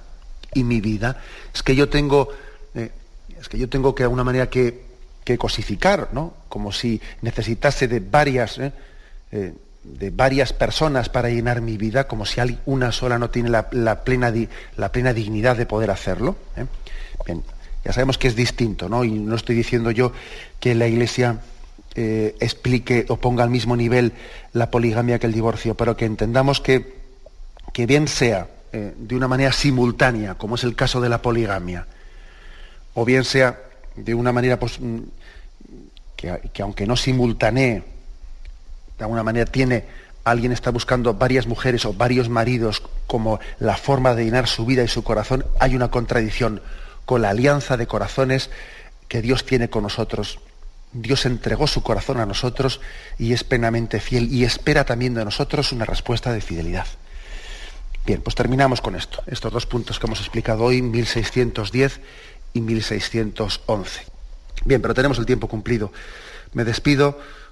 y 0.55 0.65
mi 0.65 0.81
vida, 0.81 1.21
es 1.55 1.63
que 1.63 1.77
yo 1.77 1.89
tengo, 1.89 2.29
eh, 2.75 2.91
es 3.39 3.49
que 3.49 3.59
yo 3.59 3.69
tengo 3.69 3.95
que 3.95 4.03
de 4.03 4.07
alguna 4.07 4.25
manera 4.25 4.49
que, 4.49 4.87
cosificar, 5.39 6.11
¿no? 6.13 6.35
Como 6.49 6.71
si 6.71 7.01
necesitase 7.21 7.89
de 7.89 7.99
varias, 7.99 8.59
¿eh? 8.59 8.73
Eh, 9.37 9.53
de 9.85 10.11
varias 10.11 10.53
personas 10.53 11.09
para 11.09 11.29
llenar 11.29 11.61
mi 11.61 11.77
vida, 11.77 12.09
como 12.09 12.27
si 12.27 12.41
una 12.65 12.91
sola 12.91 13.19
no 13.19 13.31
tiene 13.31 13.51
la, 13.51 13.69
plena, 14.03 14.33
la 14.77 14.91
plena 14.91 15.13
dignidad 15.13 15.57
de 15.57 15.65
poder 15.65 15.93
hacerlo. 15.93 16.37
Bien, 17.25 17.45
ya 17.85 17.93
sabemos 17.93 18.19
que 18.19 18.27
es 18.27 18.35
distinto, 18.35 18.89
¿no? 18.89 19.05
Y 19.05 19.13
no 19.13 19.37
estoy 19.37 19.55
diciendo 19.55 19.93
yo 19.93 20.13
que 20.59 20.75
la 20.75 20.89
Iglesia 20.89 21.39
eh, 21.95 22.35
explique 22.41 23.07
o 23.09 23.19
ponga 23.19 23.45
al 23.45 23.51
mismo 23.51 23.77
nivel 23.77 24.13
la 24.53 24.73
poligamia 24.73 25.21
que 25.21 25.29
el 25.29 25.33
divorcio, 25.33 25.77
pero 25.77 25.97
que 25.97 26.05
entendamos 26.05 26.61
que, 26.61 26.97
que 27.73 27.87
bien 27.87 28.09
sea 28.09 28.49
eh, 28.73 28.93
de 28.97 29.15
una 29.15 29.29
manera 29.29 29.53
simultánea, 29.53 30.35
como 30.35 30.57
es 30.57 30.65
el 30.65 30.75
caso 30.75 31.01
de 31.01 31.11
la 31.11 31.23
poligamia, 31.23 31.87
o 32.95 33.05
bien 33.05 33.23
sea 33.25 33.61
de 33.95 34.15
una 34.15 34.33
manera 34.33 34.59
pues, 34.59 34.81
mm, 34.81 34.99
que, 36.17 36.41
que, 36.53 36.63
aunque 36.63 36.89
no 36.89 36.97
simultanee, 36.97 37.96
de 38.99 39.05
alguna 39.05 39.23
manera 39.23 39.47
tiene, 39.47 39.85
alguien 40.25 40.53
está 40.53 40.71
buscando 40.71 41.15
varias 41.15 41.47
mujeres 41.47 41.85
o 41.85 41.93
varios 41.93 42.29
maridos 42.29 42.83
como 43.07 43.41
la 43.59 43.77
forma 43.77 44.15
de 44.15 44.25
llenar 44.25 44.49
su 44.49 44.67
vida 44.67 44.83
y 44.83 44.89
su 44.89 45.05
corazón, 45.05 45.45
hay 45.61 45.77
una 45.77 45.91
contradicción 45.91 46.63
con 47.05 47.23
la 47.23 47.31
alianza 47.31 47.77
de 47.77 47.87
corazones 47.87 48.51
que 49.09 49.23
Dios 49.23 49.45
tiene 49.45 49.71
con 49.71 49.85
nosotros. 49.85 50.41
Dios 50.93 51.27
entregó 51.27 51.67
su 51.67 51.83
corazón 51.83 52.19
a 52.19 52.27
nosotros 52.27 52.81
y 53.19 53.33
es 53.33 53.45
plenamente 53.45 54.01
fiel 54.01 54.33
y 54.33 54.45
espera 54.45 54.85
también 54.85 55.15
de 55.15 55.25
nosotros 55.25 55.73
una 55.73 55.85
respuesta 55.85 56.33
de 56.33 56.41
fidelidad. 56.41 56.87
Bien, 58.07 58.23
pues 58.23 58.35
terminamos 58.37 58.81
con 58.81 58.95
esto, 58.95 59.23
estos 59.27 59.53
dos 59.53 59.67
puntos 59.67 59.99
que 59.99 60.07
hemos 60.07 60.21
explicado 60.21 60.65
hoy, 60.65 60.81
1610 60.81 62.01
y 62.53 62.61
1611. 62.61 64.07
Bien, 64.65 64.81
pero 64.81 64.95
tenemos 64.95 65.19
el 65.19 65.27
tiempo 65.27 65.49
cumplido. 65.49 65.93
Me 66.53 66.65
despido 66.65 67.19